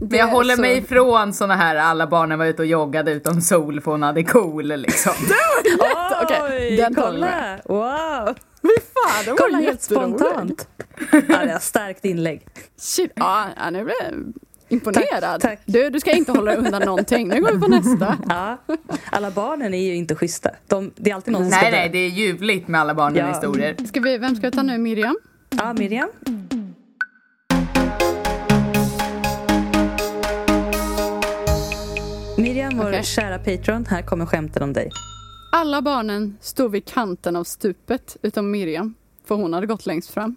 Men 0.00 0.18
jag 0.18 0.26
håller 0.26 0.56
mig 0.56 0.78
ifrån 0.78 1.32
såna 1.32 1.54
här 1.56 1.76
alla 1.76 2.06
barnen 2.06 2.38
var 2.38 2.46
ute 2.46 2.62
och 2.62 2.66
joggade 2.66 3.12
utom 3.12 3.40
sol 3.40 3.80
för 3.80 3.90
hon 3.90 4.02
hade 4.02 4.24
cool 4.24 4.64
liksom. 4.66 5.12
Okej, 6.22 6.76
den 6.76 6.94
tar 6.94 7.12
vi 7.12 7.18
kolla! 7.18 7.58
Wow! 7.64 8.34
Fy 8.62 8.68
fan, 8.94 9.24
det 9.24 9.30
var 9.30 9.36
Kolla 9.38 9.58
helt 9.58 9.82
spontant. 9.82 10.68
Ja, 11.12 11.18
det 11.28 11.50
är 11.52 11.58
starkt 11.58 12.04
inlägg. 12.04 12.46
Shit, 12.76 13.12
ja, 13.14 13.46
nu 13.72 13.84
blir 13.84 13.94
jag 14.02 14.32
imponerad. 14.68 15.20
Tack, 15.22 15.40
tack. 15.42 15.60
Du, 15.64 15.90
du 15.90 16.00
ska 16.00 16.12
inte 16.12 16.32
hålla 16.32 16.54
undan 16.54 16.82
någonting. 16.82 17.28
Nu 17.28 17.40
går 17.40 17.52
vi 17.52 17.60
på 17.60 17.66
nästa. 17.68 18.16
Ja, 18.28 18.58
alla 19.10 19.30
barnen 19.30 19.74
är 19.74 19.82
ju 19.82 19.94
inte 19.94 20.14
schyssta. 20.14 20.50
De, 20.66 20.92
det 20.96 21.10
är 21.10 21.14
alltid 21.14 21.32
någon 21.32 21.42
som 21.42 21.50
ska 21.52 21.60
Nej 21.62 21.70
dö. 21.70 21.76
nej, 21.76 21.88
det 21.88 21.98
är 21.98 22.08
ljuvligt 22.08 22.68
med 22.68 22.80
alla 22.80 22.94
barnen 22.94 23.16
Ja. 23.26 23.32
historier. 23.32 23.76
Ska 23.88 24.00
vi, 24.00 24.18
vem 24.18 24.36
ska 24.36 24.46
vi 24.46 24.56
ta 24.56 24.62
nu? 24.62 24.78
Miriam? 24.78 25.16
Ja, 25.56 25.72
Miriam? 25.72 26.08
Miriam, 32.38 32.78
vår 32.78 32.88
Okej. 32.88 33.02
kära 33.04 33.38
patron, 33.38 33.86
här 33.86 34.02
kommer 34.02 34.26
skämten 34.26 34.62
om 34.62 34.72
dig. 34.72 34.90
Alla 35.52 35.82
barnen 35.82 36.36
stod 36.40 36.70
vid 36.72 36.84
kanten 36.84 37.36
av 37.36 37.44
stupet 37.44 38.16
utom 38.22 38.50
Miriam, 38.50 38.94
för 39.24 39.34
hon 39.34 39.52
hade 39.52 39.66
gått 39.66 39.86
längst 39.86 40.10
fram. 40.10 40.36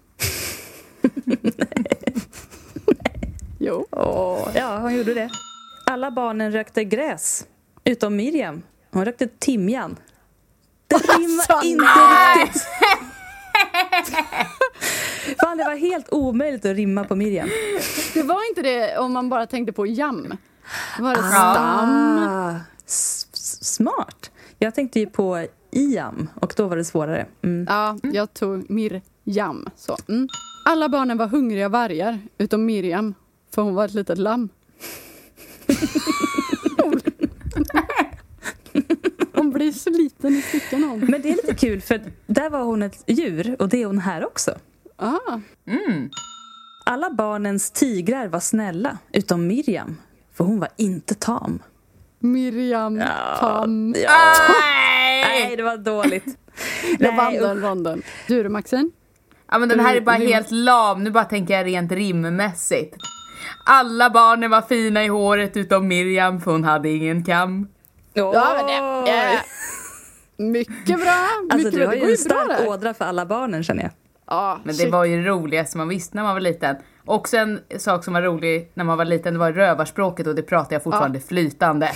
jo. 3.60 3.86
Åh, 3.92 4.48
ja, 4.56 4.78
hon 4.80 4.96
gjorde 4.96 5.14
det. 5.14 5.30
Alla 5.86 6.12
barnen 6.12 6.52
rökte 6.52 6.84
gräs, 6.84 7.46
utom 7.84 8.16
Miriam. 8.16 8.62
Hon 8.92 9.06
rökte 9.06 9.28
timjan. 9.28 9.96
Det 10.88 10.96
rimmar 10.96 11.46
Alltså, 11.50 11.68
inte 11.68 11.84
nej! 11.84 12.44
riktigt. 12.44 12.62
Fan, 15.40 15.58
det 15.58 15.64
var 15.64 15.76
helt 15.76 16.08
omöjligt 16.14 16.66
att 16.66 16.76
rimma 16.76 17.04
på 17.04 17.16
Miriam. 17.16 17.50
Det 18.14 18.24
var 18.24 18.50
inte 18.50 18.62
det 18.62 18.98
om 18.98 19.14
man 19.14 19.30
bara 19.30 19.46
tänkte 19.48 19.74
på 19.74 19.86
jam. 19.86 20.38
Var 21.00 21.16
det 21.16 21.24
stam. 21.24 22.18
Ah, 22.28 22.56
s- 22.86 23.28
s- 23.34 23.74
smart. 23.74 24.32
Jag 24.60 24.76
tänkte 24.76 25.00
ju 25.00 25.06
på 25.08 25.46
Iam 25.72 26.30
och 26.36 26.54
då 26.58 26.68
var 26.68 26.78
det 26.78 26.86
svårare. 26.86 27.26
Mm. 27.42 27.66
Ja, 27.70 27.98
jag 28.14 28.34
tog 28.34 28.70
Mirjam. 28.70 29.70
Så. 29.76 29.98
Mm. 30.10 30.28
Alla 30.66 30.90
barnen 30.90 31.18
var 31.18 31.28
hungriga 31.28 31.70
vargar, 31.70 32.20
utom 32.38 32.66
Miriam, 32.66 33.14
för 33.56 33.62
hon 33.62 33.76
var 33.76 33.86
ett 33.86 33.94
litet 33.94 34.18
lamm. 34.18 34.50
hon 39.34 39.52
blir 39.52 39.72
så 39.72 39.90
liten 39.90 40.36
i 40.36 40.42
stycken 40.42 40.84
hon. 40.84 41.00
Men 41.00 41.22
det 41.22 41.30
är 41.32 41.36
lite 41.36 41.56
kul 41.56 41.82
för 41.82 42.02
där 42.28 42.50
var 42.50 42.64
hon 42.64 42.84
ett 42.84 43.04
djur 43.08 43.56
och 43.60 43.70
det 43.70 43.82
är 43.82 43.86
hon 43.86 44.00
här 44.00 44.26
också. 44.26 44.56
Ah, 44.96 45.40
Mm. 45.68 46.10
Alla 46.86 47.10
barnens 47.10 47.72
tigrar 47.72 48.28
var 48.28 48.40
snälla, 48.40 48.98
utom 49.12 49.48
Miriam. 49.48 49.98
För 50.40 50.44
hon 50.44 50.60
var 50.60 50.70
inte 50.78 51.16
tam. 51.16 51.60
Miriam 52.20 53.02
Tam. 53.40 53.96
Ja. 53.98 54.12
Nej, 54.62 55.26
Nej! 55.48 55.58
det 55.58 55.64
var 55.64 55.78
dåligt. 55.78 56.26
Jag 57.00 57.16
vann 57.16 57.34
den 57.34 57.62
ronden. 57.62 58.02
Du 58.28 58.44
då 58.44 58.50
Maxine? 58.50 58.92
Ja 59.52 59.60
men 59.60 59.70
den 59.70 59.80
här 59.80 59.96
är 59.96 60.02
bara 60.02 60.16
helt 60.16 60.52
lam, 60.52 61.04
nu 61.04 61.12
bara 61.12 61.24
tänker 61.24 61.54
jag 61.54 61.66
rent 61.66 61.92
rimmässigt. 61.92 62.96
Alla 63.66 64.10
barnen 64.10 64.52
var 64.52 64.62
fina 64.62 65.04
i 65.04 65.08
håret 65.08 65.58
utom 65.58 65.88
Miriam 65.88 66.42
för 66.42 66.52
hon 66.52 66.64
hade 66.64 66.90
ingen 66.90 67.24
kam. 67.24 67.68
Ja, 68.14 68.54
men 68.58 68.66
det, 69.06 69.12
eh, 69.12 69.40
mycket 70.38 70.86
bra. 70.86 70.96
Mycket 70.96 71.54
Alltså 71.54 71.70
du 71.70 71.78
bra. 71.78 71.86
har 71.88 71.94
Det 71.96 72.00
ju 72.00 72.12
en 72.12 72.18
stark 72.18 72.68
ådra 72.68 72.94
för 72.94 73.06
alla 73.06 73.26
barnen 73.26 73.64
känner 73.64 73.84
jag. 73.84 73.92
Ja, 74.30 74.60
Men 74.64 74.68
det 74.68 74.74
shit. 74.84 74.92
var 74.92 75.06
ju 75.06 75.24
det 75.24 75.30
roligaste 75.30 75.78
man 75.78 75.88
visste 75.88 76.16
när 76.16 76.24
man 76.24 76.34
var 76.34 76.42
liten. 76.42 76.76
Också 77.06 77.38
en 77.38 77.60
sak 77.78 78.04
som 78.04 78.14
var 78.14 78.22
rolig 78.22 78.72
när 78.74 78.84
man 78.84 78.98
var 78.98 79.06
liten, 79.06 79.34
det 79.34 79.40
var 79.40 79.52
rövarspråket 79.52 80.28
och 80.28 80.36
det 80.36 80.42
pratar 80.42 80.76
jag 80.76 80.84
fortfarande 80.84 81.20
flytande. 81.20 81.90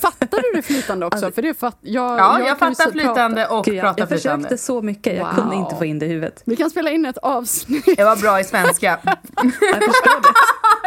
Fattar 0.00 0.42
du 0.42 0.52
det 0.54 0.62
flytande 0.62 1.06
också? 1.06 1.32
För 1.32 1.42
det 1.42 1.48
är 1.48 1.54
fatt, 1.54 1.78
jag, 1.80 2.18
Ja, 2.18 2.38
jag, 2.38 2.48
ju 2.48 2.54
fattar 2.56 2.90
flytande 2.90 3.40
prata. 3.42 3.54
och 3.54 3.68
jag, 3.68 3.80
pratar 3.80 4.00
jag 4.02 4.08
flytande. 4.08 4.48
försökte 4.48 4.64
så 4.64 4.82
mycket, 4.82 5.16
jag 5.16 5.26
Wow. 5.26 5.34
kunde 5.34 5.56
inte 5.56 5.76
få 5.76 5.84
in 5.84 5.98
det 5.98 6.06
i 6.06 6.08
huvudet. 6.08 6.42
Vi 6.46 6.56
kan 6.56 6.70
spela 6.70 6.90
in 6.90 7.06
ett 7.06 7.18
avsnitt. 7.18 7.84
Jag 7.98 8.04
var 8.06 8.16
bra 8.16 8.40
i 8.40 8.44
svenska. 8.44 8.98
Jag 9.42 9.52
förstår 9.84 10.22
det. 10.22 10.34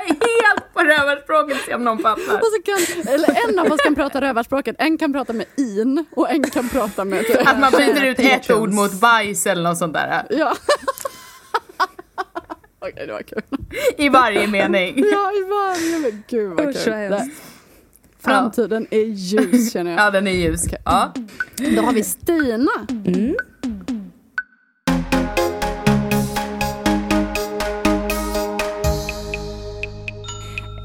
Helt 0.07 0.73
på 0.73 0.79
rövarspråket, 0.79 1.57
se 1.65 1.75
om 1.75 1.83
någon 1.83 1.99
fattar. 1.99 2.33
Och 2.33 2.45
så 2.55 2.61
kan, 2.65 3.13
eller 3.13 3.49
en 3.49 3.59
av 3.59 3.71
oss 3.71 3.81
kan 3.81 3.95
prata 3.95 4.21
rövarspråket, 4.21 4.75
en 4.79 4.97
kan 4.97 5.13
prata 5.13 5.33
med 5.33 5.45
in 5.57 6.05
och 6.15 6.29
en 6.31 6.43
kan 6.49 6.69
prata 6.69 7.05
med... 7.05 7.25
Att 7.45 7.59
man 7.59 7.71
byter 7.71 8.03
ut 8.03 8.19
ett 8.19 8.51
ord 8.51 8.69
mot 8.69 8.91
bajs 8.93 9.45
eller 9.47 9.63
något 9.63 9.77
sånt 9.77 9.93
där. 9.93 10.23
Ja. 10.29 10.53
Okej, 12.79 13.07
det 13.07 13.13
var 13.13 13.21
kul. 13.21 13.41
I 13.97 14.09
varje 14.09 14.47
mening. 14.47 14.93
Ja, 15.11 15.31
i 15.31 15.43
varje... 15.49 15.99
Men 15.99 16.23
gud 16.29 16.51
vad 16.57 16.67
Usch, 16.69 16.83
kul. 16.83 17.09
vad 17.09 17.29
Framtiden 18.23 18.87
är 18.91 19.05
ljus 19.05 19.73
känner 19.73 19.91
jag. 19.91 19.99
Ja, 19.99 20.11
den 20.11 20.27
är 20.27 20.31
ljus. 20.31 20.65
Ja. 20.85 21.13
Då 21.75 21.81
har 21.81 21.93
vi 21.93 22.03
Stina. 22.03 22.71
Mm. 23.05 23.35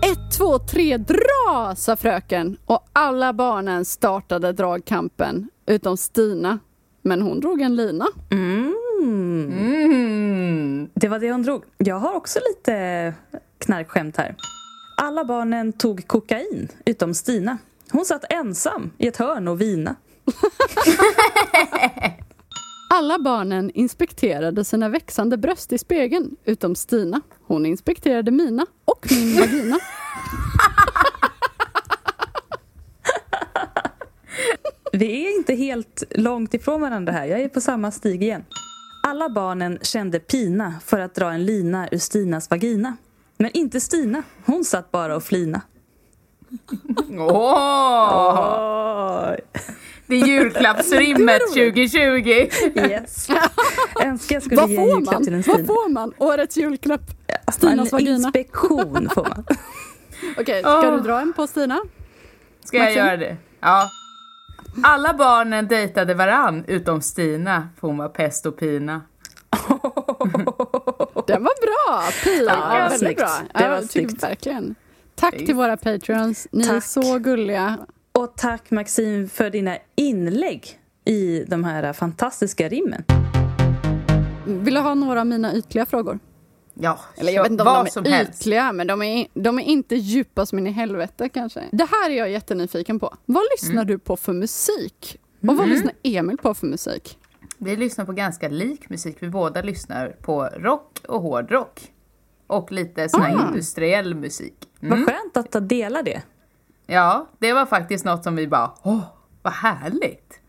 Ett, 0.04 0.38
två, 0.38 0.58
tre, 0.58 0.96
dra! 0.96 1.74
sa 1.76 1.96
fröken 1.96 2.56
och 2.66 2.88
alla 2.92 3.32
barnen 3.32 3.84
startade 3.84 4.52
dragkampen 4.52 5.48
utom 5.66 5.96
Stina. 5.96 6.58
Men 7.02 7.22
hon 7.22 7.40
drog 7.40 7.60
en 7.60 7.76
lina. 7.76 8.06
Mm. 8.30 8.74
Mm. 9.02 10.88
Det 10.94 11.08
var 11.08 11.18
det 11.18 11.32
hon 11.32 11.42
drog. 11.42 11.64
Jag 11.78 11.96
har 11.96 12.14
också 12.14 12.38
lite 12.48 13.14
knarkskämt 13.58 14.16
här. 14.16 14.34
Alla 15.00 15.24
barnen 15.24 15.72
tog 15.72 16.06
kokain, 16.06 16.68
utom 16.84 17.14
Stina. 17.14 17.58
Hon 17.90 18.04
satt 18.04 18.32
ensam 18.32 18.90
i 18.98 19.06
ett 19.06 19.16
hörn 19.16 19.48
och 19.48 19.60
vina. 19.60 19.96
Alla 22.94 23.18
barnen 23.18 23.70
inspekterade 23.74 24.64
sina 24.64 24.88
växande 24.88 25.36
bröst 25.36 25.72
i 25.72 25.78
spegeln 25.78 26.36
utom 26.44 26.74
Stina. 26.74 27.20
Hon 27.46 27.66
inspekterade 27.66 28.30
mina 28.30 28.66
och 28.84 29.06
min 29.10 29.36
vagina. 29.36 29.78
Vi 34.92 35.26
är 35.26 35.36
inte 35.38 35.54
helt 35.54 36.02
långt 36.10 36.54
ifrån 36.54 36.80
varandra 36.80 37.12
här. 37.12 37.26
Jag 37.26 37.40
är 37.40 37.48
på 37.48 37.60
samma 37.60 37.90
stig 37.90 38.22
igen. 38.22 38.44
Alla 39.02 39.28
barnen 39.28 39.78
kände 39.82 40.20
pina 40.20 40.74
för 40.84 41.00
att 41.00 41.14
dra 41.14 41.32
en 41.32 41.44
lina 41.44 41.88
ur 41.88 41.98
Stinas 41.98 42.50
vagina. 42.50 42.96
Men 43.38 43.50
inte 43.54 43.80
Stina. 43.80 44.22
Hon 44.44 44.64
satt 44.64 44.90
bara 44.90 45.16
och 45.16 45.22
flina. 45.22 45.60
Åh! 47.18 49.30
Det 50.06 50.14
är 50.16 50.26
julklappsrimmet 50.26 51.40
2020. 51.48 51.98
Yes. 52.74 53.28
Önskar 54.04 54.36
jag 54.36 54.42
skulle 54.42 54.60
Vad 54.60 54.70
ge 54.70 54.76
en 54.76 54.82
får 54.82 54.90
julklapp 54.98 55.14
man? 55.14 55.24
till 55.24 55.34
en 55.34 55.42
Vad 55.46 55.54
Stina. 55.56 55.66
får 55.66 55.88
man? 55.88 56.12
Årets 56.18 56.56
julklapp. 56.56 57.00
Stinas 57.52 57.78
en 57.78 57.88
vagina. 57.96 58.14
inspektion 58.16 59.08
får 59.14 59.22
man. 59.28 59.44
Okej, 60.38 60.62
ska 60.62 60.78
Åh. 60.88 60.94
du 60.96 61.00
dra 61.00 61.20
en 61.20 61.32
på 61.32 61.46
Stina? 61.46 61.78
Ska 62.64 62.76
jag 62.76 62.94
göra 62.94 63.16
det? 63.16 63.36
Ja. 63.60 63.90
Alla 64.82 65.14
barnen 65.14 65.68
dejtade 65.68 66.14
varann 66.14 66.64
utom 66.68 67.02
Stina, 67.02 67.68
för 67.80 67.88
hon 67.88 67.96
var 67.98 68.08
pest 68.08 68.46
och 68.46 68.56
pina. 68.58 69.02
Den 71.26 71.44
var 71.44 71.62
bra! 71.62 72.10
Pia, 72.24 72.44
Ja, 72.44 72.68
väldigt 72.78 72.98
snyggt. 72.98 73.18
bra. 73.18 73.28
Det 73.62 73.68
var 73.68 73.82
snyggt. 73.82 74.22
verkligen. 74.22 74.74
Tack 75.14 75.36
till 75.36 75.54
våra 75.54 75.76
patreons. 75.76 76.48
Ni 76.52 76.64
är 76.64 76.68
Tack. 76.68 76.84
så 76.84 77.18
gulliga. 77.18 77.76
Och 78.12 78.32
tack 78.36 78.70
Maxine 78.70 79.28
för 79.28 79.50
dina 79.50 79.76
inlägg 79.96 80.78
i 81.04 81.44
de 81.48 81.64
här 81.64 81.92
fantastiska 81.92 82.68
rimmen. 82.68 83.04
Vill 84.46 84.74
du 84.74 84.80
ha 84.80 84.94
några 84.94 85.20
av 85.20 85.26
mina 85.26 85.54
ytliga 85.54 85.86
frågor? 85.86 86.18
Ja, 86.74 86.98
Eller 87.16 87.32
jag 87.32 87.42
vet 87.42 87.52
inte 87.52 87.62
om 87.62 87.66
vad 87.74 87.84
de 87.86 87.90
som 87.90 88.04
är 88.06 88.10
helst. 88.10 88.40
ytliga, 88.40 88.72
men 88.72 88.86
de 88.86 89.02
är, 89.02 89.26
de 89.34 89.58
är 89.58 89.62
inte 89.62 89.94
djupa 89.96 90.46
som 90.46 90.58
in 90.58 90.66
i 90.66 90.70
helvete 90.70 91.28
kanske. 91.28 91.64
Det 91.72 91.84
här 91.90 92.10
är 92.10 92.14
jag 92.14 92.30
jättenyfiken 92.30 93.00
på. 93.00 93.14
Vad 93.24 93.42
lyssnar 93.56 93.72
Mm. 93.82 93.86
du 93.86 93.98
på 93.98 94.16
för 94.16 94.32
musik? 94.32 95.18
Och 95.48 95.56
vad 95.56 95.68
lyssnar 95.68 95.92
Emil 96.02 96.36
på 96.36 96.54
för 96.54 96.66
musik? 96.66 97.18
Vi 97.58 97.76
lyssnar 97.76 98.04
på 98.04 98.12
ganska 98.12 98.48
lik 98.48 98.90
musik. 98.90 99.16
Vi 99.20 99.28
båda 99.28 99.62
lyssnar 99.62 100.08
på 100.08 100.44
rock 100.56 100.98
och 101.08 101.20
hårdrock. 101.22 101.92
Och 102.46 102.72
lite 102.72 103.08
sån 103.08 103.22
här 103.22 103.36
Ah. 103.36 103.48
industriell 103.48 104.14
musik. 104.14 104.54
Mm. 104.80 104.98
Vad 104.98 105.08
skönt 105.14 105.36
att 105.36 105.50
ta 105.52 105.60
dela 105.60 106.02
det. 106.02 106.22
Ja, 106.86 107.26
det 107.38 107.52
var 107.52 107.66
faktiskt 107.66 108.04
något 108.04 108.24
som 108.24 108.36
vi 108.36 108.48
bara, 108.48 108.70
åh, 108.82 109.00
vad 109.42 109.52
härligt. 109.52 110.40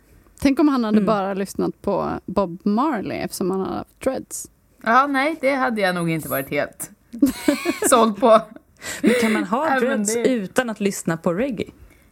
Tänk 0.42 0.60
om 0.60 0.68
han 0.68 0.86
Mm. 0.86 0.96
hade 0.96 1.06
bara 1.06 1.34
lyssnat 1.34 1.82
på 1.82 2.10
Bob 2.26 2.60
Marley 2.66 3.18
eftersom 3.18 3.52
han 3.52 3.60
hade 3.60 3.78
haft 3.78 4.00
dreads. 4.02 4.48
Ja, 4.84 5.08
nej, 5.08 5.36
det 5.42 5.56
hade 5.56 5.82
jag 5.82 5.96
nog 5.96 6.10
inte 6.10 6.30
varit 6.30 6.50
helt 6.50 6.92
såld 7.90 8.18
på. 8.20 8.42
Men 9.02 9.12
kan 9.22 9.34
man 9.34 9.44
ha 9.44 9.70
dreads 9.80 10.14
det. 10.14 10.30
utan 10.30 10.70
att 10.70 10.80
lyssna 10.80 11.18
på 11.18 11.34
reggae? 11.34 11.70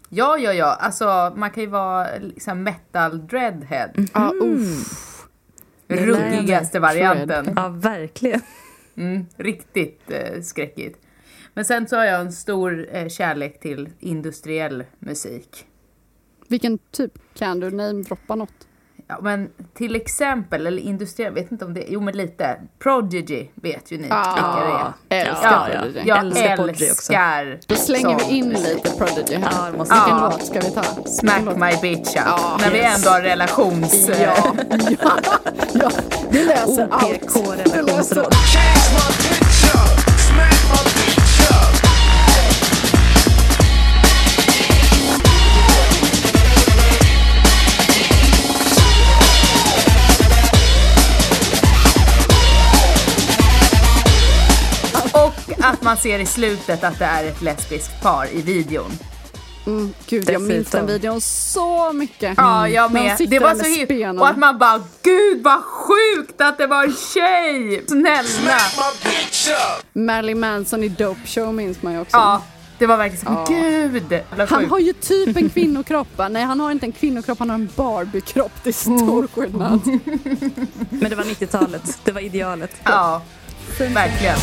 Ja, 0.10 0.38
ja, 0.38 0.54
ja, 0.54 0.66
alltså 0.66 1.34
man 1.36 1.52
kan 1.52 1.64
ju 1.64 1.70
vara 1.70 2.08
liksom 2.20 2.64
metal 2.64 3.28
dreadhead. 3.28 3.92
Ja, 4.14 4.34
uff. 4.42 5.28
Det 5.88 5.96
lär 5.96 6.06
Ruggigaste 6.06 6.80
varianten. 6.80 7.54
Ja, 7.56 7.70
verkligen. 7.70 8.42
Mm, 8.98 9.26
riktigt 9.38 10.12
eh, 10.12 10.42
skräckigt. 10.42 11.00
Men 11.54 11.66
sen 11.66 11.88
så 11.88 11.96
har 11.96 12.06
jag 12.06 12.22
en 12.22 12.32
stor 12.32 12.88
eh, 12.92 13.08
kärlek 13.08 13.60
till 13.60 13.90
industriell 14.00 14.84
musik. 15.00 15.66
Vilken 16.48 16.78
typ? 16.92 17.12
Kan 17.34 17.60
du 17.60 17.72
namedroppa 17.72 18.36
något? 18.36 18.67
Ja, 19.10 19.18
men 19.22 19.50
till 19.74 19.96
exempel, 19.96 20.68
eller 20.68 20.82
industriell, 20.82 21.34
vet 21.34 21.52
inte 21.52 21.66
om 21.66 21.74
det, 21.74 21.84
jo 21.88 22.02
men 22.02 22.18
lite. 22.18 22.58
Prodigy 22.80 23.48
vet 23.56 23.92
ju 23.92 23.98
ni 23.98 24.04
vilka 24.04 24.16
det 25.10 25.16
är. 25.16 25.26
älskar 25.30 25.70
Ja. 25.74 25.80
Prodigy. 25.82 26.02
Jag 26.08 26.20
älskar 26.20 26.42
älskar, 26.44 26.56
Prodigy 26.58 26.92
också. 26.92 27.14
Då 27.68 27.76
slänger 27.76 28.18
vi 28.20 28.36
in 28.38 28.50
lite 28.50 28.90
Prodigy 28.90 29.36
här. 29.36 29.50
Ja, 29.52 29.72
det 29.72 29.78
måste 29.78 29.94
Vilken 29.96 30.18
Ja. 30.18 30.30
låt 30.32 30.46
ska 30.46 30.60
vi 30.60 30.72
ta? 30.72 30.84
Smack 31.06 31.38
Vilken 31.38 31.46
låt? 31.46 31.58
my 31.58 31.72
bitch 31.82 32.10
up. 32.16 32.22
Ja, 32.26 32.58
När 32.62 32.72
vi 32.72 32.78
yes. 32.78 32.98
ändå 32.98 33.10
har 33.10 33.22
relations... 33.22 34.10
Ja, 34.10 34.16
ja, 34.20 34.56
ja. 35.74 35.90
Det 36.32 36.44
löser 36.44 36.88
allt. 36.92 37.34
Det 37.74 37.82
löser 55.48 55.62
OPK-relationsråd. 55.64 55.86
man 55.86 55.98
ser 55.98 56.20
i 56.20 56.26
slutet 56.26 56.84
att 56.84 57.00
det 57.00 57.06
är 57.06 57.26
ett 57.26 57.42
lesbiskt 57.42 58.02
par 58.02 58.28
i 58.34 58.42
videon. 58.42 58.92
Mm, 59.66 59.94
gud, 60.08 60.30
jag 60.30 60.42
minns 60.42 60.70
den 60.70 60.86
videon 60.88 61.22
så 61.22 61.94
mycket. 61.94 62.34
Ja, 62.38 62.70
jag 62.70 62.94
När 62.94 63.00
de 63.04 63.08
med. 63.24 63.30
Det 63.30 63.40
var 63.40 63.56
så 63.56 63.96
himla... 63.96 64.22
Och 64.22 64.28
att 64.30 64.38
man 64.38 64.58
bara, 64.58 64.84
gud 65.04 65.44
vad 65.44 65.64
sjukt 65.64 66.42
att 66.42 66.58
det 66.58 66.68
var 66.68 66.84
en 66.84 66.96
tjej! 67.14 67.84
Snälla! 67.88 68.58
Marilyn 69.94 70.40
Manson 70.40 70.84
i 70.84 70.90
Dope 70.90 71.28
Show 71.28 71.54
minns 71.54 71.82
man 71.82 71.94
ju 71.94 72.02
också. 72.02 72.18
Ja, 72.18 72.42
det 72.78 72.86
var 72.86 72.98
verkligen 72.98 73.26
så, 73.26 73.32
Ja. 73.32 73.46
gud! 73.50 74.22
Han 74.50 74.70
har 74.70 74.80
ju 74.80 74.94
typ 74.94 75.38
en 75.38 75.50
kvinnokropp. 75.50 76.08
Nej, 76.30 76.44
han 76.44 76.60
har 76.60 76.72
inte 76.72 76.86
en 76.86 76.92
kvinnokropp, 76.92 77.40
han 77.40 77.50
har 77.50 77.56
en 77.56 77.70
Barbie-kropp. 77.76 78.52
Det 78.64 78.70
är 78.70 78.88
Mm. 78.88 79.00
stor 79.00 79.28
skillnad. 79.36 79.80
Men 80.90 81.10
det 81.10 81.16
var 81.16 81.24
90-talet. 81.24 82.00
Det 82.04 82.12
var 82.12 82.22
idealet. 82.22 82.72
Ja, 82.84 83.22
verkligen. 83.86 84.38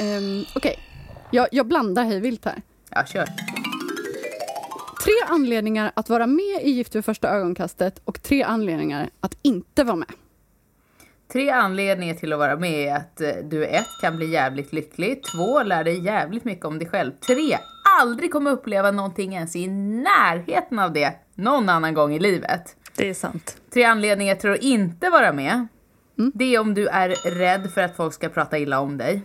Um, 0.00 0.46
Okej, 0.54 0.78
jag, 1.30 1.48
jag 1.52 1.66
blandar 1.66 2.04
hej 2.04 2.20
vilt 2.20 2.44
här. 2.44 2.62
Ja, 2.90 3.04
kör. 3.06 3.59
Tre 5.04 5.12
anledningar 5.28 5.92
att 5.96 6.08
vara 6.08 6.26
med 6.26 6.62
i 6.62 6.70
Gift 6.70 6.94
vid 6.94 7.04
första 7.04 7.28
ögonkastet 7.28 8.00
och 8.04 8.22
tre 8.22 8.42
anledningar 8.42 9.10
att 9.20 9.36
inte 9.42 9.84
vara 9.84 9.96
med. 9.96 10.08
Tre 11.32 11.50
anledningar 11.50 12.14
till 12.14 12.32
att 12.32 12.38
vara 12.38 12.56
med 12.56 12.88
är 12.88 12.96
att 12.96 13.20
eh, 13.20 13.28
du 13.44 13.64
ett 13.64 13.86
kan 14.00 14.16
bli 14.16 14.30
jävligt 14.30 14.72
lycklig, 14.72 15.22
två 15.22 15.62
lär 15.62 15.84
dig 15.84 16.04
jävligt 16.04 16.44
mycket 16.44 16.64
om 16.64 16.78
dig 16.78 16.88
själv, 16.88 17.12
tre 17.26 17.58
aldrig 18.00 18.32
kommer 18.32 18.50
uppleva 18.50 18.90
någonting 18.90 19.34
ens 19.34 19.56
i 19.56 19.68
närheten 19.68 20.78
av 20.78 20.92
det 20.92 21.12
någon 21.34 21.68
annan 21.68 21.94
gång 21.94 22.14
i 22.14 22.18
livet. 22.18 22.76
Det 22.96 23.08
är 23.08 23.14
sant. 23.14 23.56
Tre 23.74 23.84
anledningar 23.84 24.34
till 24.34 24.50
att 24.50 24.62
inte 24.62 25.10
vara 25.10 25.32
med. 25.32 25.66
Det 26.34 26.54
är 26.54 26.60
om 26.60 26.74
du 26.74 26.86
är 26.86 27.08
rädd 27.38 27.70
för 27.70 27.80
att 27.80 27.96
folk 27.96 28.14
ska 28.14 28.28
prata 28.28 28.58
illa 28.58 28.80
om 28.80 28.98
dig. 28.98 29.22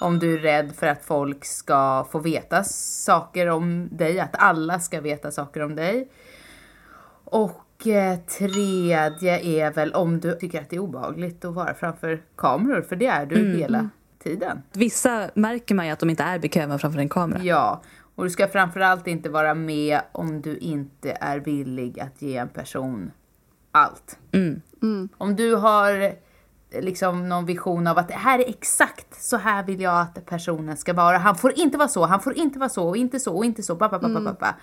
Om 0.00 0.18
du 0.18 0.34
är 0.34 0.38
rädd 0.38 0.72
för 0.76 0.86
att 0.86 1.04
folk 1.04 1.44
ska 1.44 2.06
få 2.12 2.18
veta 2.18 2.64
saker 2.64 3.46
om 3.46 3.88
dig, 3.92 4.20
att 4.20 4.36
alla 4.38 4.80
ska 4.80 5.00
veta 5.00 5.30
saker 5.30 5.62
om 5.62 5.76
dig. 5.76 6.08
Och 7.24 7.86
eh, 7.86 8.18
tredje 8.18 9.40
är 9.40 9.72
väl 9.72 9.92
om 9.92 10.20
du 10.20 10.32
tycker 10.32 10.60
att 10.60 10.70
det 10.70 10.76
är 10.76 10.80
obehagligt 10.80 11.44
att 11.44 11.54
vara 11.54 11.74
framför 11.74 12.22
kameror, 12.36 12.82
för 12.82 12.96
det 12.96 13.06
är 13.06 13.26
du 13.26 13.56
hela 13.56 13.88
tiden. 14.22 14.62
Vissa 14.72 15.30
märker 15.34 15.74
man 15.74 15.86
ju 15.86 15.92
att 15.92 16.00
de 16.00 16.10
inte 16.10 16.22
är 16.22 16.38
bekväma 16.38 16.78
framför 16.78 16.98
en 16.98 17.08
kamera. 17.08 17.42
Ja, 17.42 17.82
och 18.14 18.24
du 18.24 18.30
ska 18.30 18.48
framförallt 18.48 19.06
inte 19.06 19.28
vara 19.28 19.54
med 19.54 20.00
om 20.12 20.40
du 20.40 20.56
inte 20.56 21.16
är 21.20 21.38
villig 21.38 22.00
att 22.00 22.22
ge 22.22 22.36
en 22.36 22.48
person 22.48 23.10
allt. 23.72 24.18
Mm. 24.32 25.08
Om 25.18 25.36
du 25.36 25.54
har 25.54 26.12
liksom 26.70 27.28
någon 27.28 27.46
vision 27.46 27.86
av 27.86 27.98
att 27.98 28.08
det 28.08 28.14
här 28.14 28.38
är 28.38 28.48
exakt 28.48 29.24
så 29.24 29.36
här 29.36 29.62
vill 29.64 29.80
jag 29.80 30.00
att 30.00 30.26
personen 30.26 30.76
ska 30.76 30.92
vara. 30.92 31.18
Han 31.18 31.36
får 31.36 31.58
inte 31.58 31.78
vara 31.78 31.88
så, 31.88 32.06
han 32.06 32.20
får 32.20 32.38
inte 32.38 32.58
vara 32.58 32.68
så 32.68 32.88
och 32.88 32.96
inte 32.96 33.20
så 33.20 33.36
och 33.36 33.44
inte 33.44 33.62
så. 33.62 33.74
Ba, 33.74 33.88
ba, 33.88 33.98
ba, 33.98 34.08
ba, 34.08 34.20
ba, 34.20 34.36
ba. 34.40 34.54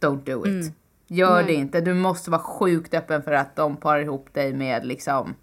Don't 0.00 0.24
do 0.24 0.46
it. 0.46 0.74
Gör 1.06 1.34
Nej. 1.34 1.44
det 1.44 1.54
inte. 1.54 1.80
Du 1.80 1.94
måste 1.94 2.30
vara 2.30 2.40
sjukt 2.42 2.94
öppen 2.94 3.22
för 3.22 3.32
att 3.32 3.56
de 3.56 3.76
parar 3.76 4.00
ihop 4.00 4.34
dig 4.34 4.52
med 4.52 4.86
liksom 4.86 5.34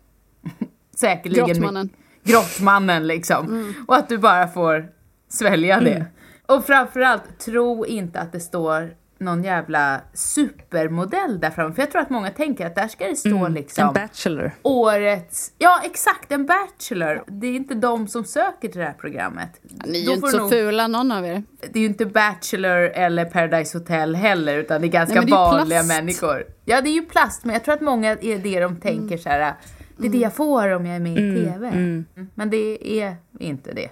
säkerligen 0.95 1.47
Grottmannen. 1.47 1.89
grottmannen 2.24 3.08
liksom. 3.08 3.74
Och 3.88 3.95
att 3.95 4.10
du 4.10 4.18
bara 4.18 4.47
får 4.47 4.88
svälja 5.30 5.80
det. 5.80 6.06
Och 6.47 6.66
framförallt, 6.66 7.39
tro 7.39 7.86
inte 7.86 8.20
att 8.20 8.32
det 8.32 8.39
står 8.39 8.93
någon 9.20 9.43
jävla 9.43 10.01
supermodell 10.13 11.39
där 11.39 11.49
framme. 11.51 11.74
För 11.76 11.82
jag 11.82 11.91
tror 11.91 12.01
att 12.01 12.09
många 12.09 12.30
tänker 12.30 12.66
att 12.66 12.76
där 12.76 12.88
ska 12.88 13.07
det 13.07 13.16
stå 13.16 13.47
liksom 13.47 13.88
En 13.88 13.93
bachelor. 13.93 14.51
årets... 14.61 15.51
Ja, 15.57 15.82
exakt, 15.84 16.32
en 16.32 16.45
bachelor. 16.45 17.24
Det 17.28 17.47
är 17.47 17.53
inte 17.55 17.74
de 17.76 18.07
som 18.07 18.24
söker 18.26 18.68
till 18.70 18.80
det 18.80 18.86
här 18.86 18.93
programmet. 18.93 19.49
Ni 19.86 19.99
är 20.01 20.07
ju 20.07 20.13
inte 20.13 20.28
så 20.28 20.38
nog- 20.38 20.49
fula 20.49 20.88
någon 20.88 21.11
av 21.11 21.26
er. 21.26 21.43
Det 21.72 21.80
är 21.80 21.82
ju 21.82 21.88
inte 21.88 22.05
Bachelor 22.05 22.78
eller 22.82 23.26
Paradise 23.26 23.78
Hotel 23.78 24.16
heller, 24.16 24.57
utan 24.57 24.82
det 24.82 24.88
är 24.88 24.91
ganska 24.91 25.16
Nej, 25.16 25.26
det 25.26 25.32
är 25.32 25.36
vanliga 25.36 25.80
plast. 25.80 25.88
människor. 25.88 26.43
Ja, 26.66 26.82
det 26.82 26.89
är 26.89 26.93
ju 26.93 27.05
plast, 27.05 27.45
men 27.45 27.53
jag 27.53 27.63
tror 27.63 27.74
att 27.76 27.82
många 27.82 28.11
är 28.11 28.39
det 28.39 28.59
de 28.59 28.76
tänker 28.76 29.18
så 29.18 29.30
här. 29.30 29.53
Det 29.97 30.07
är 30.07 30.11
det 30.11 30.18
jag 30.18 30.34
får 30.34 30.70
om 30.76 30.86
jag 30.86 30.95
är 30.95 30.99
med 30.99 31.13
i 31.13 31.43
TV. 31.43 31.68
Mm. 31.68 32.05
Men 32.36 32.49
det 32.49 32.99
är 33.01 33.16
inte 33.39 33.74
det. 33.74 33.89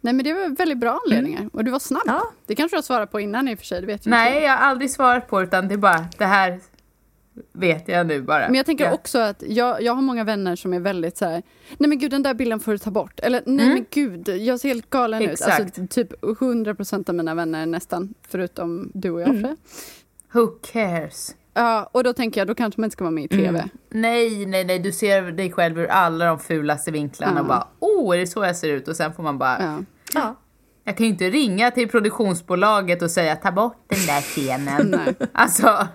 Nej 0.00 0.12
men 0.12 0.24
det 0.24 0.32
var 0.32 0.48
väldigt 0.56 0.78
bra 0.78 1.00
anledningar 1.04 1.48
och 1.52 1.64
du 1.64 1.70
var 1.70 1.78
snabb. 1.78 2.02
Ja. 2.06 2.22
Det 2.46 2.54
kanske 2.54 2.76
du 2.76 2.78
har 2.78 2.82
svarat 2.82 3.10
på 3.12 3.20
innan 3.20 3.48
i 3.48 3.54
och 3.54 3.58
för 3.58 3.66
sig, 3.66 3.80
det 3.80 3.86
vet 3.86 4.06
ju 4.06 4.10
Nej, 4.10 4.32
inte 4.34 4.44
jag 4.46 4.52
har 4.56 4.66
aldrig 4.66 4.90
svarat 4.90 5.28
på 5.28 5.42
utan 5.42 5.68
det 5.68 5.74
är 5.74 5.78
bara, 5.78 6.04
det 6.18 6.24
här 6.24 6.60
vet 7.52 7.88
jag 7.88 8.06
nu 8.06 8.22
bara. 8.22 8.46
Men 8.46 8.54
jag 8.54 8.66
tänker 8.66 8.84
Ja. 8.84 8.92
också 8.92 9.18
att 9.18 9.42
jag, 9.46 9.82
jag 9.82 9.94
har 9.94 10.02
många 10.02 10.24
vänner 10.24 10.56
som 10.56 10.72
är 10.74 10.80
väldigt 10.80 11.16
så 11.16 11.24
här. 11.24 11.42
nej 11.78 11.88
men 11.88 11.98
gud 11.98 12.10
den 12.10 12.22
där 12.22 12.34
bilden 12.34 12.60
får 12.60 12.72
du 12.72 12.78
ta 12.78 12.90
bort. 12.90 13.20
Eller 13.20 13.42
nej 13.46 13.68
men 13.68 13.86
gud, 13.90 14.28
jag 14.28 14.60
ser 14.60 14.68
helt 14.68 14.90
galen 14.90 15.22
ut. 15.22 15.30
Exakt. 15.30 15.60
Alltså 15.60 15.86
typ 15.86 16.12
100% 16.22 17.08
av 17.08 17.14
mina 17.14 17.34
vänner 17.34 17.66
nästan, 17.66 18.14
förutom 18.28 18.90
du 18.94 19.10
och 19.10 19.20
jag 19.20 19.40
Fre. 19.40 19.56
Who 20.32 20.46
cares? 20.46 21.34
Ja, 21.60 21.90
och 21.92 22.04
då 22.04 22.12
tänker 22.12 22.40
jag, 22.40 22.48
då 22.48 22.54
kanske 22.54 22.80
man 22.80 22.84
inte 22.86 22.92
ska 22.92 23.04
vara 23.04 23.10
med 23.12 23.24
i 23.24 23.28
TV. 23.28 23.68
Nej, 23.90 24.46
nej, 24.46 24.64
nej, 24.64 24.78
du 24.78 24.92
ser 24.92 25.22
dig 25.22 25.52
själv 25.52 25.78
ur 25.78 25.86
alla 25.86 26.24
de 26.24 26.38
fulaste 26.38 26.90
vinklarna 26.90 27.34
Ja. 27.36 27.40
och 27.40 27.46
bara, 27.46 27.66
oh, 27.80 28.14
är 28.16 28.20
det 28.20 28.26
så 28.26 28.44
jag 28.44 28.56
ser 28.56 28.68
ut? 28.68 28.88
Och 28.88 28.96
sen 28.96 29.12
får 29.12 29.22
man 29.22 29.38
bara, 29.38 29.62
Ja. 29.62 29.78
Ja. 30.14 30.36
jag 30.84 30.96
kan 30.96 31.06
ju 31.06 31.12
inte 31.12 31.30
ringa 31.30 31.70
till 31.70 31.88
produktionsbolaget 31.88 33.02
och 33.02 33.10
säga, 33.10 33.36
ta 33.36 33.52
bort 33.52 33.76
den 33.88 34.06
där 34.06 34.20
scenen. 34.20 34.86
Nej. 35.06 35.14
Alltså, 35.32 35.86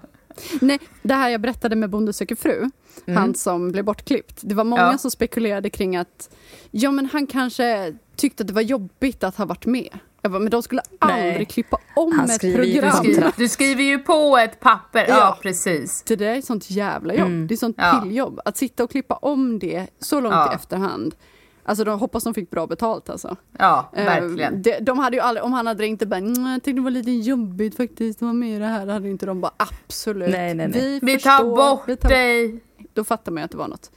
Nej, 0.62 0.80
det 1.02 1.14
här 1.14 1.30
jag 1.30 1.42
berättade 1.42 1.76
med 1.76 1.90
Bonde 1.90 2.14
söker 2.14 2.36
fru, 2.36 2.70
han 3.08 3.36
som 3.36 3.72
blev 3.72 3.86
bortklippt. 3.86 4.40
Det 4.42 4.56
var 4.56 4.64
många 4.64 4.82
Ja. 4.82 4.98
som 4.98 5.12
spekulerade 5.12 5.70
kring 5.70 5.96
att 5.96 6.30
ja, 6.72 6.92
men 6.92 7.06
han 7.06 7.28
kanske 7.28 7.96
tyckte 8.16 8.44
att 8.44 8.48
det 8.48 8.54
var 8.54 8.62
jobbigt 8.62 9.24
att 9.24 9.36
ha 9.36 9.46
varit 9.46 9.66
med. 9.66 9.90
Jag 10.26 10.32
bara, 10.32 10.40
men 10.40 10.50
de 10.50 10.64
skulle 10.64 10.82
Nej. 11.06 11.30
aldrig 11.30 11.50
klippa 11.50 11.78
om 11.96 12.12
Han 12.12 12.26
ett 12.26 12.34
skriver 12.36 12.58
program. 12.58 12.92
kontrakt. 12.92 13.06
skriver, 13.14 13.34
du 13.38 13.48
skriver 13.50 13.84
ju 13.84 14.00
på 14.00 14.38
ett 14.38 14.60
papper. 14.60 15.06
Ja, 15.08 15.16
Ja. 15.18 15.38
precis. 15.42 16.04
Det 16.08 16.16
där 16.16 16.26
är 16.36 16.42
sånt 16.42 16.70
jävla 16.72 17.14
jobb. 17.14 17.48
Det 17.48 17.54
är 17.54 17.58
sånt 17.58 17.76
Ja. 17.80 18.00
pilljobb. 18.04 18.40
Att 18.46 18.58
sitta 18.58 18.84
och 18.84 18.92
klippa 18.92 19.16
om 19.16 19.60
det 19.60 19.88
så 20.00 20.20
långt 20.22 20.34
Ja. 20.36 20.52
i 20.52 20.56
efterhand. 20.56 21.16
Alltså 21.64 21.84
de 21.84 22.00
hoppas 22.00 22.24
de 22.24 22.34
fick 22.34 22.50
bra 22.50 22.68
betalt 22.68 23.10
alltså. 23.10 23.36
Ja, 23.60 23.92
Eh, 23.94 24.06
verkligen. 24.06 24.62
de, 24.62 24.80
de 24.80 25.00
hade 25.00 25.16
ju 25.18 25.22
aldrig, 25.22 25.44
om 25.44 25.54
han 25.54 25.68
hade 25.68 25.84
ringt 25.84 26.02
och 26.02 26.08
bara 26.08 26.18
"Mm, 26.18 26.46
jag 26.46 26.64
tyckte 26.64 26.72
det 26.80 26.84
var 26.84 26.92
lite 26.92 27.12
jobbigt 27.12 27.78
faktiskt 27.78 28.18
att 28.18 28.22
vara 28.22 28.34
med 28.34 28.56
i 28.56 28.60
det 28.60 28.66
här. 28.66 28.88
Hade 28.88 29.10
inte 29.10 29.26
de 29.26 29.42
bara 29.42 29.52
absolut. 29.58 30.30
Nej, 30.30 30.54
nej, 30.54 30.68
nej. 30.68 31.00
Vi 31.02 31.14
förstår, 31.14 31.30
tar 31.38 31.44
bort 31.76 31.84
vi 31.88 31.96
tar- 31.98 32.10
dig. 32.10 32.60
Då 32.94 33.04
fattar 33.04 33.32
man 33.32 33.42
ju 33.42 33.46
att 33.46 33.52
det 33.52 33.58
var 33.58 33.68
något 33.68 33.92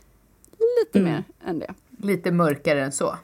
lite 0.84 0.98
Mm. 0.98 1.12
mer 1.12 1.24
än 1.46 1.58
det. 1.58 1.74
Lite 2.02 2.30
mörkare 2.32 2.82
än 2.84 2.92
så. 2.92 3.14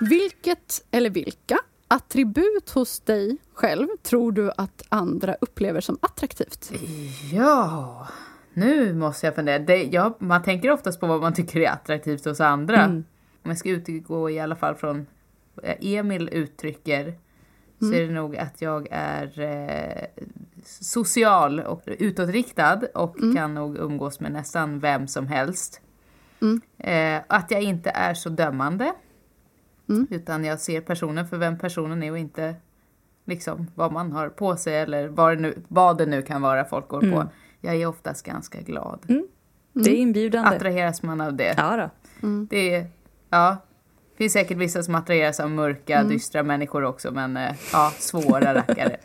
Vilket, 0.00 0.84
eller 0.90 1.10
vilka, 1.10 1.58
attribut 1.88 2.70
hos 2.70 3.00
dig 3.00 3.36
själv 3.54 3.86
tror 4.02 4.32
du 4.32 4.50
att 4.56 4.82
andra 4.88 5.34
upplever 5.40 5.80
som 5.80 5.98
attraktivt? 6.00 6.72
Ja, 7.32 8.08
nu 8.54 8.94
måste 8.94 9.26
jag 9.26 9.34
fundera. 9.34 9.58
Det, 9.58 9.82
ja, 9.84 10.16
man 10.18 10.42
tänker 10.42 10.70
oftast 10.70 11.00
på 11.00 11.06
vad 11.06 11.20
man 11.20 11.34
tycker 11.34 11.60
är 11.60 11.70
attraktivt 11.70 12.24
hos 12.24 12.40
andra. 12.40 12.82
Mm. 12.82 13.04
Om 13.42 13.50
jag 13.50 13.58
ska 13.58 13.68
utgå 13.68 14.30
i 14.30 14.40
alla 14.40 14.56
fall 14.56 14.74
från 14.74 15.06
vad 15.54 15.74
Emil 15.80 16.28
uttrycker 16.32 17.14
så 17.80 17.92
är 17.92 18.06
det 18.06 18.12
nog 18.12 18.36
att 18.36 18.62
jag 18.62 18.88
är 18.90 19.40
eh, 19.40 20.24
social 20.64 21.60
och 21.60 21.82
utåtriktad 21.86 22.80
och 22.94 23.16
kan 23.34 23.54
nog 23.54 23.76
umgås 23.76 24.20
med 24.20 24.32
nästan 24.32 24.80
vem 24.80 25.08
som 25.08 25.26
helst. 25.26 25.80
Mm. 26.40 26.60
Eh, 26.78 27.22
att 27.26 27.50
jag 27.50 27.62
inte 27.62 27.90
är 27.90 28.14
så 28.14 28.28
dömande. 28.28 28.92
Mm. 29.88 30.06
Utan 30.10 30.44
jag 30.44 30.60
ser 30.60 30.80
personen 30.80 31.26
för 31.26 31.36
vem 31.36 31.58
personen 31.58 32.02
är 32.02 32.10
och 32.10 32.18
inte 32.18 32.54
liksom 33.24 33.66
vad 33.74 33.92
man 33.92 34.12
har 34.12 34.28
på 34.28 34.56
sig 34.56 34.76
eller 34.76 35.08
vad 35.08 35.36
det 35.36 35.42
nu, 35.42 35.58
vad 35.68 35.98
det 35.98 36.06
nu 36.06 36.22
kan 36.22 36.42
vara 36.42 36.64
folk 36.64 36.88
går 36.88 37.00
på. 37.00 37.26
Jag 37.60 37.74
är 37.74 37.86
oftast 37.86 38.26
ganska 38.26 38.60
glad. 38.60 39.00
Det 39.72 39.90
är 39.90 39.94
inbjudande. 39.94 40.56
Attraheras 40.56 41.02
man 41.02 41.20
av 41.20 41.34
det? 41.34 41.54
Ja 41.56 41.76
då. 41.76 41.90
Det 42.50 42.74
är, 42.74 42.86
ja. 43.30 43.56
Det 44.10 44.16
finns 44.16 44.32
säkert 44.32 44.56
vissa 44.56 44.82
som 44.82 44.94
attraheras 44.94 45.40
av 45.40 45.50
mörka, 45.50 46.04
dystra 46.04 46.42
människor 46.42 46.84
också, 46.84 47.10
men 47.10 47.36
eh, 47.36 47.54
ja, 47.72 47.92
svåra 47.98 48.54
rackare. 48.54 48.96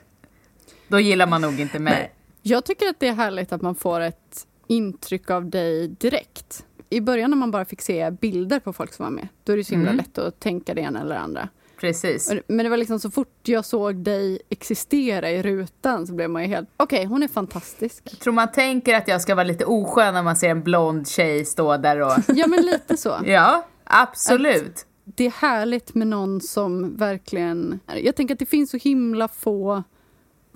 Då 0.88 1.00
gillar 1.00 1.28
man 1.28 1.42
nog 1.42 1.60
inte 1.60 1.80
mig. 1.80 1.94
Nej. 1.94 2.14
Jag 2.42 2.66
tycker 2.66 2.88
att 2.88 3.00
det 3.00 3.08
är 3.08 3.14
härligt 3.14 3.52
att 3.52 3.62
man 3.62 3.76
får 3.76 4.00
ett 4.00 4.48
intryck 4.68 5.30
av 5.30 5.50
dig 5.50 5.88
direkt. 5.88 6.66
I 6.94 7.02
början 7.02 7.30
när 7.30 7.38
man 7.38 7.52
bara 7.52 7.66
fick 7.66 7.82
se 7.82 8.12
bilder 8.12 8.60
på 8.60 8.74
folk 8.74 8.94
som 8.94 9.04
var 9.04 9.12
med, 9.12 9.28
då 9.44 9.54
är 9.54 9.58
det 9.58 9.64
så 9.64 9.72
himla 9.74 9.90
Mm. 9.90 9.98
lätt 9.98 10.18
att 10.18 10.40
tänka 10.40 10.74
det 10.74 10.82
ena 10.82 11.02
eller 11.02 11.16
andra. 11.16 11.50
Precis. 11.80 12.34
Men 12.48 12.58
det 12.64 12.70
var 12.70 12.78
liksom 12.78 13.00
så 13.00 13.12
fort 13.12 13.40
jag 13.44 13.66
såg 13.66 13.96
dig 13.96 14.40
existera 14.50 15.30
i 15.32 15.42
rutan 15.42 16.08
så 16.08 16.14
blev 16.14 16.30
man 16.30 16.42
ju 16.42 16.48
helt... 16.48 16.70
Okej, 16.78 17.06
hon 17.06 17.24
är 17.24 17.28
fantastisk. 17.28 18.04
Jag 18.12 18.20
tror 18.20 18.34
man 18.34 18.52
tänker 18.52 18.96
att 18.96 19.08
jag 19.08 19.22
ska 19.22 19.36
vara 19.36 19.44
lite 19.44 19.66
oskön 19.66 20.14
när 20.14 20.24
man 20.24 20.36
ser 20.36 20.50
en 20.50 20.64
blond 20.64 21.08
tjej 21.08 21.46
stå 21.46 21.78
där 21.78 22.00
och... 22.02 22.12
Ja, 22.28 22.48
men 22.48 22.62
lite 22.66 22.98
så. 22.98 23.18
Ja, 23.26 23.68
absolut. 23.84 24.86
Det 25.06 25.26
är 25.26 25.32
härligt 25.32 25.96
med 25.96 26.08
någon 26.08 26.42
som 26.42 26.98
verkligen... 26.98 27.80
Jag 28.04 28.16
tänker 28.16 28.36
att 28.36 28.40
det 28.40 28.46
finns 28.46 28.70
så 28.72 28.78
himla 28.78 29.28
få 29.28 29.84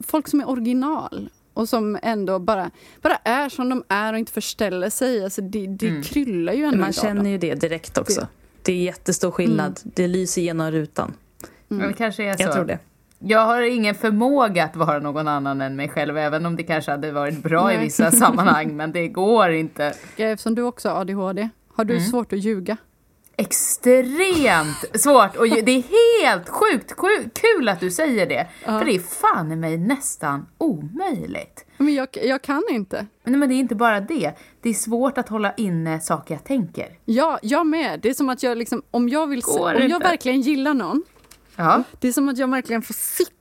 folk 0.07 0.27
som 0.27 0.39
är 0.39 0.49
original 0.49 1.29
och 1.55 1.69
som 1.69 1.99
ändå 2.03 2.39
bara, 2.39 2.71
bara 3.01 3.15
är 3.23 3.49
som 3.49 3.69
de 3.69 3.83
är 3.89 4.13
och 4.13 4.19
inte 4.19 4.31
förställer 4.31 4.89
sig. 4.89 5.23
Alltså 5.23 5.41
det 5.41 5.67
det 5.67 5.87
Mm. 5.89 6.03
kryllar 6.03 6.53
ju 6.53 6.63
ändå 6.63 6.77
Man 6.79 6.93
känner 6.93 7.29
ju 7.29 7.37
det 7.37 7.55
direkt 7.55 7.97
också. 7.97 8.21
Det- 8.21 8.27
Det 8.61 8.71
är 8.73 8.83
jättestor 8.83 9.31
skillnad. 9.31 9.79
Det 9.83 10.07
lyser 10.07 10.41
genom 10.41 10.71
rutan. 10.71 11.13
Men 11.67 11.87
det 11.87 11.93
kanske 11.93 12.23
är 12.23 12.37
så. 12.37 12.43
Jag 12.43 12.53
tror 12.53 12.65
det. 12.65 12.79
Jag 13.19 13.45
har 13.45 13.61
ingen 13.61 13.95
förmåga 13.95 14.63
att 14.63 14.75
vara 14.75 14.99
någon 14.99 15.27
annan 15.27 15.61
än 15.61 15.75
mig 15.75 15.89
själv, 15.89 16.17
även 16.17 16.45
om 16.45 16.55
det 16.55 16.63
kanske 16.63 16.91
hade 16.91 17.11
varit 17.11 17.43
bra 17.43 17.71
i 17.73 17.75
Nej. 17.75 17.85
vissa 17.85 18.11
sammanhang, 18.11 18.75
men 18.75 18.91
det 18.91 19.07
går 19.07 19.49
inte. 19.51 19.93
Eftersom 20.17 20.55
du 20.55 20.61
också 20.61 20.89
har 20.89 21.01
ADHD, 21.01 21.49
har 21.73 21.85
du 21.85 21.93
Mm. 21.93 22.05
svårt 22.05 22.33
att 22.33 22.39
ljuga? 22.39 22.77
Extremt 23.37 24.85
svårt 25.01 25.35
och 25.35 25.47
det 25.47 25.71
är 25.71 25.83
helt 26.23 26.49
sjukt 26.49 26.91
sjukt 26.91 27.41
kul 27.41 27.69
att 27.69 27.79
du 27.79 27.91
säger 27.91 28.25
det. 28.27 28.47
Ja. 28.65 28.79
För 28.79 28.85
det 28.85 28.95
är 28.95 28.99
fan 28.99 29.51
i 29.51 29.55
mig 29.55 29.77
nästan 29.77 30.45
omöjligt. 30.57 31.65
Men 31.77 31.93
jag, 31.93 32.07
jag 32.23 32.41
kan 32.41 32.63
inte. 32.69 33.05
Men, 33.23 33.39
men 33.39 33.49
det 33.49 33.55
är 33.55 33.59
inte 33.59 33.75
bara 33.75 33.99
det. 33.99 34.31
Det 34.61 34.69
är 34.69 34.73
svårt 34.73 35.17
att 35.17 35.29
hålla 35.29 35.53
inne 35.53 35.99
saker 35.99 36.33
jag 36.33 36.43
tänker. 36.43 36.87
Ja, 37.05 37.39
jag 37.41 37.67
med. 37.67 37.99
Det 37.99 38.09
är 38.09 38.13
som 38.13 38.29
att 38.29 38.43
jag 38.43 38.57
liksom, 38.57 38.81
om 38.91 39.09
jag 39.09 39.27
vill, 39.27 39.41
Går 39.41 39.75
om 39.75 39.87
jag 39.89 39.99
verkligen 39.99 40.41
gillar 40.41 40.73
någon, 40.73 41.03
Ja. 41.55 41.83
det 41.99 42.07
är 42.07 42.11
som 42.11 42.29
att 42.29 42.37
jag 42.37 42.51
verkligen 42.51 42.81
får 42.81 42.93
sitta 42.93 43.31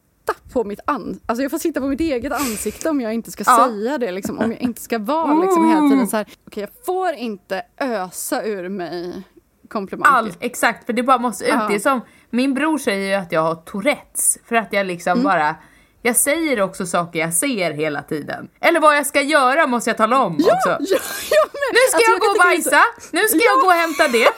på 0.52 0.64
mitt 0.64 0.80
an, 0.84 1.20
alltså 1.26 1.42
jag 1.42 1.50
får 1.50 1.58
sitta 1.58 1.80
på 1.80 1.86
mitt 1.88 2.00
eget 2.00 2.32
ansikte 2.32 2.90
om 2.90 3.00
jag 3.00 3.14
inte 3.14 3.30
ska 3.30 3.44
Ja. 3.46 3.66
säga 3.68 3.98
det, 3.98 4.10
liksom, 4.12 4.38
om 4.38 4.50
jag 4.52 4.60
inte 4.60 4.80
ska 4.82 4.98
vara 4.98 5.34
liksom 5.34 5.68
hela 5.68 5.88
tiden 5.90 6.06
så 6.06 6.16
här, 6.16 6.26
okej 6.46 6.60
jag 6.60 6.84
får 6.86 7.12
inte 7.14 7.62
ösa 7.80 8.44
ur 8.44 8.68
mig 8.68 9.22
komplimanger. 9.68 10.10
Allt, 10.16 10.36
exakt, 10.40 10.86
för 10.86 10.92
det 10.92 11.02
bara 11.02 11.18
måste 11.18 11.44
ut. 11.44 11.50
Ja. 11.50 11.66
Det 11.68 11.74
är 11.74 11.78
som, 11.78 12.00
min 12.30 12.54
bror 12.54 12.78
säger 12.78 13.08
ju 13.08 13.14
att 13.14 13.32
jag 13.32 13.40
har 13.40 13.54
Tourettes, 13.54 14.38
för 14.48 14.56
att 14.56 14.72
jag 14.72 14.86
liksom 14.86 15.12
Mm. 15.12 15.24
bara 15.24 15.56
jag 16.02 16.16
säger 16.16 16.60
också 16.60 16.86
saker 16.86 17.18
jag 17.18 17.34
ser 17.34 17.70
hela 17.72 18.02
tiden. 18.02 18.48
Eller 18.60 18.80
vad 18.80 18.96
jag 18.96 19.06
ska 19.06 19.20
göra 19.22 19.66
måste 19.66 19.90
jag 19.90 19.96
tala 19.96 20.18
om 20.22 20.34
också. 20.34 20.48
Ja, 20.68 20.78
jag 20.80 20.80
med! 20.80 21.72
Nu 21.72 21.78
ska 21.88 21.96
Alltså, 21.96 22.10
jag, 22.10 22.20
gå 22.20 22.26
och 22.26 22.38
bajsa, 22.38 22.80
nu 23.12 23.20
ska 23.28 23.38
jag 23.38 23.60
gå 23.60 23.66
och 23.66 23.72
hämta 23.72 24.08
det, 24.08 24.28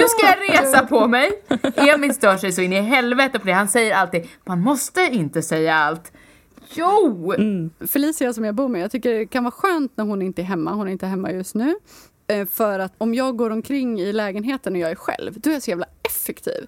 nu 0.00 0.06
ska 0.08 0.26
jag 0.26 0.64
resa 0.64 0.86
på 0.86 1.06
mig. 1.08 1.42
Emil 1.76 2.14
stör 2.14 2.36
sig 2.36 2.52
så 2.52 2.60
in 2.62 2.72
i 2.72 2.80
helvete 2.80 3.38
på 3.38 3.46
det, 3.46 3.52
han 3.52 3.68
säger 3.68 3.94
alltid 3.94 4.28
man 4.44 4.60
måste 4.60 5.00
inte 5.00 5.42
säga 5.42 5.74
allt. 5.74 6.12
Jo! 6.70 7.34
så- 7.80 7.86
Felicia 7.86 8.32
som 8.32 8.44
jag 8.44 8.54
bor 8.54 8.68
med, 8.68 8.80
jag 8.82 8.90
tycker 8.90 9.12
det 9.14 9.26
kan 9.26 9.44
vara 9.44 9.52
skönt 9.52 9.92
när 9.96 10.04
hon 10.04 10.22
inte 10.22 10.42
är 10.42 10.44
hemma, 10.44 10.72
hon 10.72 10.88
är 10.88 10.92
inte 10.92 11.06
hemma 11.06 11.30
just 11.32 11.54
nu. 11.54 11.74
Eh, 12.26 12.46
För 12.46 12.78
att 12.78 12.92
om 12.98 13.14
jag 13.14 13.36
går 13.36 13.50
omkring 13.50 14.00
i 14.00 14.12
lägenheten 14.12 14.72
och 14.72 14.78
jag 14.78 14.90
är 14.90 14.94
själv, 14.94 15.40
då 15.40 15.50
är 15.50 15.54
jag 15.54 15.62
så 15.62 15.70
jävla 15.70 15.86
effektiv. 16.02 16.66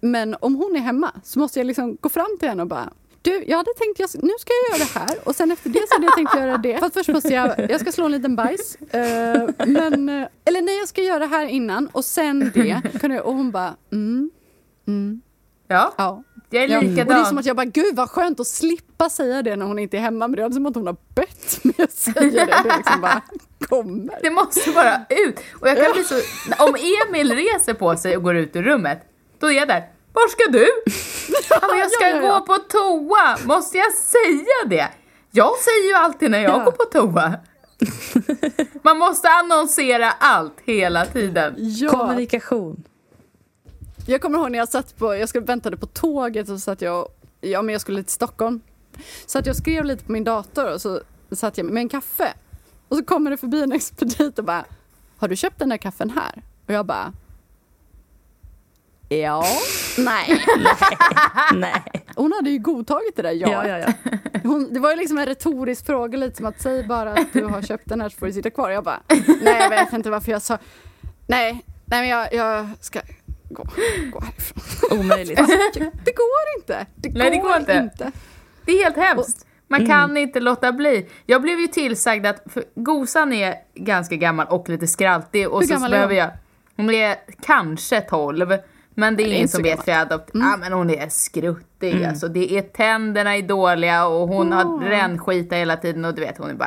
Men 0.00 0.36
om 0.40 0.54
hon 0.54 0.76
är 0.76 0.80
hemma 0.80 1.12
så 1.24 1.38
måste 1.38 1.58
jag 1.60 1.66
liksom 1.66 1.96
gå 2.00 2.08
fram 2.08 2.36
till 2.38 2.48
henne 2.48 2.62
och 2.62 2.68
bara 2.68 2.92
du, 3.22 3.44
jag 3.46 3.56
hade 3.56 3.70
tänkt, 3.78 4.00
jag, 4.00 4.10
nu 4.22 4.30
ska 4.40 4.52
jag 4.52 4.78
göra 4.78 4.88
det 4.92 4.98
här 5.00 5.28
och 5.28 5.36
sen 5.36 5.50
efter 5.50 5.70
det 5.70 5.80
så 5.88 5.94
hade 5.94 6.06
jag 6.06 6.14
tänkt 6.14 6.34
göra 6.34 6.58
det. 6.58 6.78
För 6.78 6.86
att 6.86 6.94
först 6.94 7.08
måste 7.08 7.28
jag, 7.28 7.70
jag 7.70 7.80
ska 7.80 7.92
slå 7.92 8.04
en 8.04 8.12
liten 8.12 8.36
bajs. 8.36 8.74
eh, 8.76 9.48
men, 9.66 10.08
eh, 10.08 10.28
eller 10.44 10.62
nej, 10.62 10.78
jag 10.78 10.88
ska 10.88 11.02
göra 11.02 11.18
det 11.18 11.26
här 11.26 11.46
innan 11.46 11.86
och 11.92 12.04
sen 12.04 12.50
det. 12.54 13.20
Och 13.20 13.34
hon 13.34 13.50
bara, 13.50 13.76
mm, 13.92 14.30
mm, 14.88 15.20
Ja, 15.68 15.94
ja. 15.98 16.22
jag 16.50 16.62
är 16.64 16.68
Ja, 16.68 16.78
och 16.78 16.84
det 16.84 16.90
är 16.90 16.94
likadan. 16.96 17.26
som 17.26 17.38
att 17.38 17.46
jag 17.46 17.56
bara, 17.56 17.64
gud 17.66 17.96
vad 17.96 18.10
skönt 18.10 18.40
att 18.40 18.46
slippa 18.46 19.10
säga 19.10 19.42
det 19.42 19.56
när 19.56 19.66
hon 19.66 19.78
inte 19.78 19.96
är 19.96 20.00
hemma. 20.00 20.28
Men 20.28 20.36
det 20.36 20.42
är 20.42 20.50
som 20.50 20.66
att 20.66 20.74
hon 20.74 20.86
har 20.86 20.96
bett 21.14 21.64
mig 21.64 21.74
att 21.78 21.92
säga 21.92 22.20
det. 22.20 22.62
Det 22.64 22.76
liksom 22.76 23.00
bara 23.00 23.22
kommer. 23.70 24.18
Det 24.22 24.30
måste 24.30 24.70
bara 24.70 25.00
ut. 25.08 25.40
Och 25.60 25.68
jag 25.68 25.76
kan 25.84 25.92
bli 25.92 26.04
så, 26.04 26.14
om 26.58 26.76
Emil 27.08 27.32
reser 27.34 27.74
på 27.74 27.96
sig 27.96 28.16
och 28.16 28.22
går 28.22 28.36
ut 28.36 28.56
ur 28.56 28.62
rummet, 28.62 28.98
då 29.38 29.46
är 29.46 29.52
jag 29.52 29.68
där. 29.68 29.88
Var 30.12 30.28
ska 30.28 30.50
du? 30.52 30.68
Ja, 31.50 31.76
jag 31.78 31.90
ska 31.92 32.04
Ja, 32.08 32.16
ja, 32.16 32.22
ja. 32.22 32.38
gå 32.38 32.46
på 32.46 32.56
toa. 32.58 33.36
Måste 33.44 33.78
jag 33.78 33.92
säga 33.94 34.46
det? 34.66 34.88
Jag 35.30 35.56
säger 35.58 35.88
ju 35.88 35.94
alltid 35.94 36.30
när 36.30 36.38
jag 36.42 36.50
Ja. 36.60 36.64
går 36.64 36.72
på 36.72 36.84
toa. 36.84 37.34
Man 38.82 38.98
måste 38.98 39.28
annonsera 39.28 40.10
allt 40.10 40.56
hela 40.64 41.06
tiden. 41.06 41.54
Ja, 41.58 41.90
Kommunikation. 41.90 42.84
jag 44.06 44.20
kommer 44.20 44.38
ihåg 44.38 44.50
när 44.50 44.58
jag 44.58 44.68
satt 44.68 44.96
på, 44.98 45.14
jag 45.16 45.28
skulle 45.28 45.44
väntade 45.44 45.76
på 45.76 45.86
tåget 45.86 46.48
och 46.48 46.54
så 46.54 46.58
satt 46.60 46.82
jag, 46.82 47.08
ja 47.40 47.62
men 47.62 47.72
jag 47.72 47.80
skulle 47.80 48.02
till 48.02 48.12
Stockholm. 48.12 48.60
Så 49.26 49.38
att 49.38 49.46
jag 49.46 49.56
skrev 49.56 49.84
lite 49.84 50.04
på 50.04 50.12
min 50.12 50.24
dator 50.24 50.72
och 50.72 50.80
så 50.80 51.00
satt 51.32 51.58
jag 51.58 51.66
med 51.66 51.80
en 51.80 51.88
kaffe. 51.88 52.32
Och 52.90 52.96
så 52.96 53.04
kommer 53.04 53.30
det 53.30 53.36
förbi 53.36 53.62
en 53.62 53.72
expedit 53.72 54.38
och 54.38 54.44
bara, 54.44 54.64
har 55.18 55.28
du 55.28 55.36
köpt 55.36 55.58
den 55.58 55.68
där 55.68 55.76
kaffen 55.76 56.10
här? 56.10 56.42
Och 56.66 56.72
jag 56.74 56.86
bara, 56.86 57.12
ja, 59.08 59.44
nej. 59.98 60.44
Nej. 61.54 61.82
Hon 62.16 62.32
hade 62.32 62.50
ju 62.50 62.58
godtagit 62.58 63.16
det 63.16 63.22
där 63.22 63.30
ja. 63.32 63.48
Ja, 63.48 63.68
ja, 63.68 63.78
ja. 63.78 64.18
Hon, 64.42 64.74
det 64.74 64.80
var 64.80 64.90
ju 64.90 64.96
liksom 64.96 65.18
en 65.18 65.26
retorisk 65.26 65.86
fråga, 65.86 66.18
lite 66.18 66.36
som 66.36 66.46
att 66.46 66.60
säg 66.60 66.84
bara 66.84 67.12
att 67.12 67.32
du 67.32 67.44
har 67.44 67.62
köpt 67.62 67.88
den 67.88 68.00
här 68.00 68.08
så 68.08 68.18
får 68.18 68.26
du 68.26 68.32
sitta 68.32 68.50
kvar. 68.50 68.70
Jag 68.70 68.84
bara, 68.84 69.00
nej 69.42 69.56
jag 69.60 69.70
vet 69.70 69.92
inte 69.92 70.10
varför 70.10 70.32
jag 70.32 70.42
sa, 70.42 70.58
nej, 71.26 71.64
nej 71.84 72.00
men 72.00 72.08
jag, 72.08 72.34
jag 72.34 72.68
ska 72.80 73.00
gå, 73.50 73.66
gå 74.12 74.20
härifrån. 74.20 74.98
Omöjligt. 74.98 75.36
Det 76.04 76.12
går 76.16 76.58
inte. 76.58 76.86
Det 76.96 77.08
Nej, 77.08 77.30
det 77.30 77.36
går, 77.36 77.48
går 77.48 77.56
inte. 77.56 77.72
inte. 77.72 78.12
Det 78.64 78.72
är 78.72 78.84
helt 78.84 78.96
hemskt. 78.96 79.46
Man 79.70 79.86
kan 79.86 80.16
inte 80.16 80.40
låta 80.40 80.72
bli. 80.72 81.08
Jag 81.26 81.42
blev 81.42 81.60
ju 81.60 81.66
tillsagd 81.66 82.26
att 82.26 82.42
för 82.46 82.64
Gosan 82.74 83.32
är 83.32 83.54
ganska 83.74 84.16
gammal 84.16 84.46
och 84.46 84.68
lite 84.68 84.86
skraltig. 84.86 85.48
Och 85.48 85.60
Hur 85.60 85.66
så 85.66 85.74
gammal 85.74 85.92
är 85.92 86.06
hon? 86.06 86.16
jag... 86.16 86.30
Hon 86.76 86.90
är 86.90 87.16
kanske 87.42 88.00
12. 88.00 88.56
Men 88.94 89.16
det 89.16 89.22
är 89.22 89.26
det 89.26 89.32
är 89.32 89.36
ingen 89.36 89.48
som 89.48 89.62
vet 89.62 89.84
för 89.84 89.92
jag 89.92 90.00
adopt... 90.00 90.30
Ja, 90.32 90.56
men 90.60 90.72
hon 90.72 90.90
är 90.90 91.08
skruttig. 91.08 92.04
Alltså, 92.04 92.28
det 92.28 92.58
är 92.58 92.62
tänderna 92.62 93.36
är 93.36 93.42
dåliga 93.42 94.06
och 94.06 94.28
hon 94.28 94.52
har 94.52 94.80
rännskita 94.80 95.56
hela 95.56 95.76
tiden 95.76 96.04
och 96.04 96.14
du 96.14 96.20
vet, 96.20 96.38
hon 96.38 96.46
är 96.46 96.50
en 96.50 96.58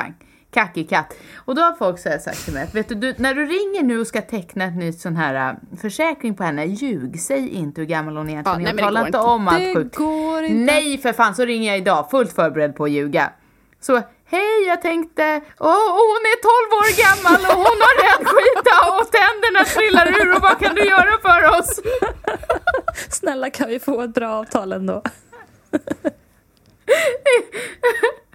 kackig 0.54 0.88
katt. 0.88 1.14
Och 1.36 1.54
då 1.54 1.62
har 1.62 1.72
folk 1.72 1.98
så 1.98 2.18
sagt 2.20 2.44
till 2.44 2.54
mig 2.54 2.62
att 2.62 2.74
vet 2.74 2.88
du, 2.88 2.94
du, 2.94 3.14
när 3.18 3.34
du 3.34 3.46
ringer 3.46 3.82
nu 3.82 4.00
och 4.00 4.06
ska 4.06 4.22
teckna 4.22 4.64
ett 4.64 4.76
nytt 4.76 5.00
sån 5.00 5.16
här 5.16 5.50
äh, 5.50 5.54
försäkring 5.80 6.34
på 6.34 6.44
henne, 6.44 6.64
ljug, 6.64 7.20
säg 7.20 7.48
inte 7.48 7.80
hur 7.80 7.88
gammal 7.88 8.16
hon 8.16 8.30
egentligen 8.30 8.60
Ja, 8.62 8.68
är. 8.68 8.72
det 8.74 8.82
Tala 8.82 9.06
inte 9.06 9.18
om 9.18 9.48
allt 9.48 9.58
Det 9.58 9.74
sjukt. 9.74 9.96
går 9.96 10.42
inte. 10.42 10.72
Nej 10.72 10.98
för 10.98 11.12
fan, 11.12 11.34
så 11.34 11.44
ringer 11.44 11.68
jag 11.70 11.78
idag 11.78 12.10
fullt 12.10 12.32
förberedd 12.32 12.76
på 12.76 12.84
att 12.84 12.90
ljuga. 12.90 13.32
Så, 13.80 14.02
hej 14.24 14.64
jag 14.66 14.82
tänkte, 14.82 15.40
åh 15.58 15.88
hon 16.10 16.22
är 16.32 16.38
12 16.42 16.78
år 16.80 16.90
gammal 17.04 17.40
och 17.50 17.56
hon 17.56 17.78
har 17.86 17.94
rännskita 18.06 18.74
och 19.00 19.12
tänderna 19.12 19.64
trillar 19.64 20.20
ur 20.26 20.34
och 20.36 20.42
vad 20.42 20.58
kan 20.58 20.74
du 20.74 20.84
göra 20.84 21.18
för 21.22 21.58
oss? 21.58 21.80
Snälla 23.10 23.50
kan 23.50 23.68
vi 23.68 23.78
få 23.78 24.02
ett 24.02 24.14
bra 24.14 24.30
avtal 24.34 24.72
ändå? 24.72 25.02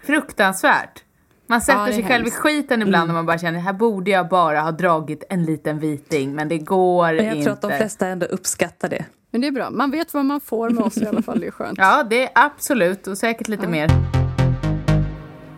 Fruktansvärt. 0.05 1.03
Man 1.49 1.61
sätter 1.61 1.79
Ja, 1.87 1.93
sig 1.93 2.03
själv 2.03 2.27
i 2.27 2.31
skiten 2.31 2.81
ibland 2.81 3.09
och 3.09 3.15
man 3.15 3.25
bara 3.25 3.37
känner, 3.37 3.59
här 3.59 3.73
borde 3.73 4.11
jag 4.11 4.29
bara 4.29 4.61
ha 4.61 4.71
dragit 4.71 5.23
en 5.29 5.43
liten 5.45 5.79
viting 5.79 6.35
men 6.35 6.49
det 6.49 6.57
går 6.57 7.13
Men 7.13 7.25
jag 7.25 7.35
inte. 7.35 7.43
tror 7.43 7.53
att 7.53 7.61
de 7.61 7.71
flesta 7.71 8.07
ändå 8.07 8.25
uppskattar 8.25 8.89
det. 8.89 9.05
Men 9.31 9.41
det 9.41 9.47
är 9.47 9.51
bra, 9.51 9.69
man 9.69 9.91
vet 9.91 10.13
vad 10.13 10.25
man 10.25 10.41
får 10.41 10.69
med 10.69 10.83
oss 10.83 10.97
i 10.97 11.07
alla 11.07 11.21
fall, 11.21 11.39
det 11.39 11.47
är 11.47 11.51
skönt. 11.51 11.77
Ja, 11.77 12.03
det 12.09 12.23
är 12.23 12.29
absolut 12.35 13.07
och 13.07 13.17
säkert 13.17 13.47
lite 13.47 13.63
Ja. 13.63 13.69
mer. 13.69 13.89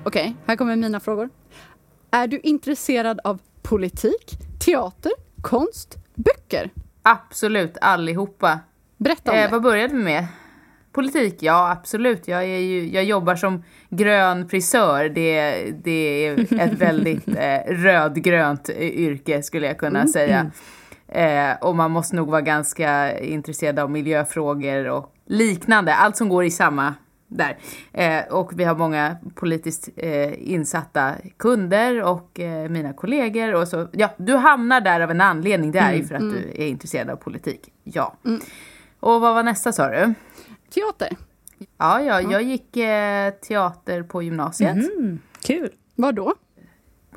Okej, 0.03 0.35
här 0.47 0.55
kommer 0.55 0.75
mina 0.75 0.99
frågor. 0.99 1.29
Är 2.11 2.27
du 2.27 2.39
intresserad 2.39 3.19
av 3.23 3.39
politik, 3.61 4.31
teater, 4.65 5.11
konst, 5.41 5.97
böcker? 6.15 6.69
Absolut 7.01 7.77
allihopa. 7.81 8.59
Berätta 8.97 9.31
om 9.31 9.37
Eh, 9.37 9.43
det. 9.43 9.51
vad 9.51 9.61
började 9.61 9.93
vi 9.95 10.03
med? 10.03 10.27
Politik, 10.91 11.37
ja 11.39 11.71
absolut. 11.71 12.27
Jag, 12.27 12.43
är 12.43 12.59
ju, 12.59 12.89
jag 12.89 13.03
jobbar 13.03 13.35
som 13.35 13.63
grön 13.89 14.49
frisör. 14.49 15.09
Det, 15.09 15.65
det 15.83 16.25
är 16.27 16.39
ett 16.59 16.73
väldigt 16.73 17.27
eh, 17.37 17.73
rödgrönt 17.73 18.69
eh, 18.69 18.77
yrke 18.77 19.43
skulle 19.43 19.67
jag 19.67 19.77
kunna 19.77 20.07
säga. 20.07 20.51
Eh, 21.07 21.51
och 21.61 21.75
man 21.75 21.91
måste 21.91 22.15
nog 22.15 22.29
vara 22.29 22.41
ganska 22.41 23.19
intresserad 23.19 23.79
av 23.79 23.91
miljöfrågor 23.91 24.89
och 24.89 25.13
liknande. 25.25 25.95
Allt 25.95 26.17
som 26.17 26.29
går 26.29 26.43
i 26.43 26.51
samma 26.51 26.93
där. 27.31 27.57
Eh, 27.93 28.33
och 28.33 28.51
vi 28.59 28.63
har 28.63 28.75
många 28.75 29.17
politiskt 29.35 29.89
eh, 29.97 30.51
insatta 30.51 31.15
kunder 31.37 32.03
och 32.03 32.39
eh, 32.39 32.69
mina 32.69 32.93
kollegor. 32.93 33.53
Och 33.53 33.67
så, 33.67 33.87
ja, 33.91 34.09
du 34.17 34.35
hamnar 34.35 34.81
där 34.81 35.01
av 35.01 35.11
en 35.11 35.21
anledning. 35.21 35.71
Det 35.71 35.79
är 35.79 35.93
ju 35.93 36.03
för 36.03 36.15
att 36.15 36.21
du 36.21 36.51
är 36.55 36.67
intresserad 36.67 37.09
av 37.09 37.15
politik. 37.15 37.69
Ja. 37.83 38.17
Och 38.99 39.21
vad 39.21 39.33
var 39.33 39.43
nästa 39.43 39.71
sa 39.71 39.89
du? 39.89 40.13
Teater, 40.73 41.17
Ja, 41.77 42.01
ja 42.01 42.21
jag 42.21 42.43
gick 42.43 42.77
eh, 42.77 43.33
teater 43.33 44.03
på 44.03 44.23
gymnasiet. 44.23 44.75
Mm, 44.75 45.19
kul. 45.41 45.69
vad 45.95 46.15
då? 46.15 46.33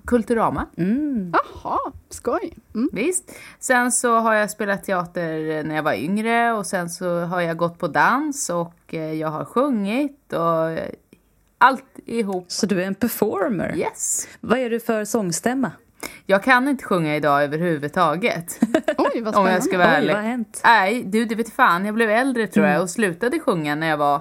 Kulturama. 0.05 0.66
Jaha, 1.32 1.78
skoj. 2.11 2.57
Mm. 2.74 2.90
Visst. 2.92 3.32
Sen 3.59 3.92
så 3.92 4.18
har 4.18 4.34
jag 4.34 4.50
spelat 4.50 4.84
teater 4.84 5.64
när 5.64 5.74
jag 5.74 5.82
var 5.82 5.92
yngre 5.94 6.52
och 6.52 6.66
sen 6.66 6.90
så 6.90 7.20
har 7.20 7.40
jag 7.40 7.57
gått 7.57 7.78
på 7.78 7.88
dans 7.88 8.50
och 8.50 8.94
eh, 8.94 9.12
jag 9.12 9.28
har 9.28 9.44
sjungit 9.44 10.32
och 10.32 10.70
eh, 10.70 10.90
allt 11.59 11.98
ihop. 12.07 12.44
Så 12.48 12.66
du 12.66 12.82
är 12.82 12.86
en 12.86 12.94
performer. 12.94 13.76
Yes. 13.76 14.28
Vad 14.40 14.59
är 14.59 14.70
du 14.70 14.80
för 14.80 15.05
sångstämma? 15.05 15.70
Jag 16.26 16.42
kan 16.42 16.68
inte 16.68 16.84
sjunga 16.84 17.16
idag 17.16 17.44
överhuvudtaget. 17.44 18.59
Oj, 18.98 19.20
vad 19.20 19.26
om 19.26 19.32
spännande. 19.32 19.52
jag 19.52 19.62
ska 19.64 19.78
vara 19.78 19.88
Oj, 19.88 19.94
ärlig. 19.94 20.09
vad 20.09 20.16
har 20.22 20.28
hänt? 20.28 20.61
Nej, 20.64 21.02
du 21.05 21.24
det 21.24 21.34
vet 21.34 21.52
fan. 21.52 21.84
Jag 21.86 21.94
blev 21.94 22.11
äldre 22.11 22.46
tror 22.46 22.66
jag 22.66 22.82
och 22.82 22.90
slutade 22.90 23.40
sjunga 23.40 23.74
när 23.74 23.86
jag 23.86 23.96
var 23.96 24.20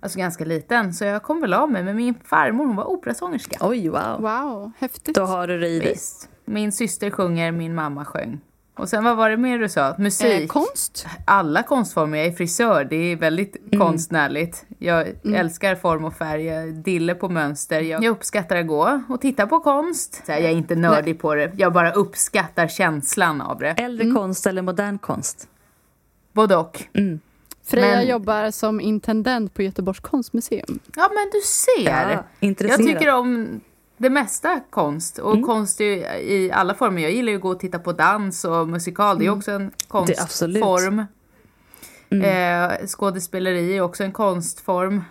alltså, 0.00 0.18
ganska 0.18 0.44
liten. 0.44 0.94
Så 0.94 1.04
jag 1.04 1.22
kom 1.22 1.40
väl 1.40 1.54
av 1.54 1.70
mig. 1.70 1.82
Men 1.84 1.96
min 1.96 2.14
farmor 2.24 2.66
hon 2.66 2.76
var 2.76 2.84
operasångerska. 2.84 3.56
Oj, 3.60 3.88
wow. 3.88 4.20
Wow, 4.20 4.72
häftigt. 4.78 5.14
Då 5.14 5.22
har 5.22 5.46
du 5.46 5.60
det 5.60 5.68
i 5.68 5.78
dig. 5.78 5.88
Visst. 5.88 6.28
Min 6.44 6.72
syster 6.72 7.10
sjunger, 7.10 7.52
min 7.52 7.74
mamma 7.74 8.04
sjöng. 8.04 8.40
Och 8.80 8.88
sen 8.88 9.04
vad 9.04 9.16
var 9.16 9.30
det 9.30 9.36
mer 9.36 9.58
du 9.58 9.68
sa? 9.68 9.94
Musik. 9.98 10.42
Eh, 10.42 10.46
konst? 10.46 11.06
alla 11.24 11.62
konstformer. 11.62 12.18
Jag 12.18 12.26
är 12.26 12.32
frisör, 12.32 12.84
det 12.84 12.96
är 12.96 13.16
väldigt 13.16 13.56
Mm. 13.56 13.80
konstnärligt. 13.86 14.64
Jag 14.78 15.06
älskar 15.34 15.74
form 15.74 16.04
och 16.04 16.14
färg, 16.14 16.44
jag 16.44 16.74
diller 16.74 17.14
på 17.14 17.28
mönster. 17.28 17.80
Jag, 17.80 18.04
jag 18.04 18.10
uppskattar 18.10 18.56
att 18.56 18.66
gå 18.66 19.00
och 19.08 19.20
titta 19.20 19.46
på 19.46 19.60
konst. 19.60 20.22
Så 20.26 20.32
här, 20.32 20.38
jag 20.40 20.50
är 20.50 20.54
inte 20.56 20.74
nördig 20.76 21.18
på 21.20 21.34
det, 21.34 21.52
jag 21.56 21.72
bara 21.72 21.92
uppskattar 21.92 22.68
känslan 22.68 23.40
av 23.40 23.58
det. 23.58 23.70
Äldre 23.70 24.10
konst 24.10 24.46
eller 24.46 24.62
modern 24.62 24.98
konst? 24.98 25.48
Både 26.32 26.56
och. 26.56 26.82
Freja 27.66 27.96
Men- 27.96 28.08
jobbar 28.08 28.50
som 28.50 28.80
intendent 28.80 29.54
på 29.54 29.62
Göteborgs 29.62 30.00
konstmuseum. 30.00 30.78
Ja 30.96 31.10
men 31.14 31.30
du 31.32 31.40
ser. 31.40 31.90
Ja, 32.40 32.56
jag 32.68 32.76
tycker 32.78 33.14
om 33.14 33.60
det 34.00 34.10
mesta 34.10 34.60
konst. 34.70 35.18
Och 35.18 35.32
Mm. 35.32 35.44
konst 35.44 35.80
i 35.80 36.50
alla 36.54 36.74
former. 36.74 37.02
Jag 37.02 37.12
gillar 37.12 37.30
ju 37.30 37.36
att 37.36 37.42
gå 37.42 37.48
och 37.50 37.60
titta 37.60 37.78
på 37.78 37.92
dans 37.92 38.44
och 38.44 38.68
musikal. 38.68 39.18
Det 39.18 39.26
är 39.26 39.30
också 39.30 39.50
en 39.52 39.70
konstform. 39.88 41.04
Eh, 42.10 42.86
skådespeleri 42.86 43.76
är 43.76 43.80
också 43.80 44.04
en 44.04 44.12
konstform. 44.12 44.96
Eh, 44.96 45.02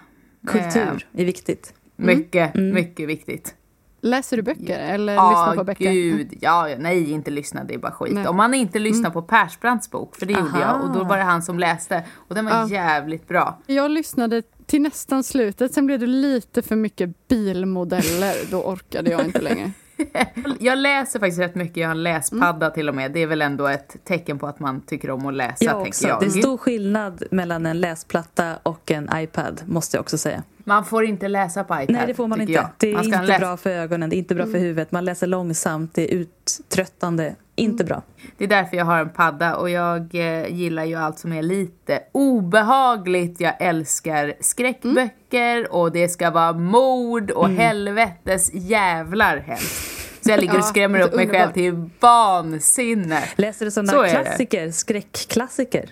Kultur 0.52 1.08
är 1.14 1.26
viktigt. 1.26 1.74
Mycket, 1.96 2.56
mycket 2.56 3.10
viktigt. 3.10 3.56
Läser 4.02 4.38
du 4.38 4.44
böcker 4.44 4.80
eller 4.80 5.14
Ja, 5.14 5.30
lyssnar 5.30 5.56
på 5.56 5.64
böcker? 5.64 5.92
gud. 5.92 6.34
Ja, 6.42 6.68
nej, 6.80 7.12
inte 7.12 7.32
lyssna, 7.32 7.64
det 7.64 7.74
är 7.74 7.78
bara 7.78 7.92
skit. 7.92 8.14
Nej. 8.14 8.28
Om 8.28 8.36
man 8.38 8.54
inte 8.54 8.80
lyssnar 8.80 9.10
på 9.10 9.22
Persbrandts 9.22 9.92
bok, 9.92 10.16
för 10.16 10.26
det 10.26 10.34
gjorde 10.34 10.50
Aha. 10.50 10.60
jag, 10.62 10.84
och 10.84 10.94
då 10.98 11.04
var 11.04 11.18
det 11.18 11.24
han 11.24 11.42
som 11.42 11.60
läste. 11.60 12.04
Och 12.16 12.36
den 12.36 12.46
var 12.46 12.52
Ja. 12.52 12.68
jävligt 12.68 13.28
bra. 13.28 13.60
Jag 13.66 13.92
lyssnade 13.92 14.44
till 14.70 14.82
nästan 14.82 15.24
slutet, 15.24 15.74
sen 15.74 15.86
blev 15.86 16.00
det 16.00 16.06
lite 16.08 16.62
för 16.62 16.76
mycket 16.76 17.28
bilmodeller. 17.28 18.36
Då 18.52 18.58
orkade 18.64 19.12
jag 19.12 19.26
inte 19.26 19.42
längre. 19.42 19.72
Jag 20.60 20.78
läser 20.78 21.20
faktiskt 21.20 21.40
rätt 21.40 21.56
mycket, 21.56 21.78
jag 21.78 21.88
har 21.88 21.92
en 21.96 22.04
läspadda 22.04 22.70
till 22.70 22.90
och 22.90 22.96
med. 22.96 23.12
Det 23.12 23.20
är 23.20 23.28
väl 23.28 23.42
ändå 23.42 23.68
ett 23.68 23.96
tecken 24.04 24.40
på 24.40 24.48
att 24.48 24.60
man 24.60 24.82
tycker 24.82 25.10
om 25.10 25.26
att 25.26 25.34
läsa, 25.34 25.66
Jag 25.66 25.74
tänker 25.74 25.88
också. 25.90 26.08
jag. 26.08 26.20
Det 26.20 26.26
är 26.26 26.30
stor 26.30 26.58
skillnad 26.58 27.24
mellan 27.32 27.66
en 27.66 27.82
läsplatta 27.82 28.56
och 28.64 28.92
en 28.92 29.10
iPad, 29.16 29.62
måste 29.66 29.98
jag 29.98 30.02
också 30.02 30.18
säga. 30.18 30.44
Man 30.64 30.86
får 30.86 31.06
inte 31.06 31.28
läsa 31.28 31.64
på 31.64 31.74
iPad, 31.74 31.90
Nej, 31.96 32.04
det 32.08 32.14
får 32.14 32.28
man 32.28 32.42
inte. 32.42 32.54
jag. 32.54 32.70
Det 32.78 32.90
är 32.90 32.94
man 32.96 33.06
inte 33.06 33.22
läsa- 33.22 33.40
bra 33.40 33.58
för 33.58 33.70
ögonen, 33.70 34.10
det 34.10 34.16
är 34.16 34.18
inte 34.18 34.36
bra 34.36 34.46
för 34.46 34.58
huvudet. 34.60 34.92
Man 34.92 35.06
läser 35.06 35.28
långsamt, 35.28 35.94
det 35.94 36.14
är 36.14 36.16
uttröttande. 36.16 37.36
Inte 37.60 37.84
bra. 37.84 38.02
Det 38.38 38.44
är 38.44 38.48
därför 38.48 38.78
jag 38.78 38.86
har 38.86 39.00
en 39.00 39.10
padda 39.10 39.56
och 39.56 39.70
jag 39.70 40.16
eh, 40.16 40.48
gillar 40.56 40.84
ju 40.86 40.96
allt 40.96 41.20
som 41.20 41.34
är 41.34 41.42
lite 41.44 42.00
obehagligt. 42.12 43.40
Jag 43.42 43.54
älskar 43.62 44.34
skräckböcker 44.40 45.74
och 45.74 45.92
det 45.92 46.10
ska 46.10 46.32
vara 46.32 46.54
mord 46.54 47.32
och 47.32 47.50
helvetes 47.50 48.54
jävlar 48.54 49.38
helst. 49.38 49.96
Så 50.22 50.30
jag 50.32 50.40
ligger 50.40 50.54
och 50.54 50.60
Ja, 50.60 50.64
skrämmer 50.64 51.00
är 51.00 51.04
upp 51.04 51.16
mig 51.16 51.30
själv 51.30 51.52
till 51.52 51.90
vansinne. 52.00 53.24
Läser 53.36 53.66
du 53.66 53.72
Så 53.72 53.86
sådana 53.86 54.04
det. 54.04 54.10
klassiker, 54.10 54.72
skräckklassiker? 54.72 55.90